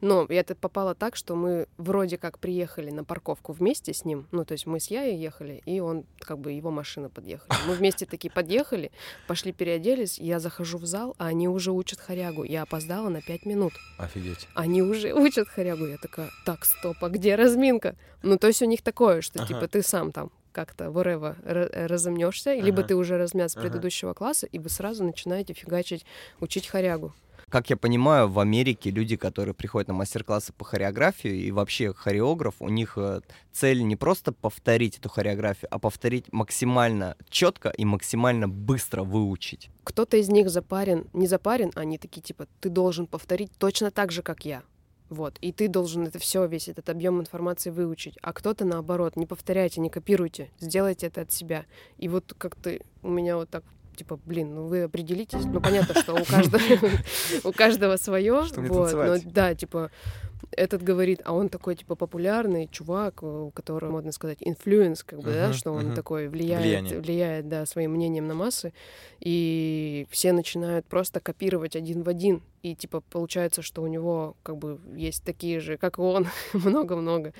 [0.00, 4.26] Но я тут попала так, что мы вроде как приехали на парковку вместе с ним.
[4.32, 7.48] Ну, то есть мы с Яей ехали, и он, как бы, его машина подъехала.
[7.66, 8.90] Мы вместе такие подъехали,
[9.26, 12.44] пошли переоделись, я захожу в зал, а они уже учат хорягу.
[12.44, 14.48] Я опоздала на пять минут Офигеть.
[14.54, 15.86] они уже учат хорягу.
[15.86, 17.96] Я такая, так, стоп, а где разминка?
[18.22, 19.48] Ну, то есть у них такое, что, Ага.
[19.48, 22.88] типа, ты сам там как-то ра- разомнешься, либо Ага.
[22.88, 23.62] ты уже размят с Ага.
[23.68, 26.04] предыдущего класса, и вы сразу начинаете фигачить,
[26.40, 27.14] учить хорягу.
[27.50, 32.54] Как я понимаю, в Америке люди, которые приходят на мастер-классы по хореографии и вообще хореограф,
[32.60, 38.48] у них э, цель не просто повторить эту хореографию, а повторить максимально четко и максимально
[38.48, 39.68] быстро выучить.
[39.82, 44.22] Кто-то из них запарен, не запарен, они такие типа, ты должен повторить точно так же,
[44.22, 44.62] как я.
[45.08, 48.14] Вот, и ты должен это все, весь этот объем информации выучить.
[48.22, 51.66] А кто-то наоборот, не повторяйте, не копируйте, сделайте это от себя.
[51.98, 53.64] И вот как-то у меня вот так
[53.96, 55.44] типа, блин, ну вы определитесь.
[55.44, 56.62] Ну, понятно, что у каждого,
[57.44, 58.44] у каждого свое.
[58.46, 59.90] Что вот, но, да, типа,
[60.52, 65.32] этот говорит, а он такой, типа, популярный чувак, у которого, можно сказать, influence, как бы,
[65.32, 65.94] да, Мгм, что он мгм.
[65.94, 67.00] такой влияет, Влияние.
[67.00, 68.72] влияет, да, своим мнением на массы,
[69.20, 74.56] и все начинают просто копировать один в один, и, типа, получается, что у него, как
[74.56, 77.32] бы, есть такие же, как и он, много-много,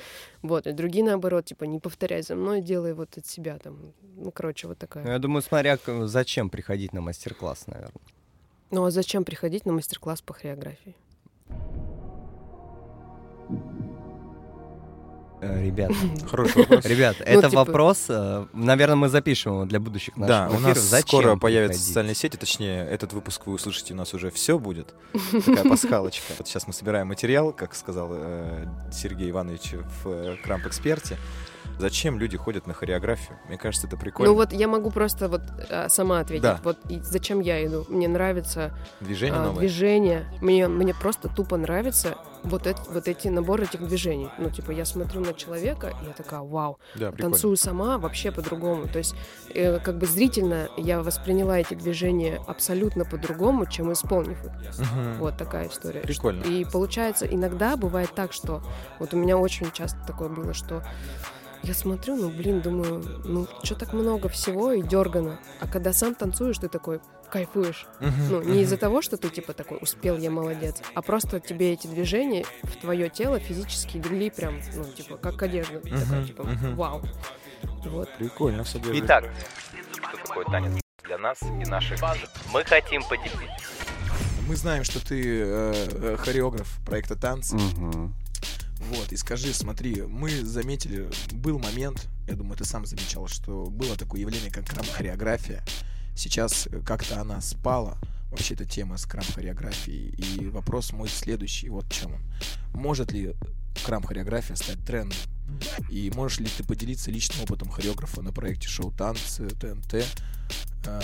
[0.43, 4.31] вот, и другие, наоборот, типа, не повторяй за мной, делай вот от себя, там, ну,
[4.31, 5.05] короче, вот такая.
[5.05, 7.93] Ну, я думаю, смотря зачем приходить на мастер-класс, наверное.
[8.71, 10.95] Ну, а зачем приходить на мастер-класс по хореографии?
[15.41, 15.91] Э, Ребят,
[16.30, 16.84] Хороший вопрос.
[16.84, 20.91] ребят, это типа- вопрос, э, наверное, мы запишем его для будущих наших Да, у нас
[21.01, 24.95] скоро появятся социальные сети, точнее, этот выпуск вы услышите, у нас уже все будет.
[25.32, 26.32] Такая пасхалочка.
[26.38, 29.74] Вот сейчас мы собираем материал, как сказал э, Сергей Иванович
[30.05, 31.16] в Крамп-эксперте.
[31.78, 33.38] Зачем люди ходят на хореографию?
[33.49, 34.32] Мне кажется, это прикольно.
[34.32, 36.43] Ну вот я могу просто вот а, сама ответить.
[36.43, 36.61] Да.
[36.62, 37.86] Вот и зачем я иду?
[37.88, 39.61] Мне нравится Движение а, новое.
[39.61, 40.26] движение.
[40.43, 44.28] Мне, мне просто тупо нравится вот, эти, вот эти наборы этих движений.
[44.38, 47.32] Ну, типа, я смотрю на человека, и я такая, вау, Да, прикольно.
[47.32, 48.88] танцую сама вообще по-другому.
[48.88, 49.14] То есть,
[49.55, 54.53] э, как бы зрительно я восприняла эти движения абсолютно по-другому, чем исполнив их.
[54.78, 55.18] Мгм.
[55.18, 56.01] Вот такая история.
[56.01, 56.43] Прикольно.
[56.45, 58.62] И получается, иногда бывает так, что
[58.99, 60.82] вот у меня очень часто такое было, что
[61.62, 65.38] я смотрю, ну блин, думаю, ну что так много всего и дергано.
[65.61, 67.01] А когда сам танцуешь, ты такой
[67.31, 67.87] кайфуешь.
[68.01, 68.81] Мгм, Ну, не из-за мгм.
[68.81, 73.09] того, что ты типа такой успел, я молодец, а просто тебе эти движения в твое
[73.09, 75.81] тело физически легли прям, ну, типа, как одежда.
[75.81, 76.76] Такой, Мгм, типа, мгм.
[76.76, 77.03] вау.
[77.85, 78.09] Вот.
[78.18, 79.05] Прикольно содержит.
[79.05, 79.24] Итак,
[79.93, 81.99] что такое танец для нас и наших
[82.53, 83.64] Мы хотим поделиться.
[84.47, 87.55] Мы знаем, что ты э, э, хореограф проекта танцы.
[87.57, 88.14] Мгм.
[88.81, 93.95] Вот, и скажи, смотри, мы заметили, был момент, я думаю, ты сам замечал, что было
[93.97, 95.62] такое явление, как крам-хореография.
[96.21, 97.97] Сейчас э, как-то она спала,
[98.31, 100.11] вообще эта тема с крам-хореографией.
[100.11, 102.21] И вопрос мой следующий, вот в чем он.
[102.75, 103.35] Может ли
[103.87, 105.16] крам-хореография стать трендом?
[105.89, 110.05] И можешь ли ты поделиться личным опытом хореографа на проекте шоу «Танцы», ТНТ?
[110.87, 111.01] А,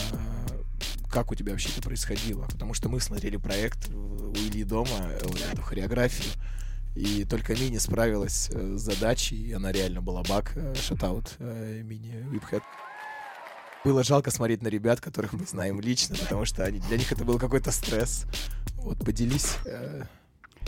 [1.10, 2.44] Как у тебя вообще это происходило?
[2.44, 6.30] Потому что мы смотрели проект у Ильи дома, э, эту хореографию,
[6.94, 11.80] и только Мини справилась э, с задачей, и она реально была бак, э, шатаут э,
[11.82, 12.62] Мини Випхэт.
[13.86, 17.24] Было жалко смотреть на ребят, которых мы знаем лично, потому что они, для них это
[17.24, 18.24] был какой-то стресс.
[18.78, 19.58] Вот, поделись.
[19.64, 20.02] э,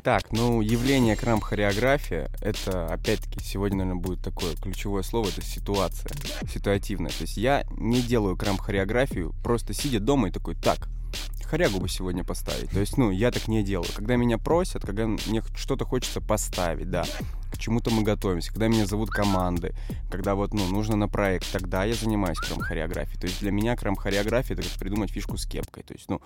[0.04, 6.12] Так, ну, явление крам-хореография, это, опять-таки, сегодня, наверное, будет такое ключевое слово, это ситуация,
[6.48, 7.10] ситуативная.
[7.10, 10.88] То есть я не делаю крам-хореографию, просто сидя дома и такой, так,
[11.48, 12.70] хорягу бы сегодня поставить.
[12.70, 13.88] То есть, ну, я так не делаю.
[13.94, 17.04] Когда меня просят, когда мне что-то хочется поставить, да,
[17.50, 19.74] к чему-то мы готовимся, когда меня зовут команды,
[20.10, 23.18] когда вот, ну, нужно на проект, тогда я занимаюсь крам-хореографией.
[23.18, 25.82] То есть для меня крам-хореография— это как придумать фишку с кепкой.
[25.82, 26.20] То есть, ну,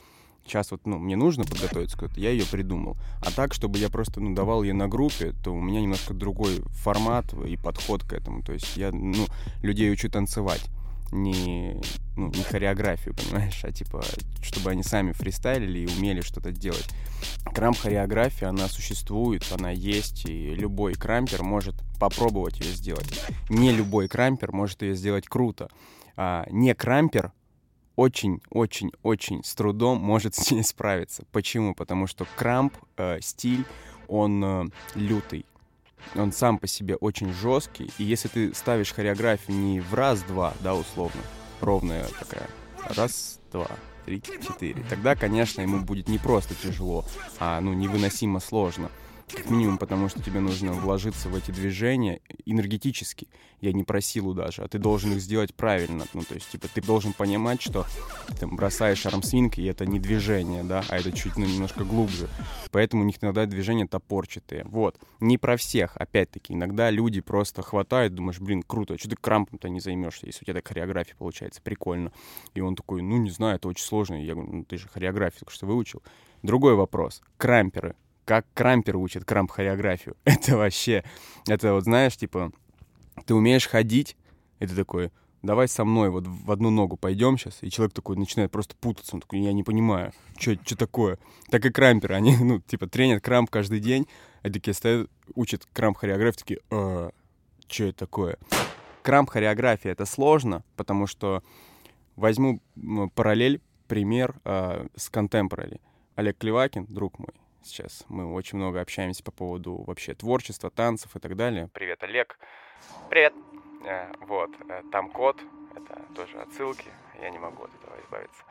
[0.44, 2.96] сейчас вот, ну, мне нужно подготовиться куда-то, я ее придумал.
[3.24, 6.62] А так, чтобы я просто, ну, давал ее на группе, то у меня немножко другой
[6.70, 8.42] формат и подход к этому.
[8.42, 9.26] То есть я, ну,
[9.62, 10.68] людей учу танцевать.
[11.12, 11.78] Не,
[12.16, 14.02] ну, не хореографию, понимаешь, а типа,
[14.42, 16.88] чтобы они сами фристайлили и умели что-то делать.
[17.54, 23.24] Крамп-хореография, она существует, она есть, и любой крампер может попробовать ее сделать.
[23.50, 25.68] Не любой крампер может ее сделать круто.
[26.16, 27.32] А не крампер
[27.96, 31.24] очень-очень-очень с трудом может с ней справиться.
[31.30, 31.74] Почему?
[31.74, 33.64] Потому что крамп, э, стиль,
[34.08, 35.46] он э, лютый.
[36.14, 37.90] Он сам по себе очень жесткий.
[37.98, 41.20] И если ты ставишь хореографию не в раз-два, да, условно,
[41.60, 42.48] ровная такая,
[42.96, 43.68] раз, два,
[44.04, 47.04] три, четыре, тогда, конечно, ему будет не просто тяжело,
[47.38, 48.90] а, ну, невыносимо сложно.
[49.34, 53.28] Как минимум, потому что тебе нужно вложиться в эти движения энергетически.
[53.60, 56.04] Я не про силу даже, а ты должен их сделать правильно.
[56.12, 57.86] Ну, то есть, типа, ты должен понимать, что
[58.28, 62.28] ты там бросаешь армсвинг, и это не движение, да, а это чуть ну, немножко глубже.
[62.72, 64.64] Поэтому у них иногда движения топорчатые.
[64.64, 64.98] Вот.
[65.20, 66.52] Не про всех, опять-таки.
[66.52, 70.46] Иногда люди просто хватают, думаешь, блин, круто, а что ты крампом-то не займешься, если у
[70.46, 72.12] тебя так хореография получается, прикольно.
[72.54, 74.22] И он такой, ну, не знаю, это очень сложно.
[74.22, 76.02] Я говорю, ну, ты же хореографию только что выучил.
[76.42, 77.22] Другой вопрос.
[77.36, 77.94] Крамперы.
[78.24, 80.16] Как крамперы учат крамп-хореографию?
[80.24, 81.04] Это вообще...
[81.48, 82.52] Это вот, знаешь, типа,
[83.26, 84.16] ты умеешь ходить,
[84.60, 85.10] и ты такой,
[85.42, 87.58] давай со мной вот в одну ногу пойдем сейчас.
[87.62, 89.16] И человек такой начинает просто путаться.
[89.16, 91.18] Он такой, я не понимаю, что такое.
[91.50, 94.06] Так и крамперы, они, ну, типа, тренят крамп каждый день.
[94.42, 97.10] А такие стоят, учат крамп хореографии, такие, а,
[97.68, 98.38] что это такое?
[99.02, 101.42] Крамп хореография— это сложно, потому что
[102.16, 102.60] возьму
[103.14, 105.80] параллель, пример э, с contemporary.
[106.14, 107.34] Олег Клевакин, друг мой,
[107.64, 111.68] сейчас мы очень много общаемся по поводу вообще творчества, танцев и так далее.
[111.72, 112.38] Привет, Олег.
[113.10, 113.32] Привет.
[113.86, 115.36] Э, вот, э, там код,
[115.74, 116.86] это тоже отсылки,
[117.20, 118.42] я не могу от этого избавиться.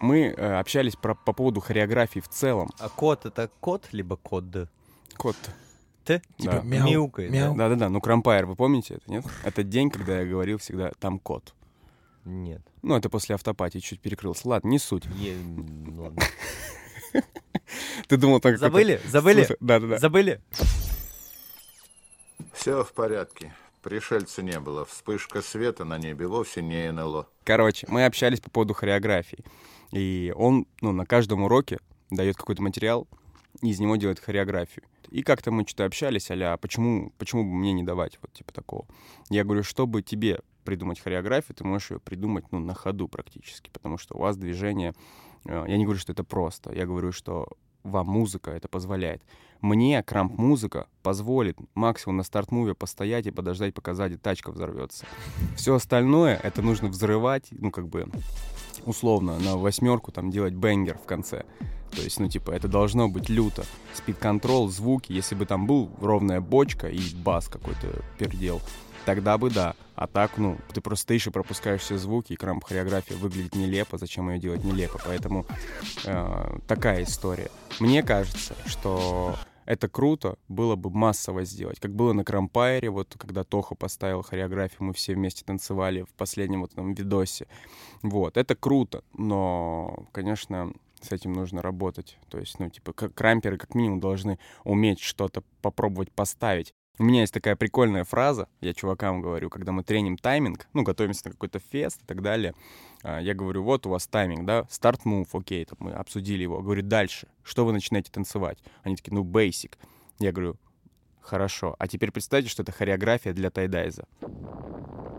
[0.00, 2.70] Мы э, общались про, по поводу хореографии в целом.
[2.78, 4.44] А код это код, либо код?
[5.16, 5.36] Код.
[6.04, 6.22] Ты?
[6.38, 6.62] Типа Да.
[6.62, 7.54] мяу, Мяукает, мяу.
[7.54, 9.24] Да-да-да, ну Крампайр, вы помните это, нет?
[9.44, 11.54] Это день, когда я говорил всегда «там код».
[12.24, 12.62] Нет.
[12.82, 14.48] Ну, это после автопатии чуть перекрылся.
[14.48, 15.04] Ладно, не суть.
[15.16, 16.22] Е- м, ладно.
[18.08, 18.58] Ты думал так...
[18.58, 19.00] Забыли?
[19.06, 19.46] Забыли?
[19.60, 19.98] Да-да-да.
[19.98, 20.40] Забыли?
[22.52, 23.54] Все в порядке.
[23.82, 24.84] Пришельца не было.
[24.84, 27.28] Вспышка света на небе вовсе не НЛО.
[27.44, 29.44] Короче, мы общались по поводу хореографии.
[29.92, 31.78] И он, ну, на каждом уроке
[32.10, 33.06] дает какой-то материал,
[33.62, 34.84] и из него делает хореографию.
[35.10, 38.86] И как-то мы что-то общались, а почему, почему бы мне не давать вот типа такого?
[39.30, 43.96] Я говорю, чтобы тебе придумать хореографию, ты можешь ее придумать, ну, на ходу практически, потому
[43.98, 44.94] что у вас движение...
[45.44, 47.48] э, Я не говорю, что это просто, я говорю, что
[47.82, 49.22] вам музыка это позволяет.
[49.60, 55.04] Мне крамп-музыка позволит максимум на старт-муве постоять и подождать, пока сзади тачка взорвется.
[55.56, 58.06] Все остальное это нужно взрывать, ну, как бы,
[58.84, 61.44] условно, на восьмерку там делать бенгер в конце.
[61.90, 63.64] То есть, ну, типа, это должно быть люто.
[63.94, 68.60] Спид-контрол, звуки, если бы там был ровная бочка и бас какой-то пердел,
[69.08, 69.74] тогда бы да.
[69.94, 73.96] А так, ну, ты просто стоишь и пропускаешь все звуки, и крамп хореография выглядит нелепо,
[73.96, 75.00] зачем ее делать нелепо.
[75.02, 75.46] Поэтому
[76.04, 77.50] э, такая история.
[77.80, 79.34] Мне кажется, что
[79.64, 81.80] это круто было бы массово сделать.
[81.80, 86.60] Как было на Крампайре, вот когда Тоха поставил хореографию, мы все вместе танцевали в последнем
[86.60, 87.46] вот этом видосе.
[88.02, 92.18] Вот, это круто, но, конечно, с этим нужно работать.
[92.28, 96.74] То есть, ну, типа, как крамперы как минимум должны уметь что-то попробовать поставить.
[97.00, 101.26] У меня есть такая прикольная фраза, я чувакам говорю, когда мы треним тайминг, ну, готовимся
[101.26, 102.54] на какой-то фест и так далее,
[103.04, 106.60] а, я говорю, вот у вас тайминг, да, старт мув, окей, там мы обсудили его.
[106.60, 108.58] Говорю, дальше, что вы начинаете танцевать?
[108.82, 109.74] Они такие, ну, basic.
[110.18, 110.56] Я говорю,
[111.20, 114.04] хорошо, а теперь представьте, что это хореография для тайдайза.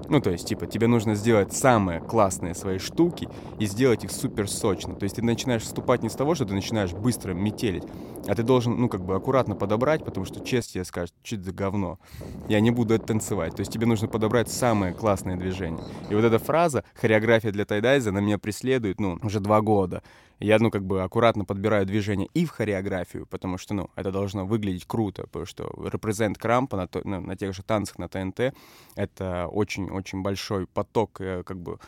[0.10, 3.30] Ну, то есть, типа, тебе нужно сделать самые классные свои штуки
[3.60, 4.96] и сделать их супер сочно.
[4.96, 7.84] То есть ты начинаешь вступать не с того, что ты начинаешь быстро метелить,
[8.28, 11.46] а ты должен, ну, как бы аккуратно подобрать, потому что честь тебе скажет, что это
[11.46, 12.00] за говно.
[12.48, 13.56] Я не буду это танцевать.
[13.56, 15.84] То есть тебе нужно подобрать самые классные движения.
[16.10, 20.02] И вот эта фраза «хореография для тайдайза», она меня преследует, ну, уже два года.
[20.40, 24.46] Я, ну, как бы аккуратно подбираю движения и в хореографию, потому что, ну, это должно
[24.46, 28.54] выглядеть круто, потому что репрезент крампа на, то- ну, на тех же танцах на ТНТ—
[28.96, 31.80] это очень-очень большой поток, э, как бы,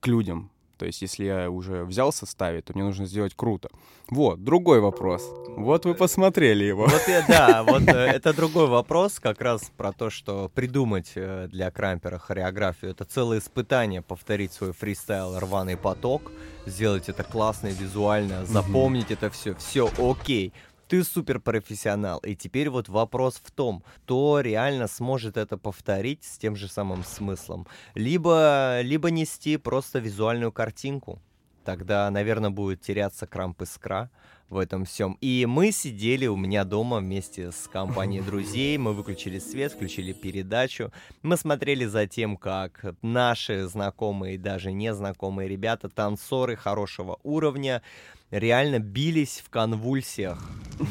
[0.00, 0.50] к людям.
[0.76, 3.70] То есть, если я уже взялся ставить, то мне нужно сделать круто.
[4.08, 5.22] Вот, другой вопрос.
[5.56, 6.86] Вот вы посмотрели его.
[6.86, 11.48] Вот я, да, вот э, это другой вопрос, как раз про то, что придумать э,
[11.50, 12.90] для крампера хореографию.
[12.90, 16.30] Это целое испытание, повторить свой фристайл «Рваный поток»,
[16.66, 20.52] сделать это классно и визуально, запомнить это все, все окей.
[20.88, 26.54] Ты суперпрофессионал, и теперь вот вопрос в том, кто реально сможет это повторить с тем
[26.54, 31.20] же самым смыслом, либо, либо нести просто визуальную картинку.
[31.64, 34.08] Тогда, наверное, будет теряться крамп искра
[34.48, 35.18] в этом всем.
[35.20, 40.92] И мы сидели у меня дома вместе с компанией друзей, мы выключили свет, включили передачу,
[41.22, 47.82] мы смотрели за тем, как наши знакомые и даже незнакомые ребята, танцоры хорошего уровня,
[48.30, 50.38] реально бились в конвульсиях,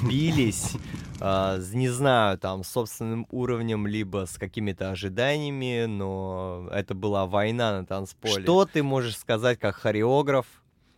[0.09, 0.73] бились,
[1.19, 7.79] а, с, не знаю, там, собственным уровнем, либо с какими-то ожиданиями, но это была война
[7.79, 8.43] на танцполе.
[8.43, 10.45] Что ты можешь сказать как хореограф,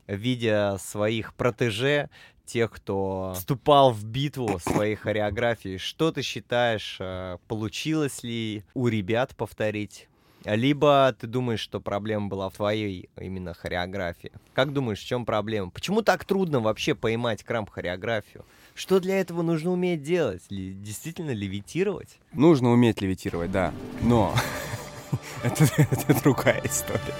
[0.07, 2.09] видя своих протеже,
[2.45, 9.35] тех, кто вступал в битву своей хореографии, что ты считаешь, э, получилось ли у ребят
[9.35, 10.07] повторить?
[10.55, 14.31] Либо ты думаешь, что проблема была в твоей именно хореографии.
[14.53, 15.71] Как думаешь, в чем проблема?
[15.71, 18.45] Почему так трудно вообще поймать крамп-хореографию?
[18.73, 20.43] Что для этого нужно уметь делать?
[20.49, 22.19] Ли- действительно левитировать?
[22.31, 23.73] Нужно уметь левитировать, да.
[24.01, 24.33] Но
[25.43, 27.15] это, это другая история.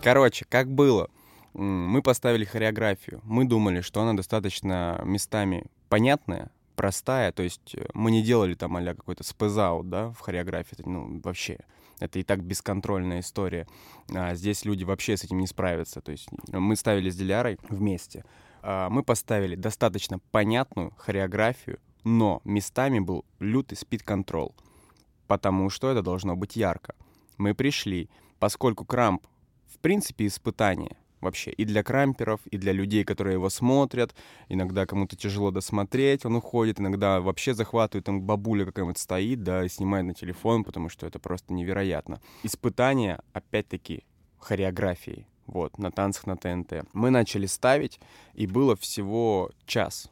[0.00, 1.10] Короче, как было?
[1.54, 3.20] Мы поставили хореографию.
[3.24, 7.32] Мы думали, что она достаточно местами понятная, простая.
[7.32, 10.76] То есть э, мы не делали там а какой-то спэзаут, да, в хореографии.
[10.78, 11.58] Это, ну, вообще.
[12.00, 13.66] Это и так бесконтрольная история.
[14.14, 16.00] А здесь люди вообще с этим не справятся.
[16.00, 18.24] То есть мы ставили с Дилярой вместе.
[18.62, 24.54] А, Мы поставили достаточно понятную хореографию, но местами был лютый спид-контрол
[25.26, 26.94] потому что это должно быть ярко.
[27.38, 29.26] Мы пришли, поскольку крамп,
[29.66, 34.14] в принципе, испытание вообще и для крамперов, и для людей, которые его смотрят.
[34.48, 39.68] Иногда кому-то тяжело досмотреть, он уходит, иногда вообще захватывает, там бабуля какая-нибудь стоит, да, и
[39.68, 42.20] снимает на телефон, потому что это просто невероятно.
[42.44, 44.04] Испытание, опять-таки,
[44.38, 46.86] хореографией, вот, на танцах на ТНТ.
[46.92, 48.00] Мы начали ставить,
[48.34, 50.10] и было всего час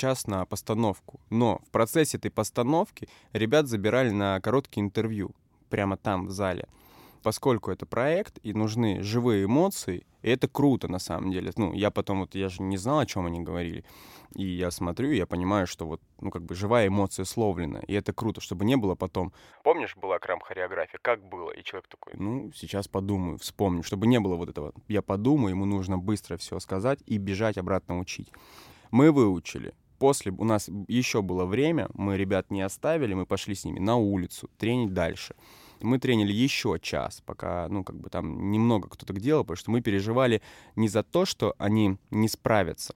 [0.00, 1.20] час на постановку.
[1.28, 5.34] Но в процессе этой постановки ребят забирали на короткие интервью
[5.68, 6.66] прямо там, в зале.
[7.22, 11.52] Поскольку это проект и нужны живые эмоции, и это круто на самом деле.
[11.56, 13.84] Ну, я потом вот, я же не знал, о чем они говорили.
[14.34, 17.80] И я смотрю, и я понимаю, что вот, ну, как бы живая эмоция словлена.
[17.80, 19.32] И это круто, чтобы не было потом...
[19.64, 20.98] Помнишь, была крам-хореография?
[21.02, 21.50] Как было?
[21.50, 23.82] И человек такой, ну, сейчас подумаю, вспомню.
[23.82, 24.72] Чтобы не было вот этого.
[24.88, 28.30] Я подумаю, ему нужно быстро все сказать и бежать обратно учить.
[28.90, 33.64] Мы выучили после у нас еще было время, мы ребят не оставили, мы пошли с
[33.64, 35.36] ними на улицу, тренить дальше.
[35.80, 39.70] Мы тренили еще час, пока, ну, как бы там немного кто то делал, потому что
[39.70, 40.42] мы переживали
[40.76, 42.94] не за то, что они не справятся,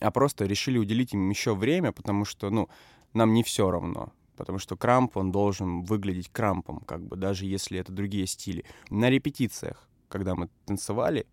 [0.00, 2.68] а просто решили уделить им еще время, потому что, ну,
[3.14, 4.12] нам не все равно.
[4.36, 8.64] Потому что крамп, он должен выглядеть крампом, как бы, даже если это другие стили.
[8.90, 11.26] На репетициях, когда мы танцевали,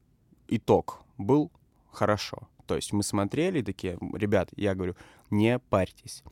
[0.47, 1.51] итог был
[1.91, 2.47] хорошо.
[2.68, 4.95] То есть мы смотрели такие, ребят, я говорю,
[5.32, 6.24] не парьтесь.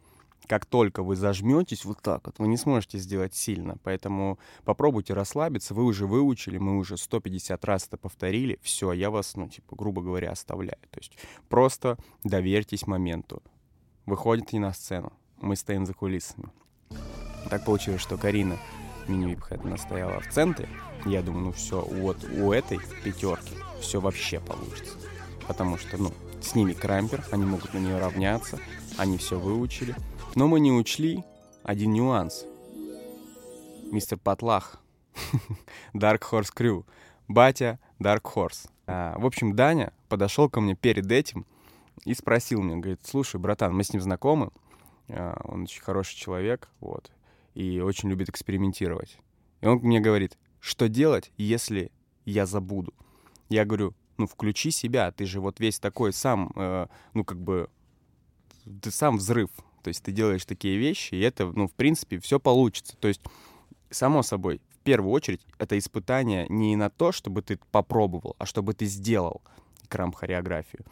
[0.48, 3.78] Как только вы зажметесь вот так вот, вы не сможете сделать сильно.
[3.84, 5.74] Поэтому попробуйте расслабиться.
[5.74, 8.60] Вы уже выучили, мы уже 150 раз это повторили.
[8.62, 10.80] Все, я вас, ну, типа, грубо говоря, оставляю.
[10.92, 11.18] То есть
[11.50, 13.42] просто доверьтесь моменту.
[14.06, 15.12] Выходите на сцену.
[15.42, 16.50] Мы стоим за кулисами.
[17.50, 18.58] Так получилось, что Карина
[19.08, 20.70] мини-випхэт настояла в центре.
[21.06, 24.98] Я думаю, ну все, вот у этой пятерки все вообще получится.
[25.48, 28.60] Потому что, ну, с ними крампер, они могут на нее равняться,
[28.98, 29.96] они все выучили.
[30.36, 31.24] Но мы не учли
[31.64, 32.46] один нюанс.
[33.92, 34.82] Мистер Патлах,
[35.94, 36.86] Dark Horse Crew,
[37.28, 38.70] батя Dark Horse.
[38.86, 41.46] А, в общем, Даня подошел ко мне перед этим
[42.06, 44.52] и спросил меня, говорит, слушай, братан, мы с ним знакомы,
[45.10, 47.12] а, он очень хороший человек, вот,
[47.54, 49.18] и очень любит экспериментировать.
[49.62, 51.92] И он мне говорит, что делать, если
[52.26, 52.94] я забуду?
[53.50, 57.70] Я говорю, ну, включи себя, ты же вот весь такой сам, э, ну, как бы,
[58.82, 59.50] ты сам взрыв,
[59.88, 62.98] то есть ты делаешь такие вещи, и это, ну, в принципе, все получится.
[62.98, 63.22] То есть,
[63.90, 68.74] само собой, в первую очередь, это испытание не на то, чтобы ты попробовал, а чтобы
[68.74, 69.42] ты сделал
[69.88, 70.84] крам-хореографию.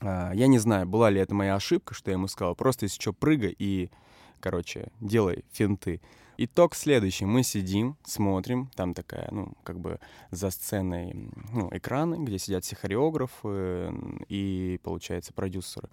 [0.00, 3.00] А, я не знаю, была ли это моя ошибка, что я ему сказал, просто если
[3.00, 3.90] что, прыгай и,
[4.38, 6.00] короче, делай финты.
[6.36, 7.24] Итог следующий.
[7.24, 9.98] Мы сидим, смотрим, там такая, ну, как бы
[10.30, 11.12] за сценой
[11.52, 13.92] ну, экраны, где сидят все хореографы
[14.28, 15.88] и, получается, продюсеры.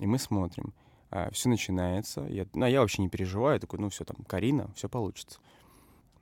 [0.00, 0.74] И мы смотрим.
[1.14, 2.22] А, все начинается.
[2.28, 3.54] Я, ну, я вообще не переживаю.
[3.54, 5.38] Я такой, ну, все там, Карина, все получится.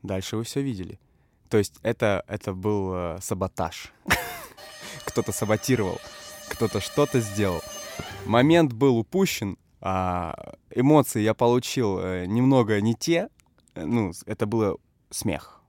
[0.02, 1.00] Дальше вы все видели.
[1.48, 3.92] То есть это, это был э, саботаж.
[5.04, 5.98] Кто-то саботировал,
[6.48, 7.60] кто-то что-то сделал.
[8.24, 13.28] Момент был упущен, а эмоции я получил э, немного не те,
[13.74, 14.76] Э, ну, это было
[15.10, 15.61] смех.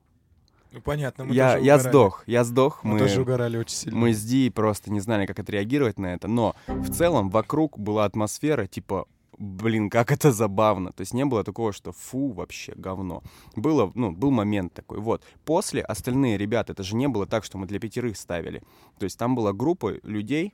[0.74, 1.92] Ну, понятно, мы я, тоже я угорали.
[1.92, 2.84] сдох, я сдох.
[2.84, 4.00] Мы, Мы, тоже угорали очень сильно.
[4.00, 6.28] мы с Ди просто не знали, как отреагировать на это.
[6.28, 9.06] Но в целом вокруг была атмосфера, типа,
[9.38, 10.92] блин, как это забавно.
[10.92, 13.22] То есть не было такого, что фу, вообще говно.
[13.56, 14.98] Было, ну, был момент такой.
[15.00, 15.24] Вот.
[15.46, 18.64] После остальные ребята, это же не было так, что мы для пятерых ставили.
[18.98, 20.54] То есть там была группа людей,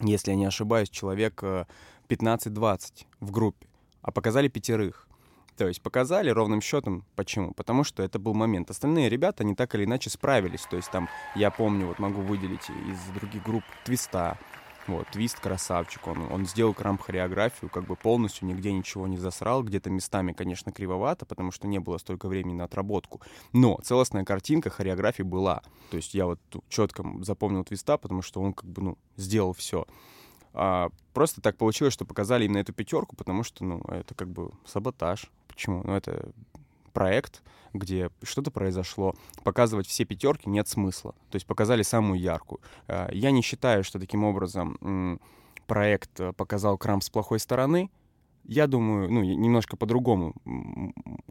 [0.00, 1.66] если я не ошибаюсь, человек э,
[2.08, 3.68] 15-20 в группе,
[4.02, 5.06] а показали пятерых.
[5.56, 7.04] То есть показали ровным счетом.
[7.14, 7.52] Почему?
[7.52, 8.70] Потому что это был момент.
[8.70, 10.62] Остальные ребята, они так или иначе справились.
[10.62, 14.38] То есть там, я помню, вот могу выделить из других групп Твиста.
[14.86, 19.88] Вот, Твист красавчик, он, он сделал крамп-хореографию, как бы полностью нигде ничего не засрал, где-то
[19.88, 23.22] местами, конечно, кривовато, потому что не было столько времени на отработку,
[23.54, 25.62] но целостная картинка хореографии была.
[25.90, 26.38] То есть я вот
[26.68, 29.86] четко запомнил Твиста, потому что он как бы, ну, сделал все.
[30.52, 34.50] А, просто так получилось, что показали именно эту пятерку, потому что, ну, это как бы
[34.66, 35.30] саботаж.
[35.54, 35.82] Почему?
[35.84, 36.32] Ну, это
[36.92, 37.42] проект,
[37.72, 39.14] где что-то произошло.
[39.42, 41.12] Показывать все пятерки нет смысла.
[41.30, 42.60] То есть показали самую яркую.
[42.88, 45.20] А, я не считаю, что таким образом
[45.66, 47.90] проект э, показал Крам с плохой стороны.
[48.46, 50.34] Я думаю, ну, немножко по-другому,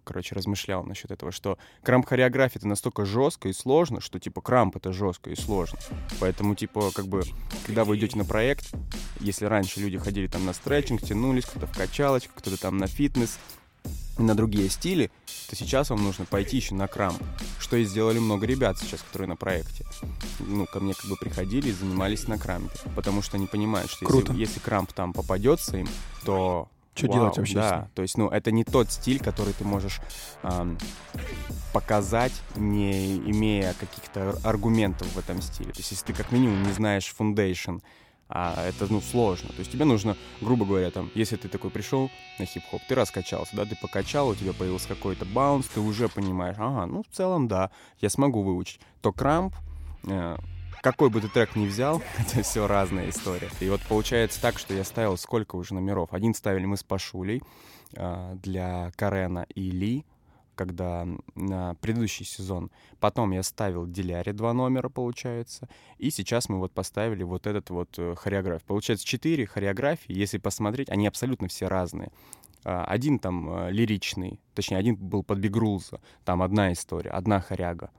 [0.03, 4.91] короче, размышлял насчет этого, что крамп-хореография это настолько жестко и сложно, что, типа, крамп это
[4.91, 5.77] жестко и сложно.
[6.19, 7.21] Поэтому, типа, как бы,
[7.67, 8.73] когда вы идете на проект,
[9.19, 13.37] если раньше люди ходили там на стретчинг, тянулись, кто-то в качалочку, кто-то там на фитнес,
[14.17, 15.11] на другие стили,
[15.49, 17.21] то сейчас вам нужно пойти еще на крамп.
[17.59, 19.85] Что и сделали много ребят сейчас, которые на проекте.
[20.39, 22.77] Ну, ко мне как бы приходили и занимались на крампе.
[22.95, 25.87] Потому что они понимают, что если, если крамп там попадется им,
[26.23, 29.63] то Что вау, делать вообще Да, то есть, ну, это не тот стиль, который ты
[29.63, 29.99] можешь
[31.73, 35.71] показать, не имея каких-то ар- аргументов в этом стиле.
[35.71, 37.81] То есть, если ты как минимум не знаешь foundation,
[38.35, 39.49] а это, ну, сложно.
[39.49, 42.09] То есть тебе нужно, грубо говоря, там, если ты такой пришел
[42.39, 46.55] на хип-хоп, ты раскачался, да, ты покачал, у тебя появился какой-то баунс, ты уже понимаешь,
[46.57, 47.69] ага, ну, в целом, да,
[48.01, 48.79] я смогу выучить.
[49.01, 49.53] То крамп,
[50.07, 50.35] э,
[50.81, 53.51] какой бы ты трек ни взял, это все разная история.
[53.59, 56.11] И вот получается так, что я ставил сколько уже номеров.
[56.11, 57.43] Один ставили мы с Пашулей
[57.95, 60.05] э, для Карена и Ли,
[60.55, 62.71] когда на предыдущий сезон.
[62.99, 65.67] Потом я ставил Диляре два номера, получается.
[65.97, 68.63] И сейчас мы вот поставили вот этот вот э, хореограф.
[68.63, 72.11] Получается четыре хореографии, если посмотреть, они абсолютно все разные.
[72.63, 77.91] А, Один там э, лиричный, точнее, один был под Бигрулза, там одна история, одна хоряга.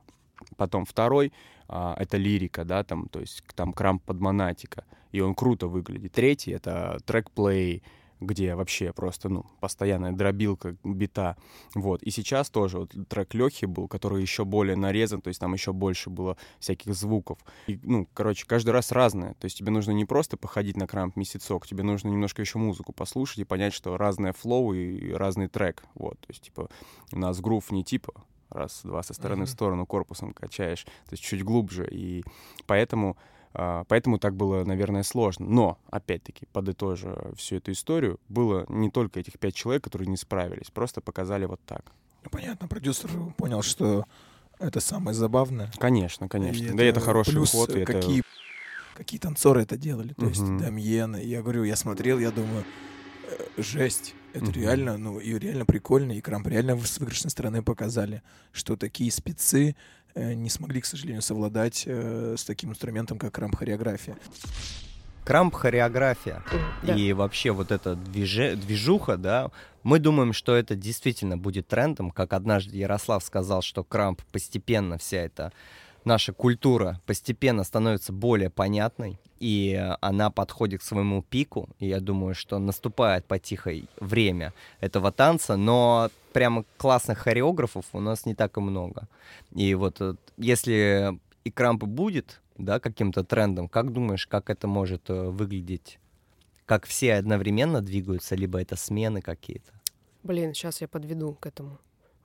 [0.56, 1.32] Потом второй
[1.68, 6.12] а, это лирика, да, там, то есть там крамп под монатика, и он круто выглядит.
[6.12, 7.82] Третий это трек-плей,
[8.26, 11.36] где вообще просто, ну, постоянная дробилка бита,
[11.74, 12.02] вот.
[12.02, 15.72] И сейчас тоже вот трек Лехи был, который еще более нарезан, то есть там еще
[15.72, 17.38] больше было всяких звуков.
[17.66, 21.16] И, ну, короче, каждый раз разное, то есть тебе нужно не просто походить на крамп
[21.16, 25.84] месяцок, тебе нужно немножко еще музыку послушать и понять, что разное флоу и разный трек,
[25.94, 26.18] вот.
[26.20, 26.68] То есть, типа,
[27.12, 28.12] у нас грув не типа
[28.50, 29.52] раз-два со стороны в Мгм.
[29.52, 32.22] сторону корпусом качаешь, то есть чуть глубже, и
[32.66, 33.16] поэтому
[33.54, 35.46] Поэтому так было, наверное, сложно.
[35.46, 40.70] Но, опять-таки, подытожа всю эту историю, было не только этих пять человек, которые не справились,
[40.72, 41.92] просто показали вот так.
[42.24, 44.04] Ну, понятно, продюсер понял, что
[44.58, 45.70] это самое забавное.
[45.78, 46.74] Конечно, конечно.
[46.76, 47.70] да и это хороший плюс, ход.
[47.70, 48.22] и это- какие,
[48.94, 50.14] какие танцоры это делали.
[50.14, 50.58] То есть Мгм.
[50.58, 52.64] Дамьен, я говорю, я смотрел, я думаю,
[53.28, 54.14] э, жесть.
[54.32, 54.52] Это Мгм.
[54.54, 59.70] реально, ну, и реально прикольно, и Крамп реально с выигрышной стороны показали, что такие спецы
[59.70, 64.16] э, не смогли, к сожалению, совладать э, с таким инструментом, как крамп-хореография.
[65.24, 66.42] Крамп хореография
[66.82, 66.94] Да.
[66.94, 69.50] и вообще вот эта движе- движуха, да,
[69.82, 75.18] мы думаем, что это действительно будет трендом, как однажды Ярослав сказал, что крамп постепенно вся
[75.18, 75.52] эта
[76.04, 82.34] наша культура постепенно становится более понятной, и она подходит к своему пику, и я думаю,
[82.34, 88.60] что наступает потихой время этого танца, но прямо классных хореографов у нас не так и
[88.60, 89.08] много.
[89.54, 95.10] И вот э, если и крамп будет, да, каким-то трендом, как думаешь, как это может
[95.10, 95.98] э, выглядеть?
[96.66, 99.70] Как все одновременно двигаются, либо это смены какие-то?
[100.22, 101.78] Блин, сейчас я подведу к этому.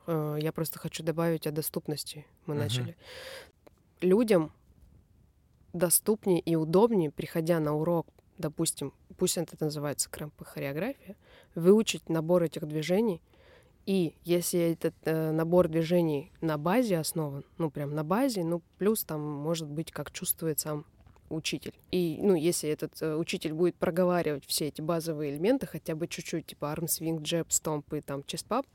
[0.07, 2.25] Э, Я просто хочу добавить о доступности.
[2.45, 2.63] Мы Мгм.
[2.63, 2.95] начали.
[4.01, 4.51] Людям
[5.73, 11.15] доступнее и удобнее, приходя на урок, допустим, пусть это называется крамп и хореография,
[11.55, 13.21] выучить набор этих движений.
[13.85, 19.03] И если этот э, набор движений на базе основан, ну прям на базе, ну плюс
[19.03, 20.85] там может быть как чувствует сам
[21.29, 21.73] учитель.
[21.91, 26.47] И, ну, если этот э, учитель будет проговаривать все эти базовые элементы, хотя бы чуть-чуть,
[26.47, 28.65] типа арм свинг, джеб, стомп и там честпап,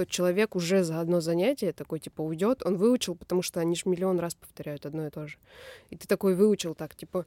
[0.00, 3.82] то человек уже за одно занятие такой, типа, уйдет, он выучил, потому что они же
[3.84, 5.36] миллион раз повторяют одно и то же.
[5.90, 7.26] И ты такой выучил так, типа,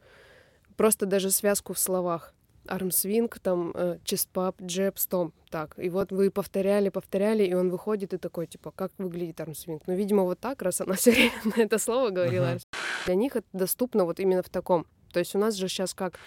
[0.75, 2.33] просто даже связку в словах.
[2.65, 5.35] Армсвинг, там, э, честпап, джеб, стомп.
[5.51, 9.83] Так, и вот вы повторяли, повторяли, и он выходит и такой, типа, как выглядит армсвинг?
[9.85, 12.47] Ну, видимо, вот так, раз она все время на это слово говорила.
[12.47, 12.75] Армсвинг.
[13.05, 14.87] Для них это доступно вот именно в таком.
[15.11, 16.17] То есть у нас же сейчас как...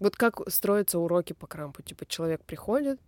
[0.00, 1.82] Вот как строятся уроки по крампу?
[1.82, 2.98] Типа, человек приходит,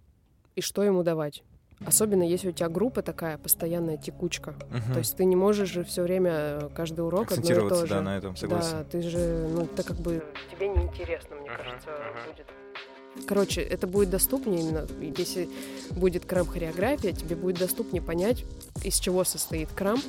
[0.55, 1.43] и что ему давать?
[1.87, 4.55] Особенно если у тебя группа такая, постоянная текучка.
[4.71, 4.93] Мгм.
[4.93, 7.87] То есть ты не можешь же все время э, каждый урок одно и Акцентироваться, то
[7.87, 7.95] же.
[7.95, 8.79] да, на этом, согласен.
[8.79, 11.91] Да, ты же, ну, это как бы тебе неинтересно, мне кажется,
[12.27, 12.47] будет.
[13.27, 15.49] Короче, это будет доступнее именно, если
[15.91, 18.45] будет крам-хореография, тебе будет доступнее понять,
[18.85, 20.01] из чего состоит крам,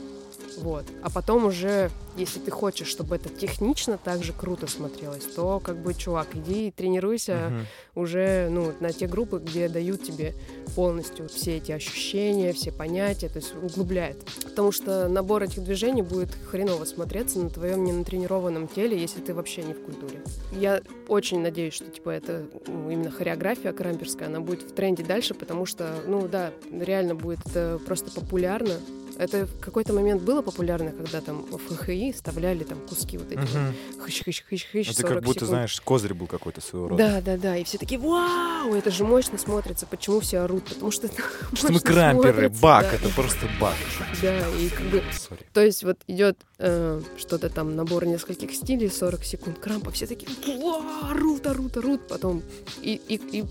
[0.58, 0.86] вот.
[1.02, 5.78] А потом уже, если ты хочешь, чтобы это технично так же круто смотрелось, то как
[5.78, 7.66] бы, чувак, иди и тренируйся Мгм.
[7.96, 10.34] уже, ну, на те группы, где дают тебе
[10.76, 14.18] полностью все эти ощущения, все понятия, то есть углубляет.
[14.44, 19.64] Потому что набор этих движений будет хреново смотреться на твоем ненатренированном теле, если ты вообще
[19.64, 20.22] не в культуре.
[20.52, 25.34] Я очень надеюсь, что, типа, это ну, именно хореография крамперская, она будет в тренде дальше,
[25.34, 28.74] потому что, ну, да, реально будет это просто популярно.
[29.18, 33.40] Это в какой-то момент было популярно, когда там в ХХИ вставляли там куски вот эти
[33.40, 33.74] вот Мгм.
[34.06, 35.50] хыщ-хыщ-хыщ-хыщ, Это 40 как будто, секунд.
[35.50, 37.08] знаешь, козырь был какой-то своего рода.
[37.08, 37.58] Да, да, да.
[37.58, 39.86] И все такие, вау, это же мощно смотрится.
[39.86, 40.64] Почему все орут?
[40.66, 41.22] Потому что это
[41.56, 42.94] Что мы крамперы, бак, да.
[42.96, 43.76] это просто бак.
[44.22, 45.42] Да, и как бы, Сори.
[45.54, 50.32] то есть вот идет э, что-то там, набор нескольких стилей, 40 секунд крампа, все такие,
[50.62, 52.42] вау, орут, орут, орут, потом,
[52.82, 53.46] и, и, и,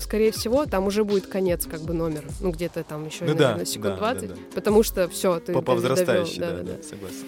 [0.00, 3.52] скорее всего, там уже будет конец как бы номера, ну где-то там еще, Ну да,
[3.52, 4.34] наверное, секунд да, да, 20, да.
[4.54, 6.82] потому что все, ты По да, да, да, да, да.
[6.82, 7.26] согласен.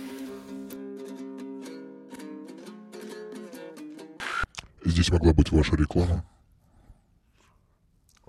[4.85, 6.25] Здесь могла быть ваша реклама.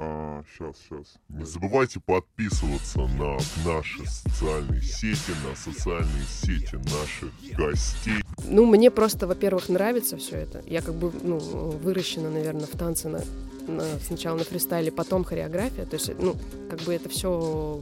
[0.04, 1.14] Сейчас, сейчас.
[1.28, 8.24] Не забывайте подписываться на наши социальные сети, на социальные сети наших гостей.
[8.46, 10.64] Ну, мне просто, во-первых, нравится все это.
[10.66, 13.22] Я как бы, ну, выращена, наверное, в танце на,
[13.68, 15.86] на- сначала на фристайле, потом хореография.
[15.86, 16.38] То есть, ну,
[16.70, 17.82] как бы это все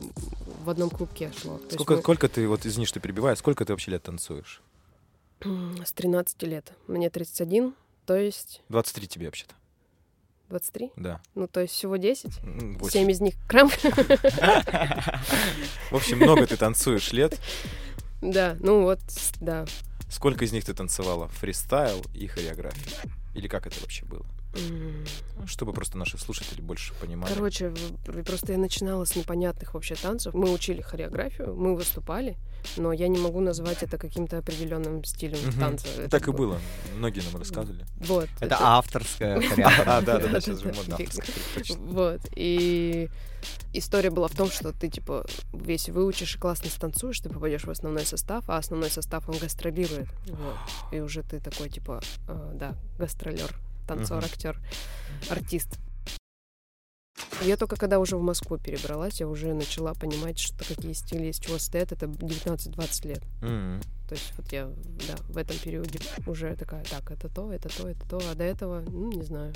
[0.66, 1.60] в одном клубке шло.
[1.70, 4.64] То Сколько, мы- сколько ты, вот извини, что перебиваю, сколько ты вообще лет танцуешь?
[5.86, 6.74] С 13 лет.
[6.88, 7.76] Мне 31,
[8.08, 9.54] то есть 23 тебе вообще-то.
[10.50, 10.92] 23.
[10.96, 11.20] Да.
[11.36, 12.40] Ну, то есть всего 10.
[12.44, 13.02] М, восемь.
[13.02, 13.70] 7 из них крам.
[13.70, 13.76] В
[15.96, 17.40] общем, много ты танцуешь лет.
[18.22, 19.00] Да, ну вот,
[19.42, 19.66] да.
[20.10, 21.28] Сколько из них ты танцевала?
[21.28, 22.96] Фристайл и хореографию?
[23.36, 24.26] Или как это вообще было?
[25.46, 27.32] Чтобы просто наши слушатели больше понимали.
[27.34, 27.72] Короче,
[28.26, 30.34] просто я начинала с непонятных вообще танцев.
[30.34, 32.38] Мы учили хореографию, мы выступали,
[32.76, 35.60] но я не могу назвать это каким-то определенным стилем Мгм.
[35.60, 35.88] танца.
[35.98, 36.60] Это Так и был- было.
[36.98, 37.86] Многие нам рассказывали.
[38.00, 38.28] Вот.
[38.40, 39.84] Это авторская хореография.
[39.86, 40.98] А, да, да, да, сейчас же модно.
[41.92, 42.22] Вот.
[42.36, 43.10] И
[43.74, 47.70] история была в том, что ты, типа, весь выучишь и классно станцуешь, ты попадешь в
[47.70, 50.08] основной состав, а основной состав, он гастролирует.
[50.28, 50.58] Вот.
[50.92, 53.54] И уже ты такой, типа, э, да, гастролер,
[53.88, 54.60] танцор, актер,
[55.30, 55.80] артист.
[57.42, 61.40] Я только когда уже в Москву перебралась, я уже начала понимать, что какие стили из
[61.40, 61.92] чего стоят.
[61.92, 63.24] Это 19-20 лет.
[63.42, 63.82] М.
[64.08, 64.68] То есть вот я,
[65.08, 68.44] да, в этом периоде уже такая, так, это то, это то, это то, а до
[68.44, 69.54] этого, ну, не знаю.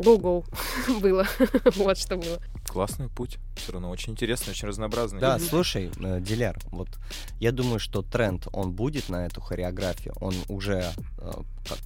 [0.00, 0.44] Гоу-гоу
[1.00, 1.26] было.
[1.76, 2.40] вот что было.
[2.66, 3.38] Классный путь.
[3.56, 5.20] Все равно очень интересный, очень разнообразный.
[5.20, 6.88] Да, слушай, э, Диляр, вот
[7.38, 11.32] я думаю, что тренд, он будет на эту хореографию, он уже, э,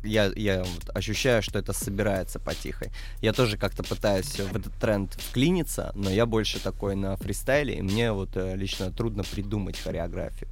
[0.05, 2.89] я, я вот ощущаю, что это собирается потихой.
[3.21, 7.83] Я тоже как-то пытаюсь в этот тренд вклиниться, но я больше такой на фристайле, и
[7.83, 10.49] мне вот э, лично трудно придумать хореографию.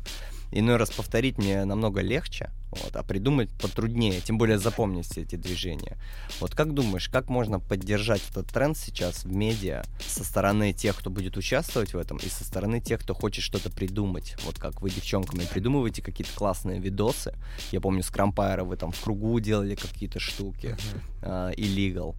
[0.53, 5.36] Иной раз повторить мне намного легче, вот, а придумать потруднее, тем более запомнить все эти
[5.36, 5.96] движения.
[6.40, 11.09] Вот как думаешь, как можно поддержать этот тренд сейчас в медиа со стороны тех, кто
[11.09, 14.36] будет участвовать в этом, и со стороны тех, кто хочет что-то придумать?
[14.44, 17.34] Вот как вы девчонками придумываете какие-то классные видосы.
[17.70, 20.76] Я помню, с Крампайра вы там в кругу делали какие-то штуки.
[21.22, 22.14] а, Illegal.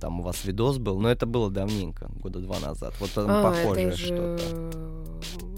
[0.00, 2.94] Там у вас видос был, но это было давненько, года два назад.
[3.00, 4.04] Вот там А, похожее это же...
[4.06, 5.57] что-то.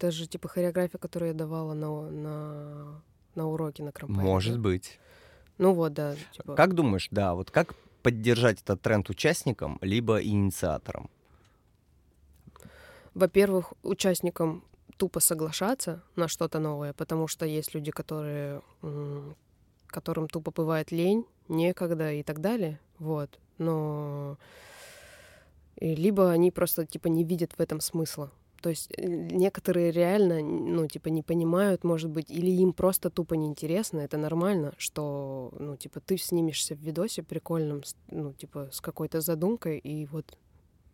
[0.00, 3.02] Это же типа хореография, которую я давала на, на,
[3.34, 4.22] на уроке на Крампайне.
[4.22, 4.60] Может да?
[4.60, 4.98] быть.
[5.58, 6.16] Ну вот, да.
[6.32, 11.10] Типа, Как думаешь, да, вот как поддержать этот тренд участникам, либо инициаторам?
[13.12, 14.64] во-первых, участникам
[14.96, 18.62] тупо соглашаться на что-то новое, потому что есть люди, которые,
[19.86, 23.38] которым тупо бывает лень, некогда и так далее, вот.
[23.58, 24.38] Но
[25.76, 28.30] и либо они просто типа не видят в этом смысла.
[28.60, 33.34] То есть э, некоторые реально, ну, типа, не понимают, может быть, или им просто тупо
[33.34, 39.20] неинтересно, это нормально, что, ну, типа, ты снимешься в видосе прикольном, ну, типа, с какой-то
[39.20, 40.36] задумкой, и вот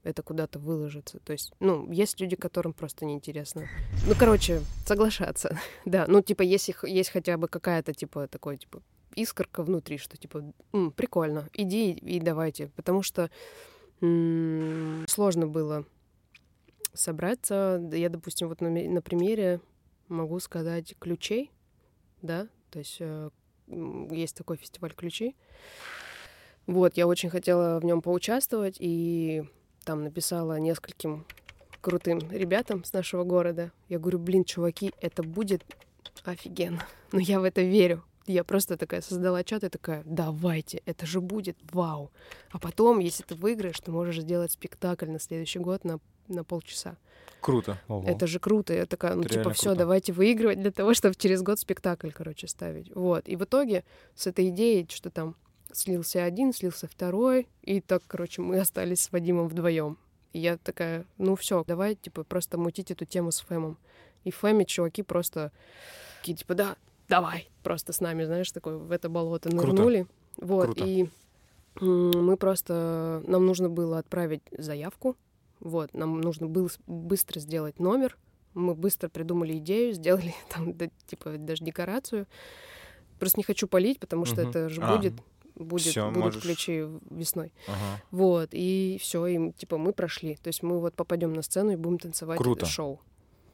[0.05, 1.19] это куда-то выложится.
[1.19, 3.67] То есть, ну, есть люди, которым просто неинтересно.
[4.07, 5.59] Ну, короче, соглашаться.
[5.85, 8.83] да, ну, типа, если х- есть хотя бы какая-то, типа, такой, типа,
[9.17, 12.69] искорка внутри, что, типа, «М, прикольно, иди и давайте.
[12.77, 13.31] Потому что
[15.09, 15.87] сложно было
[16.97, 17.80] собраться.
[17.92, 19.61] Я, допустим, вот на, на примере
[20.09, 21.51] могу сказать ключей,
[22.22, 23.30] да, то есть э,
[23.66, 25.36] есть такой фестиваль ключей.
[26.66, 29.44] Вот, я очень хотела в нем поучаствовать, и
[29.84, 31.24] там написала нескольким
[31.80, 33.70] крутым ребятам с нашего города.
[33.88, 35.62] Я говорю, блин, чуваки, это будет
[36.24, 36.84] офигенно.
[37.12, 38.05] Но я в это верю.
[38.26, 42.11] Я просто такая создала чат и такая, давайте, это же будет, вау.
[42.51, 46.97] А потом, если ты выиграешь, ты можешь сделать спектакль на следующий год на, на полчаса.
[47.41, 47.79] Круто.
[48.05, 48.74] Это же круто.
[48.74, 49.79] Я такая, ну, Это типа, все, круто.
[49.79, 52.93] давайте выигрывать для того, чтобы через год спектакль, короче, ставить.
[52.95, 53.29] Вот.
[53.29, 55.37] И в итоге с этой идеей, что там
[55.72, 59.99] слился один, слился второй, и так, короче, мы остались с Вадимом вдвоем.
[60.33, 63.79] И я такая, ну все, давай, типа, просто мутить эту тему с Фэмом.
[64.24, 65.53] И в Фэме чуваки просто
[66.20, 66.77] такие, типа, да,
[67.09, 69.66] давай, просто с нами, знаешь, такой в это болото Круто.
[69.66, 70.07] нырнули.
[70.37, 70.85] Вот, Круто.
[70.85, 71.09] и
[71.81, 75.16] мы просто, нам нужно было отправить заявку,
[75.61, 78.17] вот, нам нужно было быстро сделать номер,
[78.55, 82.27] мы быстро придумали идею, сделали там, да, типа, даже декорацию.
[83.19, 84.51] Просто не хочу полить, потому что Мгм.
[84.51, 85.15] это же А, будет,
[85.55, 86.43] будет всё, будут можешь.
[86.43, 87.53] ключи весной.
[87.67, 88.03] Ага.
[88.11, 90.37] Вот, и все, и типа мы прошли.
[90.37, 92.67] То есть мы вот попадем на сцену и будем танцевать Круто.
[92.67, 93.01] шоу.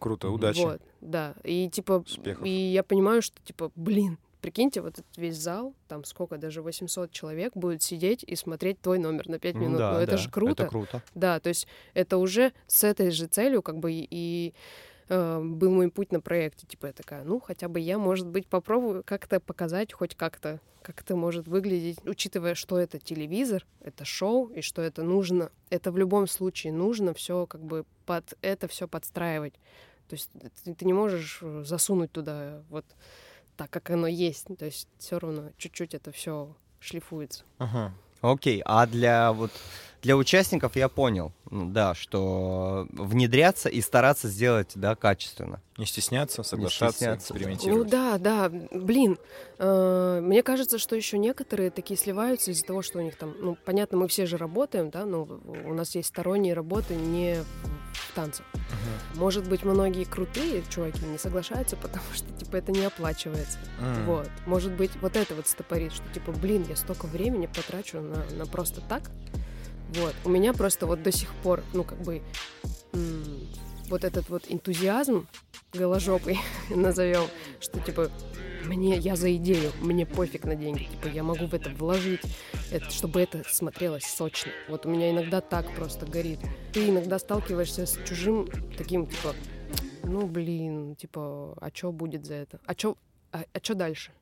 [0.00, 0.60] Круто, удачи.
[0.62, 1.34] Вот, да.
[1.44, 2.44] И типа, Успехов.
[2.44, 7.10] и я понимаю, что типа, блин, прикиньте, вот этот весь зал, там сколько, даже 800
[7.10, 9.78] человек будет сидеть и смотреть твой номер на 5 минут.
[9.78, 10.64] Да, ну это да, же круто.
[10.64, 11.02] Это круто.
[11.14, 14.52] Да, то есть это уже с этой же целью, как бы, и,
[15.08, 16.66] э, был мой путь на проекте.
[16.66, 21.00] Типа я такая, ну, хотя бы я, может быть, попробую как-то показать хоть как-то, как
[21.00, 25.52] это может выглядеть, учитывая, что это телевизор, это шоу, и что это нужно.
[25.70, 29.54] Это в любом случае нужно все как бы под это все подстраивать.
[30.08, 30.30] То есть
[30.64, 32.84] ты, ты не можешь э, засунуть туда вот
[33.62, 34.46] так, как оно есть.
[34.58, 37.44] То есть все равно чуть-чуть это все шлифуется.
[37.58, 37.92] Ага.
[38.20, 39.52] Окей, а для вот
[40.02, 45.60] для участников я понял, ну, да, что внедряться и стараться сделать, да, качественно.
[45.78, 47.38] Не стесняться, соглашаться, стесняться, да.
[47.38, 47.84] экспериментировать.
[47.84, 49.16] Ну да, да, блин,
[49.58, 53.56] э, мне кажется, что еще некоторые такие сливаются из-за того, что у них там, ну,
[53.64, 57.36] понятно, мы все же работаем, да, но у нас есть сторонние работы не
[57.92, 58.44] в танцах.
[59.14, 63.58] Может быть, многие крутые чуваки не соглашаются, потому что, типа, это не оплачивается.
[63.80, 64.06] М.
[64.06, 64.30] Вот.
[64.46, 68.46] Может быть, вот это вот стопорит, что, типа, блин, я столько времени потрачу на, на
[68.46, 69.10] просто так.
[69.94, 70.14] Вот.
[70.24, 72.22] У меня просто вот до сих пор, ну, как бы,
[72.92, 73.24] м,
[73.88, 75.26] вот этот вот энтузиазм
[75.72, 76.38] голожопый
[76.70, 77.24] назовем,
[77.60, 78.10] что, типа,
[78.64, 82.20] мне, я за идею, мне пофиг на деньги, типа, я могу в это вложить,
[82.70, 84.52] это, чтобы это смотрелось сочно.
[84.68, 86.38] Вот у меня иногда так просто горит.
[86.72, 88.48] Ты иногда сталкиваешься с чужим
[88.78, 89.34] таким, типа,
[90.04, 92.60] ну, блин, типа, а что будет за это?
[92.66, 92.96] А что
[93.32, 94.12] а, а чё дальше?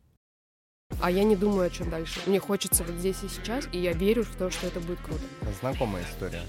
[1.01, 2.21] А я не думаю, о чем дальше.
[2.27, 5.23] Мне хочется вот здесь и сейчас, и я верю в то, что это будет круто.
[5.61, 6.43] Знакомая история.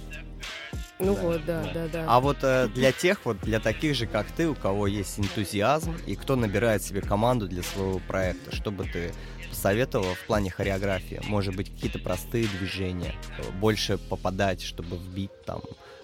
[0.99, 1.73] Ну Да, вот, да, да.
[1.73, 2.05] да, да.
[2.07, 5.95] А вот э, для тех, вот для таких же, как ты, у кого есть энтузиазм
[6.05, 9.11] и кто набирает себе команду для своего проекта, что бы ты
[9.49, 11.19] посоветовала в плане хореографии?
[11.27, 15.61] Может быть, какие-то простые движения, э, больше попадать, чтобы вбить там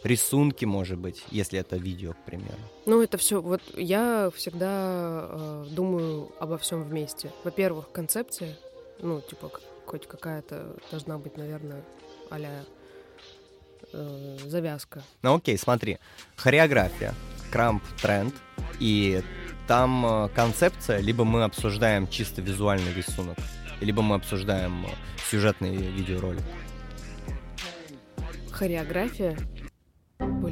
[0.08, 2.58] рисунки, может быть, если это видео, к примеру.
[2.86, 3.42] Ну, это все.
[3.42, 7.32] Вот я всегда э, думаю обо всем вместе.
[7.44, 8.58] Во-первых, концепция,
[9.00, 9.52] ну, типа,
[9.86, 11.84] хоть какая-то должна быть, наверное,
[12.30, 12.64] а-ля
[13.94, 15.04] э, завязка.
[15.22, 15.98] Ну окей, смотри,
[16.36, 17.14] хореография,
[17.52, 18.34] крамп, тренд,
[18.80, 19.22] и
[19.68, 23.38] там э, концепция, либо мы обсуждаем чисто визуальный рисунок,
[23.82, 24.90] либо мы обсуждаем э,
[25.30, 26.44] сюжетный видеоролик.
[28.52, 29.38] Хореография.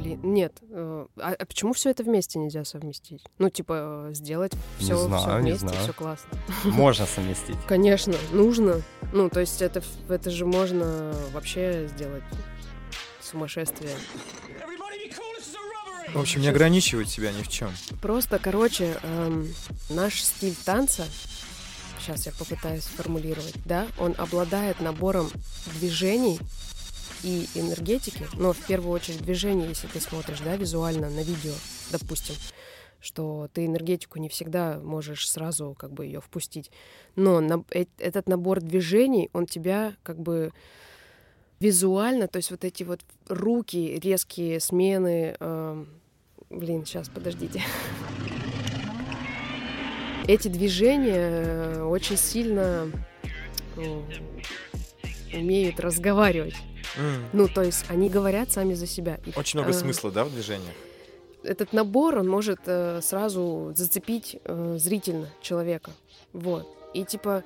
[0.06, 0.52] Блин, нет.
[0.70, 3.22] э, а, а почему все это вместе нельзя совместить?
[3.38, 6.28] Ну, типа, э, сделать все, знаю, вместе, все классно.
[6.64, 7.56] Можно совместить.
[7.66, 8.82] Конечно, нужно.
[9.12, 12.24] Ну, то есть это, это же можно вообще сделать
[13.20, 13.94] сумасшествие.
[16.14, 17.70] В общем, не ограничивать себя ни в чем.
[18.00, 19.48] Просто, короче, эм,
[19.90, 21.04] наш стиль танца,
[21.98, 25.28] сейчас я попытаюсь сформулировать, да, он обладает набором
[25.78, 26.38] движений
[27.22, 31.52] и энергетики, но в первую очередь движений, если ты смотришь, да, визуально на видео,
[31.90, 32.34] допустим,
[33.00, 36.70] что ты энергетику не всегда можешь сразу как бы ее впустить,
[37.14, 40.52] но на- э- этот набор движений, он тебя как бы
[41.60, 45.88] визуально, то есть вот эти вот руки, резкие смены, эм,
[46.50, 47.62] блин, сейчас, подождите.
[50.28, 52.90] Эти движения э, очень сильно
[53.76, 54.02] э,
[55.32, 56.56] умеют разговаривать.
[56.96, 57.24] М.
[57.32, 59.18] Ну, то есть они говорят сами за себя.
[59.36, 60.72] Очень много э, смысла, да, в движении?
[61.42, 65.92] Этот набор, он может э, сразу зацепить э, зрительно человека.
[66.32, 66.66] Вот.
[66.94, 67.44] И типа,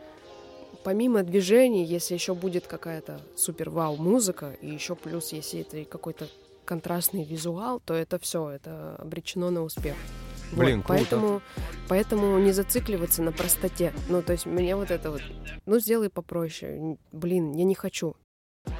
[0.84, 6.28] помимо движений, если еще будет какая-то супер-вау музыка, и еще плюс, если это какой-то
[6.64, 9.96] контрастный визуал, то это все, это обречено на успех.
[10.52, 11.00] Вот, Блин, круто.
[11.00, 11.42] Поэтому,
[11.88, 13.92] поэтому не зацикливаться на простоте.
[14.08, 15.22] Ну, то есть мне вот это вот,
[15.66, 16.96] ну, сделай попроще.
[17.12, 18.16] Блин, я не хочу.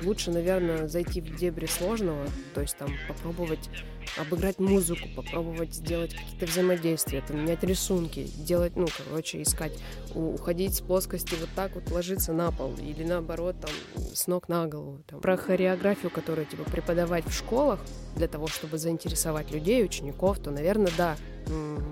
[0.02, 3.68] Лучше, наверное, зайти в дебри сложного, то есть там попробовать
[4.16, 9.72] обыграть музыку, попробовать сделать какие-то взаимодействия, поменять рисунки, делать, ну, короче, искать,
[10.14, 13.70] уходить с плоскости вот так вот, ложиться на пол, или наоборот, там,
[14.14, 15.02] с ног на голову.
[15.06, 15.20] Там.
[15.20, 17.80] Про хореографию, которую, типа, преподавать в школах
[18.16, 21.16] для того, чтобы заинтересовать людей, учеников, то, наверное, да,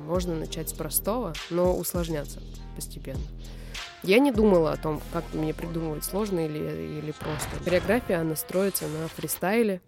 [0.07, 2.41] можно начать с простого, но усложняться
[2.75, 3.21] постепенно.
[4.03, 7.49] Я не думала о том, как мне придумывать, сложно или, или просто.
[7.65, 9.81] Хореография, она строится на фристайле.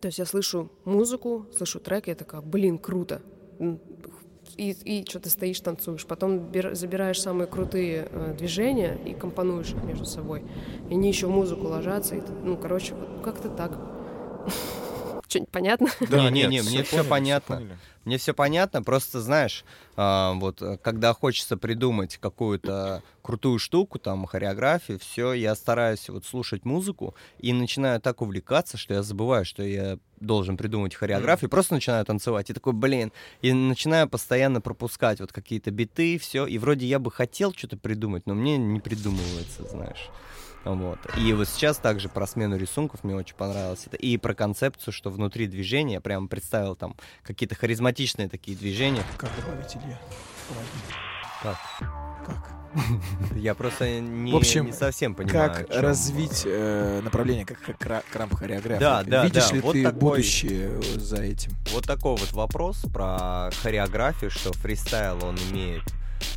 [0.00, 3.22] То есть я слышу музыку, слышу трек, я такая, блин, круто.
[4.56, 6.04] И, и что ты стоишь, танцуешь.
[6.06, 10.42] Потом бер- забираешь самые крутые э, движения и компонуешь их между собой.
[10.90, 12.16] И они еще в музыку ложатся.
[12.16, 13.78] И, ну, короче, вот как-то так.
[15.28, 15.88] Что-нибудь понятно?
[16.00, 17.62] Не, не, не, мне все понятно.
[18.08, 24.24] Мне все понятно, просто знаешь, а, вот э, когда хочется придумать какую-то крутую штуку, там
[24.24, 29.62] хореографию, все, я стараюсь вот слушать музыку и начинаю так увлекаться, что я забываю, что
[29.62, 32.48] я должен придумать хореографию, просто начинаю танцевать.
[32.48, 33.12] И такой, блин,
[33.42, 38.22] и начинаю постоянно пропускать вот какие-то биты, все, и вроде я бы хотел что-то придумать,
[38.24, 40.08] но мне не придумывается, знаешь.
[40.64, 40.98] Вот.
[41.16, 43.96] И вот сейчас также про смену рисунков мне очень понравилось это.
[43.96, 49.02] И про концепцию, что внутри движения я прямо представил там какие-то харизматичные такие движения.
[49.16, 49.98] Как добавить Илья?
[51.42, 51.56] Как?
[52.26, 52.52] Как?
[53.34, 55.50] Я просто не, В общем, не совсем понимаю.
[55.50, 55.82] Как о чём.
[55.82, 58.80] развить э, направление как, как кра- крамп хореографии?
[58.80, 61.52] Да, да, Видишь да, ли вот ты такой- будущее за этим?
[61.72, 65.82] Вот такой вот вопрос про хореографию, что фристайл, он имеет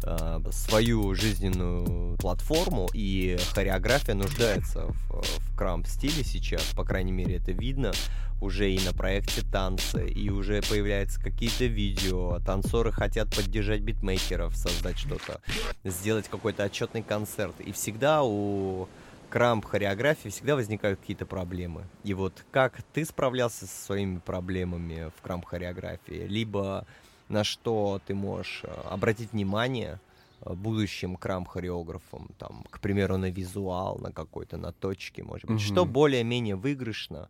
[0.04, 7.52] э, свою жизненную платформу, и хореография нуждается в, в крамп-стиле сейчас, по крайней мере, это
[7.52, 7.94] видно
[8.42, 14.98] уже и на проекте танцы, и уже появляются какие-то видео, танцоры хотят поддержать битмейкеров, создать
[14.98, 15.42] что-то,
[15.84, 18.90] сделать какой-то отчетный концерт, и всегда у
[19.30, 21.86] крамп хореографии всегда возникают какие-то проблемы.
[22.04, 26.86] И вот как ты справлялся со своими проблемами в крамп хореографии, либо
[27.32, 30.00] на что ты можешь э, обратить внимание
[30.42, 35.62] э, будущим крам хореографам, там, к примеру, на визуал, на какой-то, на точке, может быть,
[35.62, 35.94] что Мгм.
[35.94, 37.30] более-менее выигрышно,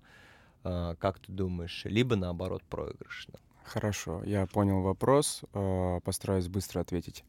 [0.64, 3.36] э, как ты думаешь, либо наоборот проигрышно.
[3.64, 5.44] Хорошо, я понял вопрос,
[6.04, 7.24] постараюсь быстро ответить.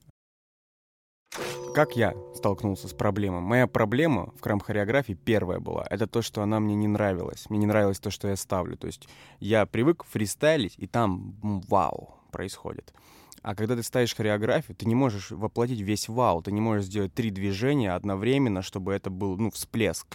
[1.74, 3.40] Как я столкнулся с проблемой?
[3.40, 5.86] Моя проблема в крам-хореографии первая была.
[5.88, 7.48] Это то, что она мне не нравилась.
[7.48, 8.76] Мне не нравилось то, что я ставлю.
[8.76, 9.08] То есть
[9.40, 11.34] я привык фристайлить, и там
[11.68, 12.92] вау происходит.
[13.42, 16.42] А когда ты ставишь хореографию, ты не можешь воплотить весь вау.
[16.42, 20.06] Ты не можешь сделать три движения одновременно, чтобы это был, ну, всплеск.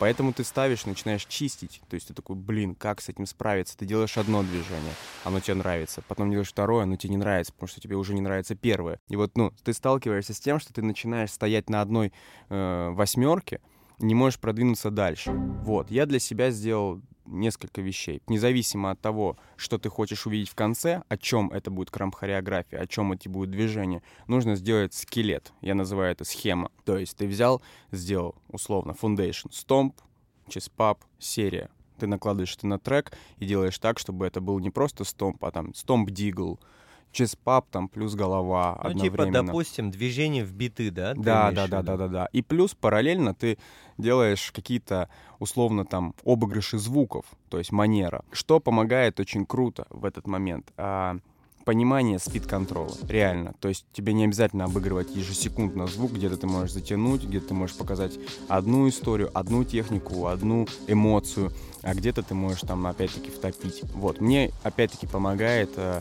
[0.00, 1.80] Поэтому ты ставишь, начинаешь чистить.
[1.88, 3.76] То есть ты такой, блин, как с этим справиться?
[3.78, 6.02] Ты делаешь одно движение, оно тебе нравится.
[6.08, 8.98] Потом делаешь второе, оно тебе не нравится, потому что тебе уже не нравится первое.
[9.08, 12.12] И вот, ну, ты сталкиваешься с тем, что ты начинаешь стоять на одной
[12.48, 13.60] э, восьмерке,
[14.00, 15.30] не можешь продвинуться дальше.
[15.30, 18.22] Вот, я для себя сделал несколько вещей.
[18.26, 22.86] Независимо от того, что ты хочешь увидеть в конце, о чем это будет крамп-хореография, о
[22.86, 25.52] чем эти будут движения, нужно сделать скелет.
[25.60, 26.70] Я называю это схема.
[26.84, 30.00] То есть ты взял, сделал условно foundation, стомп,
[30.48, 31.70] чиспап, серия.
[31.98, 35.50] Ты накладываешь это на трек и делаешь так, чтобы это был не просто стомп, а
[35.50, 36.58] там стомп дигл,
[37.12, 39.46] чиспап там плюс голова Ну, типа, одновременно.
[39.46, 41.14] допустим, движение в биты, да?
[41.14, 42.28] Да, да, да, да, да, да.
[42.32, 43.58] И плюс параллельно ты
[43.98, 45.08] делаешь какие-то
[45.38, 48.24] условно там обыгрыши звуков, то есть манера.
[48.32, 50.72] Что помогает очень круто в этот момент?
[50.76, 51.18] А,
[51.64, 53.54] понимание спид-контрола, реально.
[53.60, 57.76] То есть тебе не обязательно обыгрывать ежесекундно звук, где-то ты можешь затянуть, где-то ты можешь
[57.76, 58.18] показать
[58.48, 61.52] одну историю, одну технику, одну эмоцию,
[61.82, 63.82] а где-то ты можешь там опять-таки втопить.
[63.94, 66.00] Вот, мне опять-таки помогает а,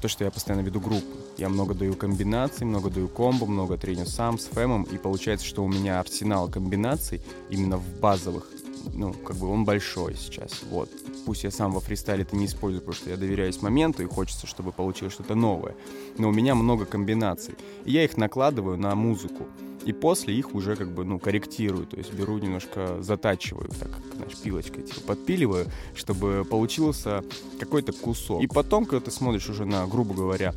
[0.00, 1.04] то, что я постоянно веду группы.
[1.38, 5.64] Я много даю комбинаций, много даю комбо, много треню сам с фэмом, и получается, что
[5.64, 7.20] у меня арсенал комбинаций
[7.50, 8.48] именно в базовых,
[8.94, 10.90] ну, как бы он большой сейчас, вот.
[11.24, 14.46] Пусть я сам во фристайле это не использую, потому что я доверяюсь моменту и хочется,
[14.46, 15.74] чтобы получилось что-то новое.
[16.18, 19.46] Но у меня много комбинаций, и я их накладываю на музыку.
[19.86, 24.36] И после их уже как бы, ну, корректирую, то есть беру немножко, затачиваю, так, знаешь,
[24.36, 27.22] пилочкой, типа, подпиливаю, чтобы получился
[27.60, 28.42] какой-то кусок.
[28.42, 30.54] И потом, когда ты смотришь уже на, грубо говоря,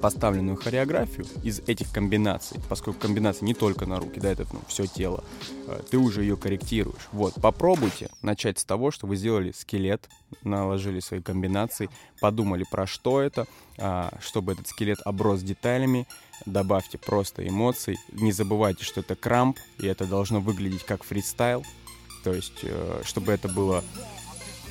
[0.00, 4.86] поставленную хореографию из этих комбинаций, поскольку комбинации не только на руки, да, это ну, все
[4.86, 5.24] тело,
[5.66, 7.08] э, ты уже ее корректируешь.
[7.12, 10.08] Вот, попробуйте начать с того, что вы сделали скелет,
[10.42, 11.88] наложили свои комбинации,
[12.20, 13.46] подумали про что это,
[13.78, 16.06] а, чтобы этот скелет оброс деталями,
[16.44, 21.64] добавьте просто эмоций, не забывайте, что это крамп, и это должно выглядеть как фристайл,
[22.24, 23.82] то есть, э, чтобы это было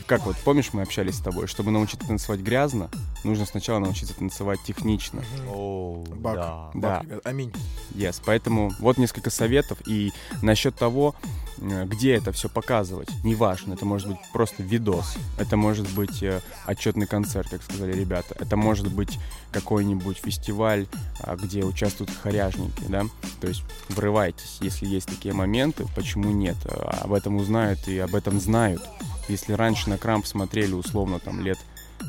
[0.07, 2.90] как вот, помнишь, мы общались с тобой, чтобы научиться танцевать грязно,
[3.23, 5.23] нужно сначала научиться танцевать технично.
[5.49, 6.36] О, Бак.
[6.36, 6.72] да.
[6.73, 6.90] Да.
[6.99, 7.53] Бак, ребят, Аминь.
[7.91, 9.80] Yes, поэтому вот несколько советов.
[9.88, 10.11] И
[10.41, 11.15] насчет того,
[11.57, 16.41] э, где это все показывать, неважно, это может быть просто видос, это может быть э,
[16.65, 19.18] отчетный концерт, как сказали ребята, это может быть
[19.52, 20.86] какой-нибудь фестиваль,
[21.22, 23.06] а, где участвуют хоряжники, да,
[23.40, 28.15] то есть врывайтесь, если есть такие моменты, почему нет, А, об этом узнают и об
[28.15, 28.82] этом знают.
[29.27, 31.57] Если раньше на Крамп смотрели условно там лет,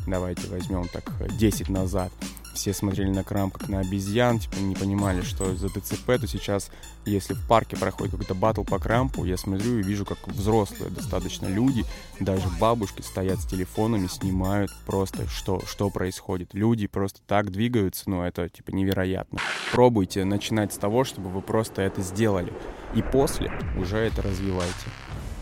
[0.06, 2.12] давайте возьмем так, э, 10 назад,
[2.56, 6.70] все смотрели на Крамп как на обезьян, типа не понимали, что за ТЦП, то сейчас,
[7.04, 11.46] если в парке проходит какой-то батл по Крампу, я смотрю и вижу, как взрослые достаточно
[11.46, 11.84] люди,
[12.18, 16.54] даже бабушки стоят с телефонами, снимают просто, что, что происходит.
[16.54, 19.38] Люди просто так двигаются, ну это типа невероятно.
[19.72, 22.52] Пробуйте начинать с того, чтобы вы просто это сделали.
[22.94, 24.86] И после уже это развивайте.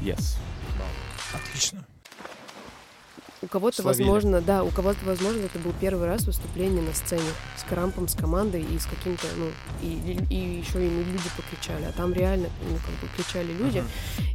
[0.01, 0.37] Yes.
[1.35, 1.85] Отлично.
[3.45, 4.05] У кого-то, Словили.
[4.05, 7.29] возможно, да, у кого-то, возможно, это был первый раз выступление на сцене
[7.59, 9.51] с крампом, с командой и с каким-то, ну,
[9.83, 13.85] и, и еще и люди покричали, а там реально, ну, как бы кричали люди,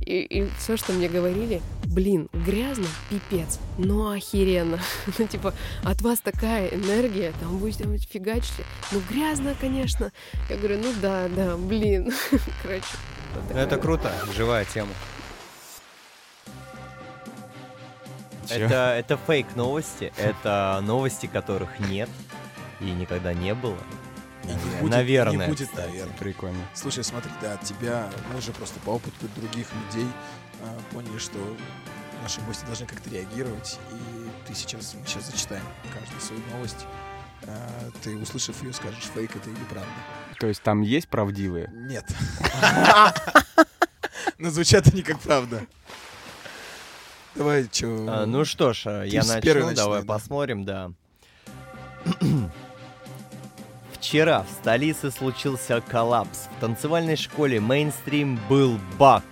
[0.01, 4.77] и, и все, что мне говорили, блин, грязно, пипец, но охеренно,
[5.17, 10.11] ну, типа, от вас такая энергия, там будете там фигачите, ну, грязно, конечно,
[10.51, 12.13] я говорю, ну, да, да, блин,
[12.61, 12.85] короче,
[13.51, 14.91] Ну, это круто, живая тема.
[18.51, 22.09] Это, это фейк новости, это новости, которых нет
[22.79, 23.77] и никогда не было.
[24.43, 25.47] И не будет- Наверное.
[25.47, 26.17] Не будет, наверное.
[26.17, 26.59] Прикольно.
[26.73, 30.07] Слушай, смотри, да, от тебя, мы же просто по опыту других людей
[30.61, 31.37] а, поняли, что
[32.23, 35.63] наши гости должны как-то реагировать, и ты сейчас, мы сейчас зачитаем
[35.93, 36.85] каждую свою новость,
[37.47, 39.89] А, ты, услышав ее, скажешь, фейк это или правда.
[40.39, 41.69] То есть там есть правдивые?
[41.73, 42.05] Нет.
[44.37, 45.65] Но звучат они как правда.
[47.39, 48.05] Давай, чё...
[48.09, 50.13] А, ну что ж, а, я начну, первой давай начинай, да.
[50.13, 50.91] посмотрим, да.
[53.93, 56.49] Вчера в столице случился коллапс.
[56.57, 59.23] В танцевальной школе мейнстрим был баг.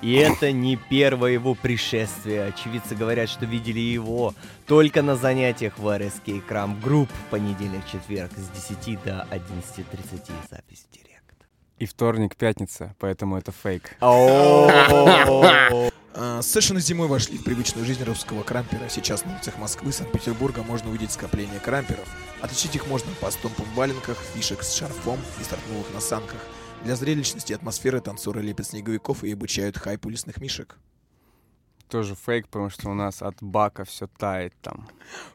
[0.00, 2.46] И это не первое его пришествие.
[2.46, 4.34] Очевидцы говорят, что видели его
[4.66, 10.92] только на занятиях в РСК Krump Group в понедельник-четверг с 10 до 11.30 запись в
[10.92, 11.46] директ.
[11.78, 13.96] И вторник, пятница, поэтому это фейк.
[16.14, 18.88] А, Совершенно зимой вошли в привычную жизнь русского крампера.
[18.88, 22.08] Сейчас на улицах Москвы, Санкт-Петербурга можно увидеть скопление крамперов.
[22.40, 26.38] Отличить их можно по стомпам в валенках, фишек с шарфом и стартнулых на санках.
[26.84, 30.76] Для зрелищности и атмосферы танцоры лепят снеговиков и обучают хайпу лесных мишек.
[31.88, 34.88] Тоже фейк, потому что у нас от бака все тает там.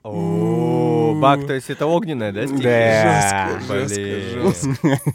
[0.03, 2.47] О, Баг, то есть это огненная, да?
[2.47, 3.59] Да.
[3.59, 5.11] Жестко, жестко, жестко.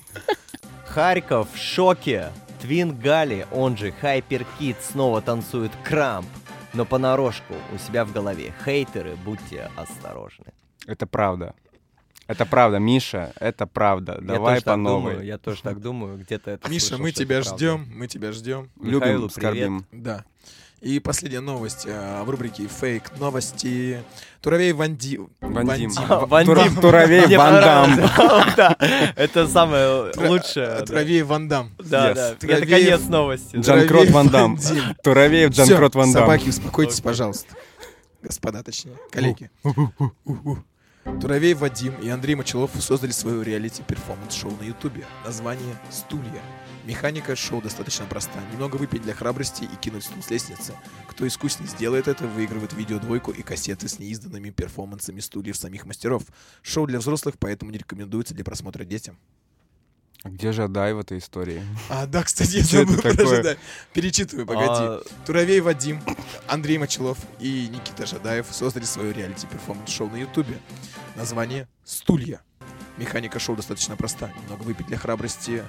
[0.87, 2.31] Харьков в шоке.
[2.63, 6.29] Твин Гали, он же Хайпер Кит, снова танцует крамп.
[6.73, 8.55] Но понарошку у себя в голове.
[8.65, 10.47] Хейтеры, будьте осторожны.
[10.87, 11.55] Это правда.
[12.29, 14.19] Это правда, Миша, это правда.
[14.23, 15.15] Давай по новой.
[15.15, 16.19] думаю, я тоже так думаю.
[16.19, 18.71] Где-то это Миша, слышал, мы тебя ждем, мы тебя ждем.
[18.81, 19.85] Любим, Михаилу скорбим.
[19.91, 20.25] Да.
[20.83, 24.03] И последняя новость э, в рубрике «Фейк новости».
[24.41, 25.21] Туровей Ванди...
[25.41, 25.93] Вандим.
[25.97, 26.55] А, Вандим.
[26.57, 27.91] Тура- Туровей Мне Ван Дам.
[27.91, 28.55] понравилось.
[28.57, 28.77] Да,
[29.15, 30.85] это самое лучшее.
[30.85, 31.71] Туровей Ван Дам.
[31.79, 32.31] Да, да.
[32.41, 33.55] Это конец новости.
[33.57, 34.57] Джан-Крот Ван Дам.
[34.57, 36.23] Всё, Джан-Крот Ван Дам.
[36.25, 37.55] Собаки, успокойтесь, пожалуйста.
[38.21, 39.51] Господа, точнее, коллеги.
[41.21, 45.05] Туровей Вадим и Андрей Мочелов создали свое реалити-перформанс-шоу на Ютубе.
[45.25, 46.43] Название «Стулья».
[46.85, 48.41] Механика шоу достаточно проста.
[48.53, 50.75] Немного выпить для храбрости и кинуть стул с лестницы.
[51.09, 56.25] Кто искуснее сделает это, выигрывает видео-двойку и кассеты с неизданными перформансами стульев самих мастеров.
[56.63, 59.17] Шоу для взрослых, поэтому не рекомендуется для просмотра детям.
[60.25, 61.63] Где Жадай в этой истории?
[61.89, 63.13] А, да, кстати, я забыл про?
[63.13, 63.59] Жадай.
[63.93, 64.67] Перечитывай, погоди.
[64.69, 66.01] А, Туровей Вадим,
[66.47, 70.59] Андрей Мочелов и Никита Жадаев создали свое реалити-перформанс-шоу на Ютубе.
[71.17, 72.41] Название «Стулья».
[72.99, 74.33] Механика шоу достаточно проста.
[74.43, 75.65] Немного выпить для храбрости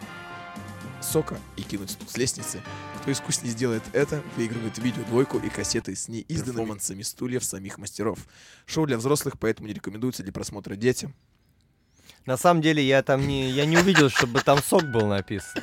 [1.03, 2.61] сока и кинуть с лестницы.
[3.01, 8.19] Кто искуснее сделает это, выигрывает видео двойку и кассеты с неизданными перформансами стульев самих мастеров.
[8.65, 11.13] Шоу для взрослых, поэтому не рекомендуется для просмотра детям.
[12.25, 15.61] На самом деле я там не, я не увидел, чтобы там сок был написан.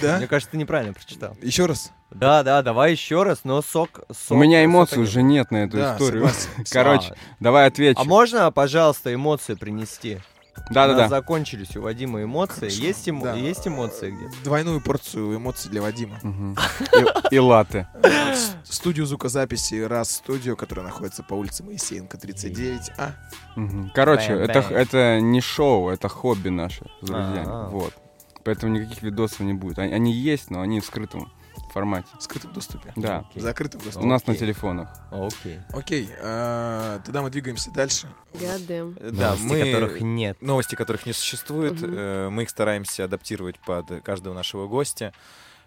[0.00, 0.18] Да?
[0.18, 1.36] Мне кажется, ты неправильно прочитал.
[1.40, 1.92] Еще раз?
[2.10, 4.00] Да, да, давай еще раз, но сок.
[4.08, 6.28] У сок- меня сока эмоций уже нет на эту Да, историю.
[6.28, 6.64] согласен.
[6.72, 8.00] Короче, А, давай отвечу.
[8.00, 10.18] А можно, пожалуйста, эмоции принести?
[10.54, 11.08] У нас Да-да-да.
[11.08, 12.60] закончились у Вадима эмоции.
[12.60, 13.34] Хорошо, Есть, эмо- да.
[13.34, 14.44] есть эмоции где-то?
[14.44, 16.18] Двойную порцию эмоций для Вадима.
[17.30, 17.88] И латте.
[18.02, 18.34] Э,
[18.64, 23.12] студию звукозаписи «Раз Студио», которая находится по улице Моисеенко, 39А.
[23.56, 23.92] Мгм.
[23.94, 27.44] Короче, это, это не шоу, это хобби наше с друзьями.
[27.46, 27.68] А-а.
[27.70, 27.94] Вот.
[28.44, 29.78] Поэтому никаких видосов не будет.
[29.78, 31.32] Они, они есть, но они в скрытом
[31.72, 32.06] формате.
[32.18, 32.92] В скрытом доступе.
[32.96, 33.24] Да.
[33.34, 34.06] В закрытом У доступе.
[34.06, 34.40] нас на Окей.
[34.46, 34.88] телефонах.
[35.10, 35.60] Окей.
[35.72, 38.08] Окей, э, тогда мы двигаемся дальше.
[38.34, 39.10] Goddamn.
[39.12, 39.72] Да, Новости, мы...
[39.72, 40.42] которых нет.
[40.42, 41.94] Новости, которых не существует, Мгм.
[41.96, 45.12] э, мы их стараемся адаптировать под каждого нашего гостя.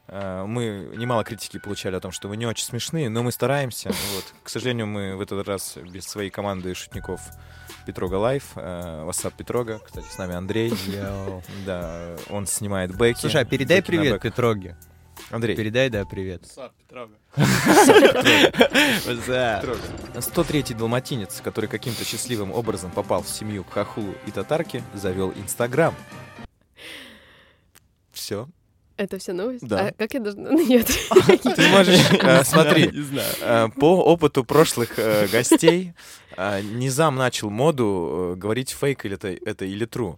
[0.07, 3.89] Э, Мы немало критики получали о том, что вы не очень смешные, но мы стараемся.
[4.15, 4.25] Вот.
[4.43, 7.21] К сожалению, мы в этот раз без своей команды шутников
[7.87, 10.73] Петрога Life, э, what's up Петрога, кстати, с нами Андрей.
[11.65, 13.19] Да, он снимает бэки.
[13.19, 14.21] Слушай, а передай привет.
[14.21, 14.75] Петроге.
[15.31, 16.43] Андрей, Передай, да, привет.
[16.77, 17.13] Петрога.
[17.35, 19.79] Петрога.
[20.13, 25.95] 103-й далматинец, который каким-то счастливым образом попал в семью к Хахулу и Татарке, завел Инстаграм.
[28.11, 28.47] Все.
[28.97, 29.67] Это вся новость?
[29.67, 29.87] Да.
[29.87, 30.51] А как я должна...
[30.51, 30.87] Нет.
[31.55, 33.33] Ты можешь, э, смотри, Не знаю.
[33.41, 35.93] э, по опыту прошлых э, гостей,
[36.37, 40.17] Низам начал моду говорить фейк или это, это или true.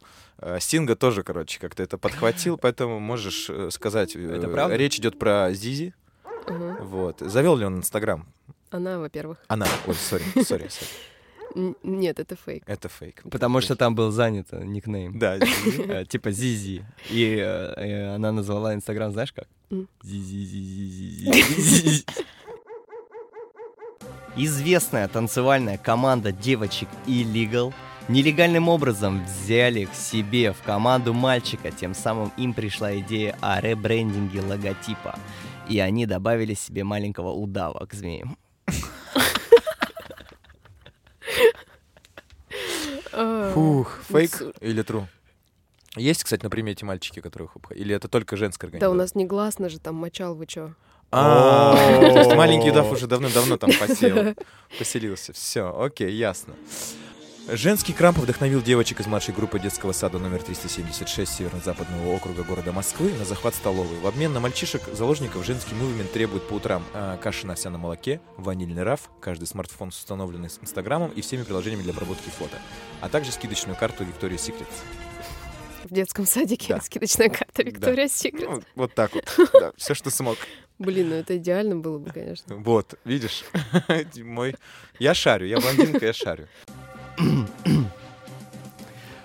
[0.60, 4.16] Стинга тоже, короче, как-то это подхватил, поэтому можешь сказать.
[4.16, 4.76] Это правда?
[4.76, 5.94] Речь идет про Зизи.
[6.48, 7.20] Вот.
[7.20, 8.28] Завел ли он Инстаграм?
[8.70, 9.38] Она, во-первых.
[9.48, 9.68] Она.
[9.86, 10.90] Ой, сори, сори, сори.
[11.84, 12.64] Нет, это фейк.
[12.68, 13.24] Это фейк.
[13.30, 15.18] Потому что там был занят никнейм.
[15.18, 15.82] Да, Зизи.
[15.90, 16.86] Э, Типа Зизи.
[17.10, 19.48] И э, э, она назвала Инстаграм, знаешь как?
[20.04, 22.06] Зи-зи-зи-зи-зи-зи.
[24.36, 27.74] Известная танцевальная команда девочек Illegal
[28.08, 34.42] нелегальным образом взяли к себе в команду мальчика, тем самым им пришла идея о ребрендинге
[34.42, 35.18] логотипа.
[35.68, 38.38] И они добавили себе маленького удава к змеям.
[43.54, 45.08] Фух, фейк или тру?
[45.96, 48.98] Есть, кстати, на примете мальчики, которых Или это только женская Да, у организация?
[48.98, 50.74] нас негласно же там мочал, вы чё?
[51.10, 51.74] А,
[52.36, 54.36] маленький удав уже давным-давно там посел,
[54.78, 55.32] поселился.
[55.34, 56.54] Все, окей, ясно.
[57.50, 63.14] Женский Крамп вдохновил девочек из младшей группы детского сада номер 376 Северо-Западного округа города Москвы
[63.14, 63.98] на захват столовой.
[64.00, 68.20] В обмен на мальчишек, заложников, женский мувимент требует по утрам а, каши на овсяном молоке,
[68.36, 72.58] ванильный раф, каждый смартфон с установленным Инстаграмом и всеми приложениями для обработки фото,
[73.00, 74.68] а также скидочную карту Victoria's Secret.
[75.86, 76.82] В детском садике Да.
[76.82, 78.50] скидочная карта Виктория Секрет.
[78.50, 79.74] Ну, вот так вот.
[79.78, 80.38] все, что смог.
[80.80, 82.56] Блин, ну это идеально было бы, конечно.
[82.58, 83.46] Вот, видишь,
[84.18, 84.56] мой...
[85.00, 86.50] Я шарю, я блондинка, я шарю.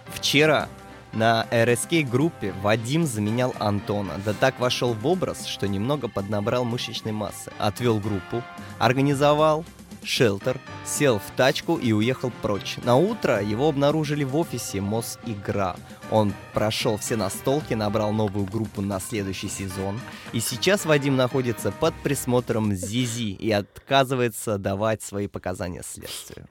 [0.07, 0.69] Вчера
[1.13, 4.21] на РСК группе Вадим заменял Антона.
[4.25, 7.53] Да так вошел в образ, что немного поднабрал мышечной массы.
[7.59, 8.43] Отвел группу,
[8.79, 9.65] организовал
[10.05, 12.77] шелтер, сел в тачку и уехал прочь.
[12.85, 15.77] На утро его обнаружили в офисе Мосигра.
[16.11, 20.01] Он прошел все настолки, набрал новую группу на следующий сезон.
[20.33, 26.49] И сейчас Вадим находится под присмотром Зизи и отказывается давать свои показания следствию.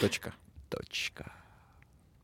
[0.00, 0.32] Точка.
[0.68, 1.32] Точка.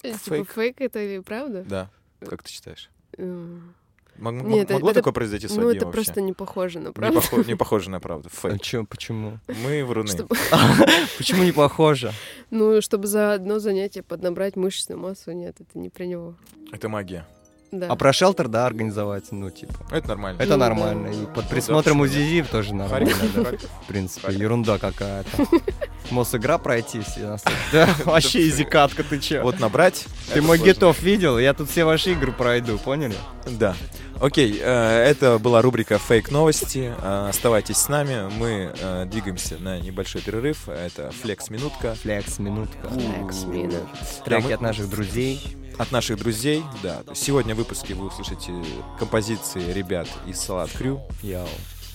[0.02, 0.50] Э, Типа Фейк.
[0.52, 1.64] фейк это или правда?
[1.68, 1.90] Да.
[2.20, 2.90] Как ты считаешь?
[3.18, 3.74] М.
[4.18, 5.92] Мог- Нет, могло это- такое произойти с Ну, это вообще?
[5.92, 7.20] просто не похоже на Не, правду.
[7.20, 8.30] похо- не похоже на правду.
[8.32, 8.62] А Фейк.
[8.62, 9.40] чё, почему?
[9.46, 10.08] Мы вруны.
[10.08, 10.28] Чтобы-
[11.18, 12.12] Почему не похоже?
[12.50, 16.34] Ну, чтобы за одно занятие поднабрать мышечную массу, нет, это не про него.
[16.72, 17.26] Это магия.
[17.72, 17.88] Да.
[17.90, 19.74] А про шелтер, да, организовать, ну, типа.
[19.90, 20.40] Это нормально.
[20.40, 21.08] Это Ну, нормально.
[21.08, 22.06] И под присмотром у?
[22.06, 23.10] Зизи тоже нормально.
[23.10, 25.28] В принципе, ерунда какая-то.
[26.10, 27.36] Мосигра пройти все
[27.72, 29.42] Да, вообще изикатка, ты чё?
[29.42, 30.06] Вот набрать.
[30.32, 31.38] Ты мой гитов видел?
[31.38, 33.16] Я тут все ваши игры пройду, поняли?
[33.46, 33.74] Да.
[34.20, 36.94] Окей, э, это была рубрика «Фейк новости».
[37.02, 40.70] Э, Оставайтесь с нами, мы э, двигаемся на небольшой перерыв.
[40.70, 41.94] Это «Флекс-минутка».
[42.00, 42.88] Флекс, минутка.
[42.88, 43.84] Флекс, минут.
[44.24, 45.56] Треки от наших друзей.
[45.78, 47.02] От наших друзей, да.
[47.14, 48.52] Сегодня в выпуске вы услышите
[48.98, 51.02] композиции ребят из Салат Crew.
[51.22, 51.46] Yo.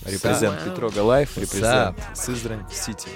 [0.04, 0.62] Represent.
[0.64, 3.08] Петрога Life, represent Сызрань Сити.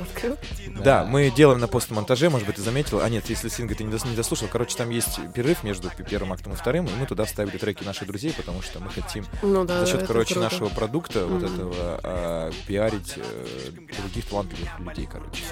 [0.00, 0.36] Открыл?
[0.82, 3.00] Да, мы делаем на постмонтаже, может быть, ты заметил.
[3.00, 6.32] А нет, если Синга ты не, дос- не дослушал, короче, там есть перерыв между первым
[6.32, 9.64] актом и вторым, и мы туда вставили треки наших друзей, потому что мы хотим Ну
[9.64, 10.48] да, за счет, короче, круто.
[10.50, 11.54] нашего продукта вот Мгм.
[11.54, 13.70] этого а, пиарить э,
[14.00, 15.42] других талантливых людей, короче.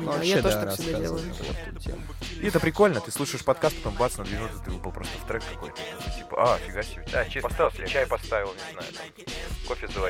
[0.00, 1.22] Ну, вообще, Я тоже да, так всегда делаю.
[2.40, 5.26] И это прикольно, ты слушаешь подкаст, потом бац, на две минуты ты выпал просто в
[5.26, 5.76] трек какой-то.
[6.16, 7.04] Типа, а, фига себе.
[7.12, 9.24] Да, чисто поставил себе чай поставил, не знаю, там,
[9.68, 10.03] кофе заварил.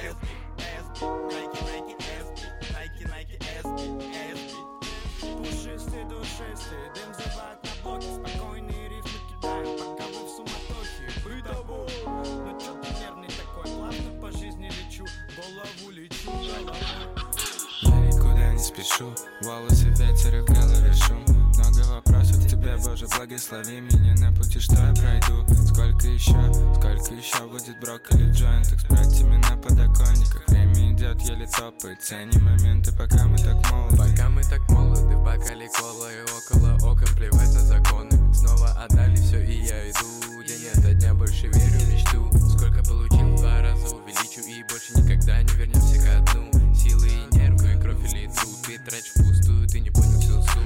[17.82, 23.06] Я никуда не спешу Волосы ветер и в голове шум Много вопросов к тебе, Боже,
[23.16, 25.44] благослови меня на пути, что я пройду.
[25.66, 28.72] Сколько еще, сколько еще будет брокколи джойнт?
[28.72, 33.96] Экспресс на подоконниках Время идет, еле топает Ценим моменты, пока мы так молоды.
[33.96, 38.34] Пока мы так молоды, в бокале кола и около окон Плевать на законы.
[38.34, 40.42] Снова отдали все и я иду.
[40.46, 42.30] День ото дня больше верю в мечту.
[42.50, 46.74] Сколько получил, два раза увеличу И больше никогда не вернемся к дну.
[46.74, 50.13] Силы и нервы, кровь или труд Ты тратишь впустую, ты не понял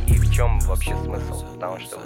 [0.09, 1.45] И в чем вообще смысл?
[1.55, 1.99] Потому что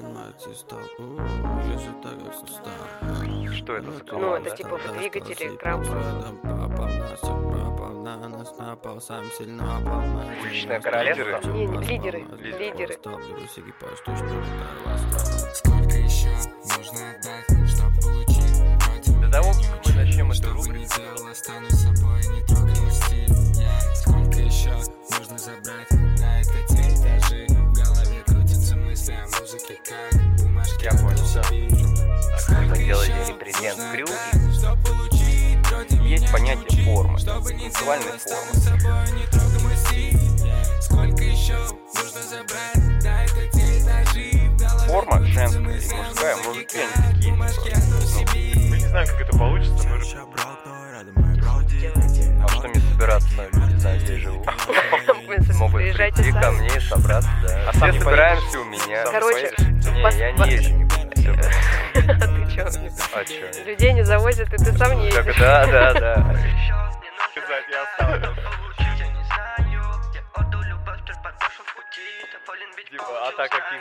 [3.55, 4.49] что это за Ну, команда?
[4.49, 5.91] это типа двигатели крампа.
[10.43, 11.51] Уличное королевство?
[11.53, 12.25] Не, не, лидеры.
[12.39, 12.95] Лидеры.
[15.55, 16.29] Сколько еще
[16.77, 21.31] нужно отдать, чтобы получить До того, как мы начнем Что эту бы рубрику, ни делал,
[21.31, 24.71] останусь собой, не трогай мой стиль Я- Сколько еще
[25.19, 25.92] нужно забрать,
[30.83, 31.17] Я понял.
[32.39, 37.71] Сколько Можно делать репрезент нужно крю, отдать, чтоб получить против есть понятие формы, Чтобы не
[37.71, 38.53] танцевальной делал, формы.
[38.53, 38.79] нужно
[44.89, 48.69] Форма женская и мужская, мужики, они такие, себе.
[48.69, 49.99] Мы не знаем, как это получится, мы
[52.43, 53.29] А что мне собираться?
[53.53, 53.72] Люди?
[53.72, 54.45] знают, где я живу.
[55.55, 57.69] Могут прийти ко мне и собраться, да.
[57.69, 59.05] А Все не собираемся у меня.
[59.05, 60.89] Короче, Не, я не езжу.
[61.15, 61.23] Ты
[62.55, 62.67] чё?
[63.15, 63.65] А чё?
[63.65, 65.37] Людей не завозят, и ты сам не едешь.
[65.39, 66.37] да, да, да.
[72.91, 73.81] Типа, а так как их...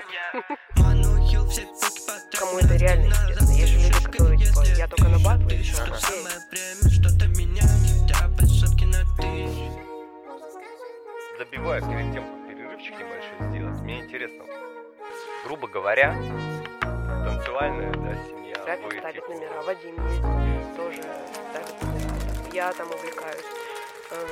[2.40, 3.52] Кому это реально интересно?
[3.52, 7.51] Есть же люди, которые, типа, я только на батлы, и всё, окей.
[11.42, 13.82] Забиваю перед тем, как перерывчик небольшой сделать.
[13.82, 14.46] Мне интересно,
[15.44, 16.14] грубо говоря,
[17.26, 18.64] танцевальная, да, семья.
[18.64, 21.02] Рафик вы, ставит типа, номера, Вадим ездит, тоже
[21.50, 22.54] ставит номера.
[22.54, 23.46] Я там увлекаюсь,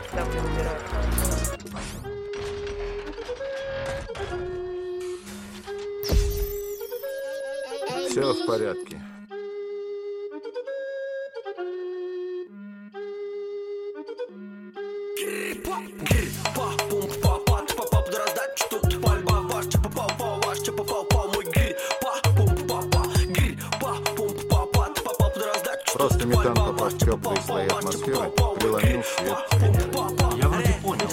[0.10, 0.70] ставлю номера.
[8.08, 9.02] Все в порядке.
[15.64, 16.19] Просто
[27.10, 29.38] попав в теплые слои атмосферы, преломил свет.
[29.52, 31.10] В Я вроде понял.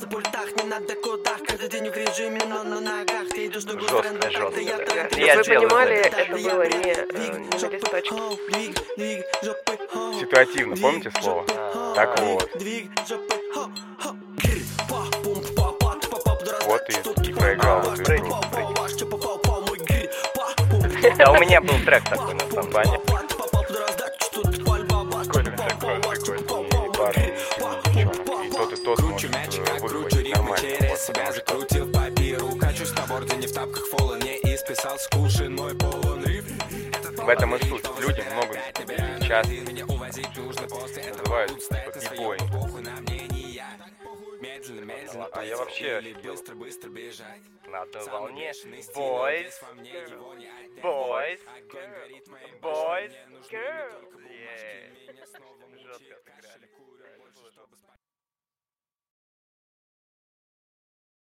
[0.00, 0.44] Типа там
[2.72, 3.90] а-ля Гали, Задира какой-то.
[3.90, 4.60] Жестко, жестко.
[5.10, 6.32] Чтобы Я вы делаю понимали, это.
[6.32, 8.14] было не, э, не на листочке.
[10.20, 11.44] Ситуативно, помните слово?
[11.94, 12.50] Так вот.
[16.66, 16.92] Вот и
[17.32, 18.34] проиграл в эту игру.
[21.18, 23.00] А у меня был трек такой на самбане.
[31.10, 31.10] Нормально.
[31.10, 35.54] Вот, потому что Крутил папиру, качусь на борде, не в тапках фола, не исписал скушен
[35.56, 36.44] мой полон риф.
[37.16, 37.84] в этом и суть.
[37.98, 38.58] Люди много
[39.22, 39.46] сейчас
[41.06, 41.52] называют
[42.10, 42.38] бибой.
[45.32, 46.36] А я вообще любил
[47.68, 48.52] на одной волне.
[48.94, 49.52] Boys,
[50.82, 51.40] boys,
[52.60, 53.12] boys,
[53.50, 54.99] girls.